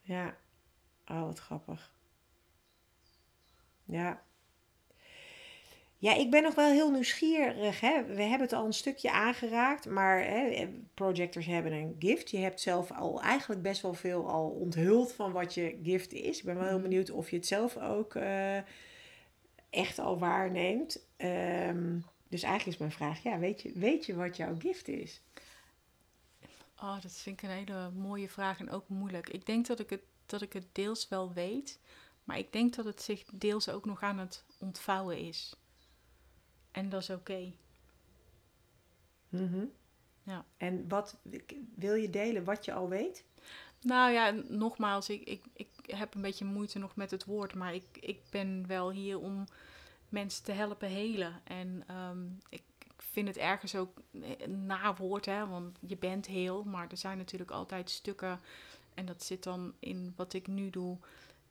Ja. 0.00 0.36
Oh, 1.06 1.22
wat 1.22 1.38
grappig. 1.38 1.92
Ja. 3.84 4.22
Ja, 6.00 6.14
ik 6.14 6.30
ben 6.30 6.42
nog 6.42 6.54
wel 6.54 6.70
heel 6.70 6.90
nieuwsgierig. 6.90 7.80
Hè? 7.80 8.04
We 8.04 8.22
hebben 8.22 8.40
het 8.40 8.52
al 8.52 8.66
een 8.66 8.72
stukje 8.72 9.10
aangeraakt, 9.10 9.86
maar 9.86 10.24
hè, 10.24 10.68
projectors 10.94 11.46
hebben 11.46 11.72
een 11.72 11.96
gift. 11.98 12.30
Je 12.30 12.38
hebt 12.38 12.60
zelf 12.60 12.90
al 12.92 13.22
eigenlijk 13.22 13.62
best 13.62 13.82
wel 13.82 13.94
veel 13.94 14.28
al 14.28 14.48
onthuld 14.48 15.12
van 15.12 15.32
wat 15.32 15.54
je 15.54 15.78
gift 15.82 16.12
is. 16.12 16.38
Ik 16.38 16.44
ben 16.44 16.54
wel 16.54 16.64
heel 16.64 16.78
Mhm. 16.78 16.82
benieuwd 16.82 17.10
of 17.10 17.30
je 17.30 17.36
het 17.36 17.46
zelf 17.46 17.76
ook 17.76 18.14
eh, 18.14 18.56
echt 19.70 19.98
al 19.98 20.18
waarneemt. 20.18 21.06
Ehm, 21.16 21.98
dus 22.28 22.42
eigenlijk 22.42 22.72
is 22.74 22.78
mijn 22.78 22.92
vraag, 22.92 23.22
ja, 23.22 23.38
weet 23.38 23.62
je, 23.62 23.72
weet 23.74 24.06
je 24.06 24.14
wat 24.14 24.36
jouw 24.36 24.54
gift 24.58 24.88
is? 24.88 25.20
Oh, 26.82 27.00
dat 27.02 27.12
vind 27.12 27.42
ik 27.42 27.48
een 27.48 27.56
hele 27.56 27.90
mooie 27.90 28.28
vraag 28.28 28.58
en 28.58 28.70
ook 28.70 28.88
moeilijk. 28.88 29.28
Ik 29.28 29.46
denk 29.46 29.66
dat 29.66 29.78
ik 29.80 29.90
het, 29.90 30.02
dat 30.26 30.42
ik 30.42 30.52
het 30.52 30.66
deels 30.72 31.08
wel 31.08 31.32
weet, 31.32 31.78
maar 32.24 32.38
ik 32.38 32.52
denk 32.52 32.74
dat 32.74 32.84
het 32.84 33.02
zich 33.02 33.24
deels 33.32 33.68
ook 33.68 33.84
nog 33.84 34.02
aan 34.02 34.18
het 34.18 34.44
ontvouwen 34.58 35.18
is. 35.18 35.54
En 36.70 36.88
dat 36.88 37.02
is 37.02 37.10
oké. 37.10 37.52
Mhm. 39.28 39.64
Ja. 40.22 40.44
En 40.56 40.88
wat 40.88 41.16
wil 41.74 41.94
je 41.94 42.10
delen 42.10 42.44
wat 42.44 42.64
je 42.64 42.72
al 42.72 42.88
weet? 42.88 43.24
Nou 43.80 44.12
ja, 44.12 44.30
nogmaals, 44.48 45.08
ik, 45.08 45.22
ik, 45.22 45.42
ik 45.52 45.70
heb 45.86 46.14
een 46.14 46.20
beetje 46.20 46.44
moeite 46.44 46.78
nog 46.78 46.96
met 46.96 47.10
het 47.10 47.24
woord, 47.24 47.54
maar 47.54 47.74
ik, 47.74 47.84
ik 48.00 48.20
ben 48.30 48.66
wel 48.66 48.90
hier 48.90 49.18
om 49.18 49.44
mensen 50.08 50.44
te 50.44 50.52
helpen 50.52 50.88
helen. 50.88 51.40
En 51.44 51.82
ehm, 51.86 52.24
ik, 52.48 52.62
ik 52.78 53.02
vind 53.02 53.28
het 53.28 53.36
ergens 53.36 53.76
ook 53.76 54.00
een 54.38 54.66
nawoord, 54.66 55.26
hè, 55.26 55.46
want 55.46 55.78
je 55.86 55.96
bent 55.96 56.26
heel, 56.26 56.64
maar 56.64 56.86
er 56.90 56.96
zijn 56.96 57.18
natuurlijk 57.18 57.50
altijd 57.50 57.90
stukken. 57.90 58.40
En 58.94 59.06
dat 59.06 59.22
zit 59.22 59.42
dan 59.42 59.74
in 59.78 60.12
wat 60.16 60.32
ik 60.32 60.46
nu 60.46 60.70
doe, 60.70 60.98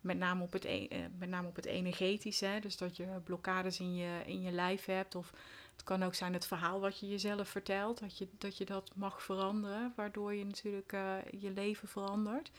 met 0.00 0.18
name 0.18 0.42
op 0.42 0.52
het, 0.52 0.64
e- 0.64 0.86
eh, 0.86 0.98
met 1.18 1.28
name 1.28 1.48
op 1.48 1.56
het 1.56 1.66
energetische. 1.66 2.46
Hè, 2.46 2.60
dus 2.60 2.76
dat 2.76 2.96
je 2.96 3.06
blokkades 3.24 3.80
in 3.80 3.94
je, 3.94 4.22
in 4.26 4.40
je 4.40 4.50
lijf 4.50 4.84
hebt. 4.84 5.14
Of 5.14 5.32
het 5.72 5.82
kan 5.84 6.02
ook 6.02 6.14
zijn 6.14 6.32
het 6.32 6.46
verhaal 6.46 6.80
wat 6.80 6.98
je 6.98 7.08
jezelf 7.08 7.48
vertelt, 7.48 8.00
dat 8.00 8.18
je 8.18 8.28
dat, 8.38 8.56
je 8.56 8.64
dat 8.64 8.90
mag 8.94 9.22
veranderen, 9.22 9.92
waardoor 9.96 10.34
je 10.34 10.44
natuurlijk 10.44 10.92
eh, 10.92 11.16
je 11.40 11.50
leven 11.50 11.88
verandert. 11.88 12.50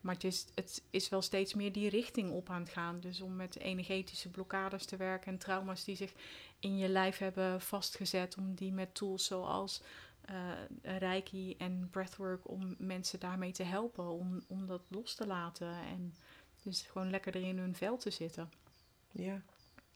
Maar 0.00 0.14
het 0.14 0.24
is, 0.24 0.46
het 0.54 0.82
is 0.90 1.08
wel 1.08 1.22
steeds 1.22 1.54
meer 1.54 1.72
die 1.72 1.88
richting 1.88 2.30
op 2.30 2.50
aan 2.50 2.60
het 2.60 2.70
gaan. 2.70 3.00
Dus 3.00 3.20
om 3.20 3.36
met 3.36 3.58
energetische 3.58 4.28
blokkades 4.28 4.84
te 4.84 4.96
werken 4.96 5.32
en 5.32 5.38
trauma's 5.38 5.84
die 5.84 5.96
zich 5.96 6.12
in 6.58 6.78
je 6.78 6.88
lijf 6.88 7.18
hebben 7.18 7.60
vastgezet, 7.60 8.36
om 8.36 8.54
die 8.54 8.72
met 8.72 8.94
tools 8.94 9.24
zoals 9.24 9.82
eh 10.20 10.98
Reiki 10.98 11.54
en 11.58 11.88
breathwork, 11.90 12.48
om 12.48 12.74
mensen 12.78 13.20
daarmee 13.20 13.52
te 13.52 13.62
helpen, 13.62 14.08
om, 14.08 14.42
om 14.48 14.66
dat 14.66 14.82
los 14.88 15.14
te 15.14 15.26
laten 15.26 15.72
en 15.72 16.14
dus 16.62 16.82
gewoon 16.82 17.10
lekker 17.10 17.34
er 17.34 17.42
in 17.42 17.58
hun 17.58 17.74
vel 17.74 17.96
te 17.96 18.10
zitten. 18.10 18.50
Ja. 19.10 19.42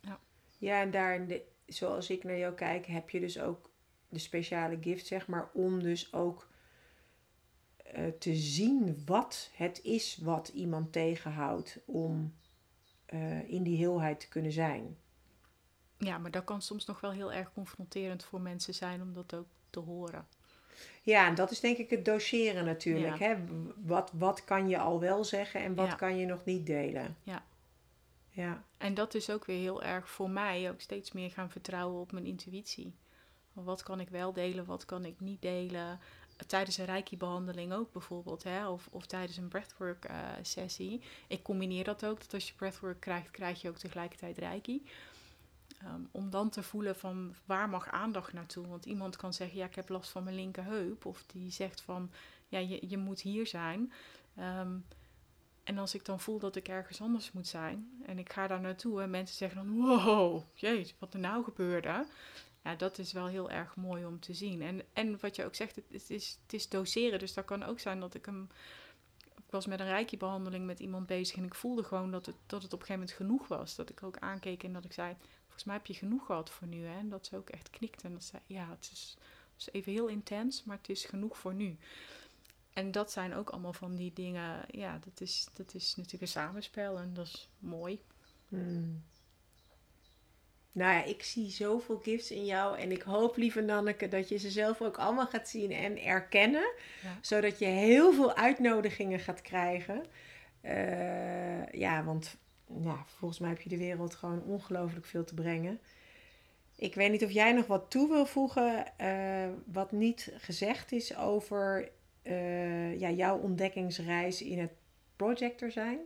Ja. 0.01 0.21
Ja, 0.59 0.81
en 0.81 0.91
daar, 0.91 1.27
de, 1.27 1.43
zoals 1.67 2.11
ik 2.11 2.25
naar 2.25 2.39
jou 2.39 2.55
kijk, 2.55 2.87
heb 2.87 3.11
je 3.11 3.21
dus 3.21 3.41
ook 3.41 3.71
de 4.09 4.19
speciale 4.19 4.79
gift, 4.81 5.07
zeg 5.07 5.27
maar, 5.27 5.51
om 5.53 5.83
dus 5.83 6.12
ook 6.12 6.49
eh, 7.77 8.09
te 8.19 8.35
zien 8.35 9.03
wat 9.05 9.51
het 9.53 9.81
is 9.83 10.17
wat 10.17 10.49
iemand 10.49 10.93
tegenhoudt 10.93 11.79
om 11.85 12.35
eh, 13.07 13.49
in 13.51 13.62
die 13.62 13.77
heelheid 13.77 14.21
te 14.21 14.29
kunnen 14.29 14.53
zijn. 14.53 14.97
Ja, 15.99 16.19
maar 16.19 16.31
dat 16.31 16.45
kan 16.45 16.62
soms 16.62 16.85
nog 16.85 17.01
wel 17.01 17.12
heel 17.12 17.33
erg 17.33 17.53
confronterend 17.53 18.25
voor 18.25 18.41
mensen 18.41 18.75
zijn 18.75 19.03
om 19.03 19.12
dat 19.12 19.35
ook 19.35 19.47
te 19.71 19.81
horen. 19.81 20.27
Ja, 21.05 21.27
en 21.27 21.35
dat 21.35 21.51
is 21.51 21.61
denk 21.61 21.77
ik 21.77 21.91
het 21.91 22.05
doseren 22.05 22.65
natuurlijk. 22.65 23.19
Ja. 23.19 23.27
Hè? 23.27 23.37
Wat, 23.77 24.11
wat 24.15 24.45
kan 24.45 24.69
je 24.69 24.79
al 24.79 25.01
wel 25.01 25.25
zeggen 25.25 25.61
en 25.63 25.75
wat 25.75 25.87
Ja. 25.87 25.95
kan 25.95 26.17
je 26.17 26.27
nog 26.27 26.45
niet 26.45 26.67
delen? 26.67 27.17
Ja. 27.23 27.45
Ja, 28.31 28.65
En 28.77 28.95
dat 28.95 29.15
is 29.15 29.31
ook 29.31 29.45
weer 29.45 29.59
heel 29.61 29.83
erg 29.83 30.09
voor 30.11 30.31
mij 30.31 30.71
ook 30.71 30.81
steeds 30.81 31.13
meer 31.13 31.31
gaan 31.31 31.51
vertrouwen 31.51 32.01
op 32.01 32.13
mijn 32.13 32.27
intuïtie. 32.27 32.95
Wat 33.53 33.83
kan 33.83 34.01
ik 34.01 34.09
wel 34.09 34.33
delen, 34.33 34.65
wat 34.65 34.85
kan 34.85 35.05
ik 35.05 35.21
niet 35.21 35.43
delen? 35.43 36.01
Tijdens 36.47 36.79
een 36.79 36.85
reiki-behandeling 36.85 37.73
ook 37.73 37.93
bijvoorbeeld, 37.93 38.43
hè? 38.43 38.69
Of, 38.69 38.89
of 38.91 39.07
tijdens 39.07 39.37
een 39.37 39.49
breathwork-sessie. 39.49 41.01
ik 41.29 41.43
combineer 41.43 41.85
dat 41.85 42.07
ook, 42.07 42.21
dat 42.21 42.35
als 42.35 42.49
je 42.49 42.55
breathwork 42.55 43.01
krijgt, 43.01 43.31
krijg 43.31 43.61
je 43.61 43.69
ook 43.69 43.79
tegelijkertijd 43.79 44.39
reiki. 44.39 44.83
Ehm, 45.85 46.01
om 46.11 46.30
dan 46.30 46.51
te 46.51 46.62
voelen 46.62 46.97
van 46.97 47.35
waar 47.45 47.68
mag 47.68 47.89
aandacht 47.89 48.32
naartoe? 48.32 48.66
Want 48.66 48.85
iemand 48.85 49.16
kan 49.16 49.32
zeggen, 49.32 49.59
ja, 49.59 49.64
ik 49.64 49.74
heb 49.74 49.89
last 49.89 50.11
van 50.11 50.24
mijn 50.24 50.37
linkerheup. 50.37 51.05
Of 51.05 51.24
die 51.26 51.51
zegt 51.51 51.80
van, 51.80 52.11
ja, 52.49 52.59
je, 52.59 52.89
je 52.89 52.99
moet 52.99 53.20
hier 53.20 53.47
zijn. 53.47 53.93
Ehm, 54.37 54.76
en 55.64 55.78
als 55.78 55.95
ik 55.95 56.05
dan 56.05 56.20
voel 56.20 56.39
dat 56.39 56.57
ik 56.57 56.68
ergens 56.68 57.01
anders 57.01 57.32
moet 57.32 57.47
zijn 57.47 58.03
en 58.07 58.18
ik 58.18 58.32
ga 58.32 58.47
daar 58.47 58.61
naartoe 58.61 59.03
en 59.03 59.11
mensen 59.11 59.37
zeggen 59.37 59.64
dan, 59.64 59.80
wow, 59.80 60.43
jeetje, 60.55 60.95
wat 60.99 61.14
er 61.14 61.20
nou 61.20 61.45
gebeurde. 61.45 62.07
Ja, 62.64 62.74
dat 62.74 62.99
is 62.99 63.12
wel 63.12 63.26
heel 63.26 63.51
erg 63.51 63.76
mooi 63.76 64.05
om 64.05 64.20
te 64.20 64.35
zien. 64.35 64.62
En, 64.62 64.82
en 64.93 65.18
wat 65.20 65.37
je 65.37 65.45
ook 65.45 65.55
zegt, 65.55 65.76
het, 65.76 65.85
het 65.91 66.11
is, 66.11 66.39
het 66.43 66.53
is 66.53 66.68
doseren. 66.68 67.18
Dus 67.18 67.35
dat 67.35 67.45
kan 67.45 67.62
ook 67.62 67.80
zijn 67.80 68.01
dat 68.01 68.14
ik 68.14 68.26
hem... 68.26 68.49
Ik 69.37 69.61
was 69.61 69.66
met 69.66 69.80
een 69.80 69.87
reiki-behandeling 69.87 70.66
met 70.66 70.80
iemand 70.80 71.07
bezig 71.07 71.37
en 71.37 71.45
ik 71.45 71.55
voelde 71.55 71.85
gewoon 71.85 72.11
dat 72.11 72.26
het, 72.26 72.37
dat 72.47 72.62
het 72.62 72.72
op 72.72 72.80
een 72.80 72.87
gegeven 72.87 73.01
moment 73.01 73.16
genoeg 73.16 73.49
was. 73.49 73.74
Dat 73.74 73.91
ik 73.91 74.03
ook 74.03 74.18
aankeek 74.18 74.62
en 74.62 74.72
dat 74.72 74.85
ik 74.85 74.93
zei, 74.93 75.16
volgens 75.55 75.65
mij 75.65 75.75
heb 75.75 75.87
je 75.87 76.07
genoeg 76.07 76.27
gehad 76.27 76.51
voor 76.51 76.67
nu. 76.67 76.85
Hè? 76.85 76.99
En 76.99 77.09
dat 77.09 77.27
ze 77.27 77.37
ook 77.37 77.51
echt 77.51 77.71
knikte 77.71 78.07
en 78.07 78.13
dat 78.13 78.25
zei, 78.25 78.43
ja, 78.47 78.69
het 78.71 78.91
is, 78.93 79.17
het 79.53 79.61
is 79.61 79.73
even 79.73 79.93
heel 79.93 80.07
intens, 80.07 80.65
maar 80.65 80.77
het 80.77 80.89
is 80.89 81.05
genoeg 81.05 81.39
voor 81.39 81.55
nu. 81.55 81.77
En 82.73 82.91
dat 82.91 83.13
zijn 83.13 83.35
ook 83.35 83.51
allemaal 83.51 83.73
van 83.73 83.95
die 83.95 84.13
dingen. 84.15 84.65
Ja, 84.71 84.99
dat 85.05 85.21
is, 85.21 85.49
dat 85.53 85.75
is 85.75 85.95
natuurlijk 85.97 86.23
een 86.23 86.29
samenspel 86.29 86.99
en 86.99 87.15
dat 87.15 87.27
is 87.27 87.49
mooi. 87.59 88.01
Hmm. 88.49 89.03
Nou 90.73 90.95
ja, 90.95 91.05
ik 91.05 91.23
zie 91.23 91.51
zoveel 91.51 91.99
gifts 91.99 92.31
in 92.31 92.45
jou. 92.45 92.79
En 92.79 92.93
ik 92.93 93.03
hoop, 93.03 93.37
lieve 93.37 93.61
Nanneke, 93.61 94.09
dat 94.09 94.29
je 94.29 94.37
ze 94.37 94.51
zelf 94.51 94.81
ook 94.81 94.97
allemaal 94.97 95.27
gaat 95.27 95.49
zien 95.49 95.73
en 95.73 96.03
erkennen. 96.03 96.73
Ja. 97.03 97.19
Zodat 97.21 97.59
je 97.59 97.65
heel 97.65 98.13
veel 98.13 98.35
uitnodigingen 98.35 99.21
gaat 99.21 99.43
krijgen. 99.43 100.07
Eh, 100.61 101.67
ja, 101.67 102.05
want 102.05 102.37
ja, 102.67 103.05
volgens 103.07 103.41
mij 103.41 103.49
heb 103.49 103.61
je 103.61 103.69
de 103.69 103.77
wereld 103.77 104.15
gewoon 104.15 104.43
ongelooflijk 104.43 105.07
veel 105.07 105.25
te 105.25 105.35
brengen. 105.35 105.81
Ik 106.77 106.95
weet 106.95 107.11
niet 107.11 107.25
of 107.25 107.31
jij 107.31 107.53
nog 107.53 107.67
wat 107.67 107.91
toe 107.91 108.09
wil 108.09 108.27
voegen. 108.27 108.99
eh, 108.99 109.49
wat 109.67 109.93
niet 109.93 110.33
gezegd 110.37 110.93
is 110.93 111.17
over 111.17 111.91
eh, 112.23 113.01
ja, 113.01 113.11
jouw 113.11 113.39
ontdekkingsreis 113.39 114.43
in 114.43 114.59
het 114.59 114.73
projector 115.17 115.71
zijn. 115.71 115.99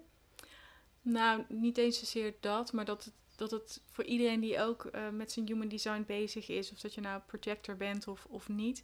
Nou, 1.03 1.45
niet 1.49 1.79
eens 1.79 1.99
zozeer 1.99 2.35
dat, 2.41 2.73
maar 2.73 2.85
dat 2.85 3.05
het, 3.05 3.15
dat 3.37 3.51
het 3.51 3.81
voor 3.91 4.05
iedereen 4.05 4.41
die 4.41 4.61
ook 4.61 4.85
eh, 4.85 5.09
met 5.09 5.33
zijn 5.33 5.47
human 5.47 5.69
design 5.69 6.05
bezig 6.07 6.49
is, 6.49 6.73
of 6.73 6.81
dat 6.81 6.95
je 6.95 7.01
nou 7.01 7.21
projector 7.27 7.77
bent 7.77 8.09
of, 8.09 8.27
of 8.29 8.49
niet, 8.49 8.83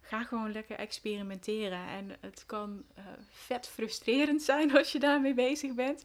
ga 0.00 0.24
gewoon 0.24 0.52
lekker 0.52 0.76
experimenteren. 0.76 1.86
En 1.86 2.16
het 2.20 2.46
kan 2.46 2.84
vet 3.30 3.68
frustrerend 3.68 4.42
zijn 4.42 4.76
als 4.76 4.92
je 4.92 4.98
daarmee 4.98 5.34
bezig 5.34 5.74
bent, 5.74 6.02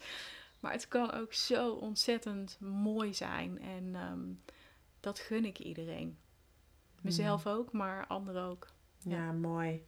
maar 0.59 0.71
het 0.71 0.87
kan 0.87 1.11
ook 1.11 1.33
zo 1.33 1.71
ontzettend 1.71 2.57
mooi 2.59 3.13
zijn. 3.13 3.61
En 3.61 3.95
ehm, 3.95 4.23
dat 4.99 5.19
gun 5.19 5.45
ik 5.45 5.59
iedereen. 5.59 6.17
Mezelf 7.01 7.47
ook, 7.47 7.71
maar 7.71 8.07
anderen 8.07 8.43
ook. 8.43 8.67
Ja, 9.03 9.31
mooi. 9.31 9.85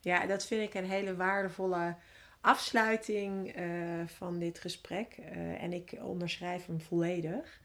Ja, 0.00 0.26
dat 0.26 0.46
vind 0.46 0.62
ik 0.62 0.74
een 0.74 0.88
hele 0.90 1.16
waardevolle 1.16 1.96
afsluiting 2.40 3.52
eh, 3.52 4.06
van 4.06 4.38
dit 4.38 4.58
gesprek. 4.58 5.12
Eh, 5.18 5.62
en 5.62 5.72
ik 5.72 5.96
onderschrijf 6.00 6.66
hem 6.66 6.80
volledig. 6.80 7.60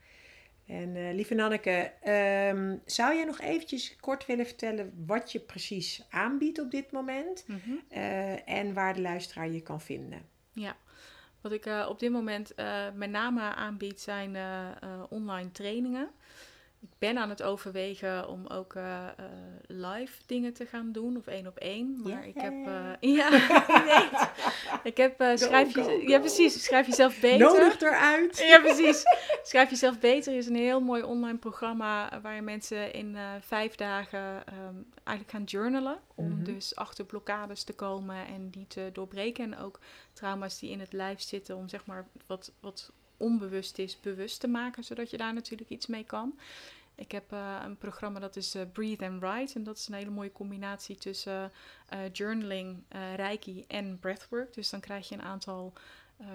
En 0.65 0.95
uh, 0.95 1.13
lieve 1.13 1.33
Nanneke, 1.33 1.91
ehm, 2.01 2.77
zou 2.85 3.15
jij 3.15 3.25
nog 3.25 3.39
eventjes 3.39 3.95
kort 3.95 4.25
willen 4.25 4.45
vertellen 4.45 5.03
wat 5.05 5.31
je 5.31 5.39
precies 5.39 6.05
aanbiedt 6.09 6.59
op 6.59 6.71
dit 6.71 6.91
moment 6.91 7.45
Mhm. 7.47 7.99
en 8.45 8.73
waar 8.73 8.93
de 8.93 9.01
luisteraar 9.01 9.49
je 9.49 9.61
kan 9.61 9.81
vinden? 9.81 10.25
Ja, 10.53 10.75
wat 11.41 11.51
ik 11.51 11.65
op 11.87 11.99
dit 11.99 12.11
moment 12.11 12.53
met 12.93 13.09
name 13.09 13.41
aanbied 13.41 14.01
zijn 14.01 14.37
online 15.09 15.51
trainingen. 15.51 16.09
Ik 16.81 16.89
ben 16.97 17.17
aan 17.17 17.29
het 17.29 17.43
overwegen 17.43 18.27
om 18.29 18.47
ook 18.47 18.73
uh, 18.73 18.83
uh, 19.19 19.25
live 19.67 20.21
dingen 20.25 20.53
te 20.53 20.65
gaan 20.65 20.91
doen, 20.91 21.17
of 21.17 21.27
één 21.27 21.47
op 21.47 21.57
één. 21.57 22.01
Maar 22.03 22.11
Yeah. 22.11 22.25
ik 22.27 22.35
heb, 22.41 22.53
uh, 22.53 23.15
ja, 23.15 23.29
weet. 23.85 24.29
ik 24.91 24.97
heb, 24.97 25.37
schrijf 25.39 25.73
Go, 25.73 25.81
je, 25.81 25.99
go, 26.01 26.07
ja 26.09 26.19
precies, 26.19 26.63
schrijf 26.63 26.87
jezelf 26.87 27.19
beter. 27.21 27.39
Nodig 27.39 27.81
eruit. 27.81 28.37
Ja, 28.47 28.59
precies. 28.59 29.03
Schrijf 29.43 29.69
jezelf 29.69 29.99
beter 29.99 30.35
is 30.35 30.47
een 30.47 30.55
heel 30.55 30.81
mooi 30.81 31.03
online 31.03 31.37
programma 31.37 32.21
waar 32.21 32.35
je 32.35 32.41
mensen 32.41 32.93
in 32.93 33.17
vijf 33.41 33.75
dagen 33.75 34.43
um, 34.67 34.85
eigenlijk 35.03 35.29
gaan 35.37 35.43
journalen. 35.43 35.99
Om 36.15 36.29
Mhm. 36.29 36.43
dus 36.43 36.75
achter 36.75 37.05
blokkades 37.05 37.63
te 37.63 37.73
komen 37.73 38.27
en 38.27 38.49
die 38.49 38.67
te 38.67 38.89
doorbreken. 38.93 39.43
En 39.43 39.57
ook 39.59 39.79
trauma's 40.13 40.59
die 40.59 40.69
in 40.71 40.79
het 40.79 40.93
lijf 40.93 41.21
zitten, 41.21 41.55
om 41.55 41.67
zeg 41.69 41.85
maar 41.85 42.07
wat, 42.27 42.51
wat 42.59 42.91
onbewust 43.17 43.77
is, 43.77 43.99
bewust 43.99 44.39
te 44.39 44.47
maken, 44.47 44.83
zodat 44.83 45.09
je 45.09 45.17
daar 45.17 45.33
natuurlijk 45.33 45.69
iets 45.69 45.87
mee 45.87 46.03
kan. 46.03 46.39
Ik 46.95 47.11
heb 47.11 47.31
uh, 47.33 47.61
een 47.63 47.77
programma 47.77 48.19
dat 48.19 48.35
is 48.35 48.55
uh, 48.55 48.61
Breathe 48.73 49.05
and 49.05 49.21
Write. 49.21 49.53
En 49.53 49.63
dat 49.63 49.77
is 49.77 49.87
een 49.87 49.93
hele 49.93 50.09
mooie 50.09 50.31
combinatie 50.31 50.95
tussen 50.95 51.51
uh, 51.93 51.99
journaling, 52.13 52.83
reiki 53.15 53.65
en 53.67 53.99
breathwork. 53.99 54.53
Dus 54.53 54.69
dan 54.69 54.79
krijg 54.79 55.09
je 55.09 55.15
een 55.15 55.21
aantal 55.21 55.73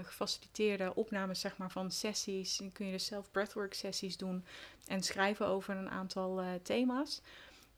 gefaciliteerde 0.03 0.95
opnames 0.95 1.41
zeg 1.41 1.57
maar, 1.57 1.71
van 1.71 1.91
sessies. 1.91 2.61
En 2.61 2.73
kun 2.73 2.87
je 2.87 2.93
dus 2.93 3.07
zelf 3.07 3.31
breathwork 3.31 3.75
sessies 3.75 4.17
doen 4.17 4.45
en 4.87 5.03
schrijven 5.03 5.47
over 5.47 5.77
een 5.77 5.91
aantal 5.91 6.43
thema's. 6.63 7.21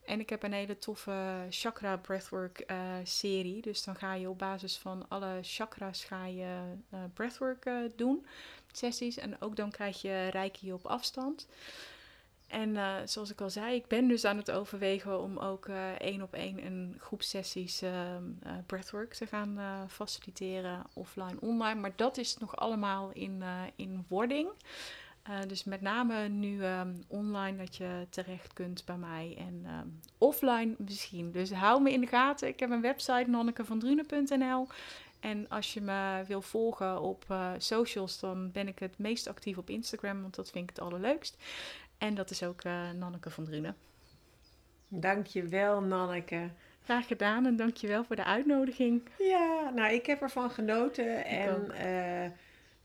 En 0.05 0.21
ik 0.21 0.31
heb 0.31 0.43
een 0.43 0.53
hele 0.53 0.79
toffe 0.79 1.47
chakra 1.51 1.97
breathwork 1.97 2.65
serie. 3.05 3.63
Dus 3.63 3.85
dan 3.85 3.97
ga 3.97 4.15
je 4.15 4.29
op 4.29 4.39
basis 4.39 4.77
van 4.77 5.09
alle 5.09 5.39
chakras 5.43 6.05
ga 6.05 6.27
je 6.27 6.61
breathwork 7.15 7.71
doen, 7.97 8.27
sessies. 8.73 9.17
En 9.17 9.41
ook 9.41 9.57
dan 9.57 9.71
krijg 9.71 10.03
je 10.03 10.29
reiki 10.29 10.73
op 10.73 10.87
afstand. 10.87 11.47
En 12.47 12.77
zoals 13.09 13.31
ik 13.31 13.41
al 13.41 13.51
zei, 13.51 13.75
ik 13.75 13.87
ben 13.87 14.09
dus 14.09 14.25
aan 14.25 14.37
het 14.37 14.51
overwegen 14.51 15.21
om 15.21 15.39
ook 15.39 15.69
één 15.99 16.23
op 16.23 16.35
één 16.35 16.67
een 16.67 16.97
groep 16.99 17.23
sessies 17.23 17.83
uh, 17.83 17.91
breathwork 18.67 19.15
te 19.15 19.27
gaan 19.27 19.59
eh, 19.59 19.81
faciliteren, 19.89 20.83
offline, 20.93 21.37
online. 21.41 21.81
Maar 21.81 21.93
dat 21.97 22.17
is 22.17 22.37
nog 22.37 22.57
allemaal 22.57 23.11
in, 23.13 23.43
in 23.77 24.05
wording. 24.09 24.49
Dus 25.47 25.65
met 25.65 25.81
name 25.81 26.29
nu 26.29 26.65
um, 26.65 27.05
online 27.09 27.57
dat 27.57 27.77
je 27.77 28.07
terecht 28.11 28.53
kunt 28.53 28.85
bij 28.85 28.97
mij 28.97 29.35
en 29.39 29.67
um, 29.81 30.01
offline 30.19 30.75
misschien. 30.79 31.33
Dus 31.33 31.53
hou 31.53 31.83
me 31.83 31.93
in 31.93 32.01
de 32.01 32.07
gaten. 32.07 32.49
Ik 32.49 32.61
heb 32.61 32.71
een 32.71 32.81
website 32.81 33.31
nannekevandrune.nl. 33.31 34.67
En 35.21 35.49
als 35.49 35.75
je 35.75 35.81
me 35.81 36.23
wil 36.27 36.43
volgen 36.43 37.01
op 37.01 37.25
socials, 37.59 38.21
dan 38.21 38.53
ben 38.53 38.69
ik 38.69 38.79
het 38.79 38.99
meest 38.99 39.27
actief 39.27 39.59
op 39.59 39.71
Instagram, 39.71 40.21
want 40.23 40.35
dat 40.35 40.51
vind 40.51 40.71
ik 40.71 40.77
het 40.77 40.85
allerleukst. 40.85 41.37
En 41.99 42.15
dat 42.15 42.31
is 42.31 42.43
ook 42.43 42.65
uh, 42.65 42.91
Nanneke 42.91 43.31
van 43.31 43.45
Drunen. 43.45 43.77
Dankjewel, 44.89 45.81
Nanneke. 45.81 46.51
Graag 46.83 47.07
gedaan 47.07 47.47
en 47.47 47.57
dankjewel 47.57 48.05
voor 48.05 48.17
de 48.17 48.25
uitnodiging. 48.25 49.09
Ja, 49.19 49.71
nou, 49.75 49.93
ik 49.93 50.07
heb 50.07 50.23
ervan 50.23 50.51
genoten. 50.51 51.19
Ik 51.19 51.25
en 51.27 51.73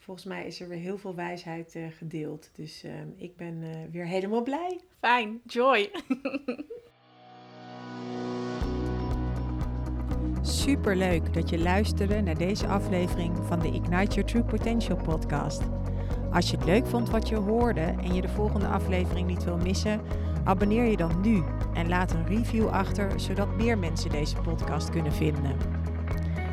volgens 0.10 0.28
mij 0.28 0.46
is 0.46 0.62
er 0.62 0.68
weer 0.68 0.78
heel 0.78 0.98
veel 0.98 1.16
wijsheid 1.16 1.76
uh, 1.76 1.88
gedeeld. 1.98 2.50
Dus 2.54 2.86
ik 3.16 3.36
ben 3.36 3.64
weer 3.92 4.06
helemaal 4.06 4.44
blij. 4.44 4.80
Fijn, 5.00 5.42
joy. 5.46 5.92
Super 10.42 10.96
leuk 10.96 11.34
dat 11.34 11.50
je 11.50 11.60
luisterde 11.60 12.22
naar 12.22 12.38
deze 12.38 12.68
aflevering 12.68 13.38
van 13.46 13.60
de 13.60 13.68
Ignite 13.68 14.16
Your 14.16 14.26
True 14.26 14.44
Potential 14.44 14.98
podcast. 14.98 15.62
Als 16.32 16.50
je 16.50 16.58
het 16.58 16.66
leuk 16.66 16.88
vond 16.88 17.10
wat 17.10 17.30
je 17.30 17.36
hoorde 17.36 17.82
en 17.82 18.14
je 18.14 18.22
de 18.22 18.30
volgende 18.30 18.68
aflevering 18.68 19.28
niet 19.28 19.44
wil 19.44 19.58
missen, 19.58 20.02
abonneer 20.44 20.86
je 20.86 20.98
dan 20.98 21.22
nu 21.22 21.44
en 21.74 21.90
laat 21.90 22.12
een 22.14 22.28
review 22.28 22.68
achter, 22.68 23.20
zodat 23.20 23.56
meer 23.56 23.78
mensen 23.78 24.10
deze 24.10 24.42
podcast 24.42 24.90
kunnen 24.90 25.14
vinden. 25.14 25.79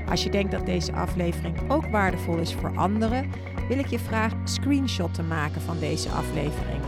Als 0.08 0.22
je 0.22 0.30
denkt 0.30 0.50
dat 0.50 0.66
deze 0.66 0.92
aflevering 0.92 1.56
ook 1.68 1.86
waardevol 1.86 2.36
is 2.36 2.54
voor 2.54 2.76
anderen, 2.76 3.30
wil 3.68 3.78
ik 3.78 3.86
je 3.86 3.98
vragen 3.98 4.38
een 4.38 4.48
screenshot 4.48 5.14
te 5.14 5.22
maken 5.22 5.60
van 5.60 5.78
deze 5.78 6.08
aflevering 6.08 6.82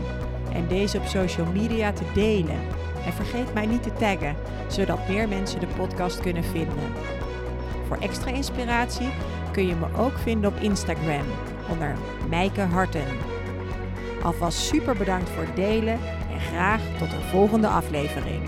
en 0.53 0.67
deze 0.67 0.97
op 0.97 1.05
social 1.05 1.45
media 1.45 1.91
te 1.91 2.03
delen. 2.13 2.59
En 3.05 3.13
vergeet 3.13 3.53
mij 3.53 3.65
niet 3.65 3.83
te 3.83 3.93
taggen, 3.93 4.35
zodat 4.67 5.07
meer 5.07 5.27
mensen 5.27 5.59
de 5.59 5.67
podcast 5.67 6.19
kunnen 6.19 6.43
vinden. 6.43 6.93
Voor 7.87 7.97
extra 7.97 8.31
inspiratie 8.31 9.09
kun 9.51 9.67
je 9.67 9.75
me 9.75 9.97
ook 9.97 10.17
vinden 10.17 10.49
op 10.49 10.61
Instagram 10.61 11.25
onder 11.69 11.95
Mijke 12.29 12.61
Harten. 12.61 13.05
Alvast 14.23 14.57
super 14.57 14.95
bedankt 14.95 15.29
voor 15.29 15.43
het 15.43 15.55
delen 15.55 15.99
en 16.31 16.39
graag 16.39 16.81
tot 16.97 17.13
een 17.13 17.21
volgende 17.21 17.67
aflevering. 17.67 18.41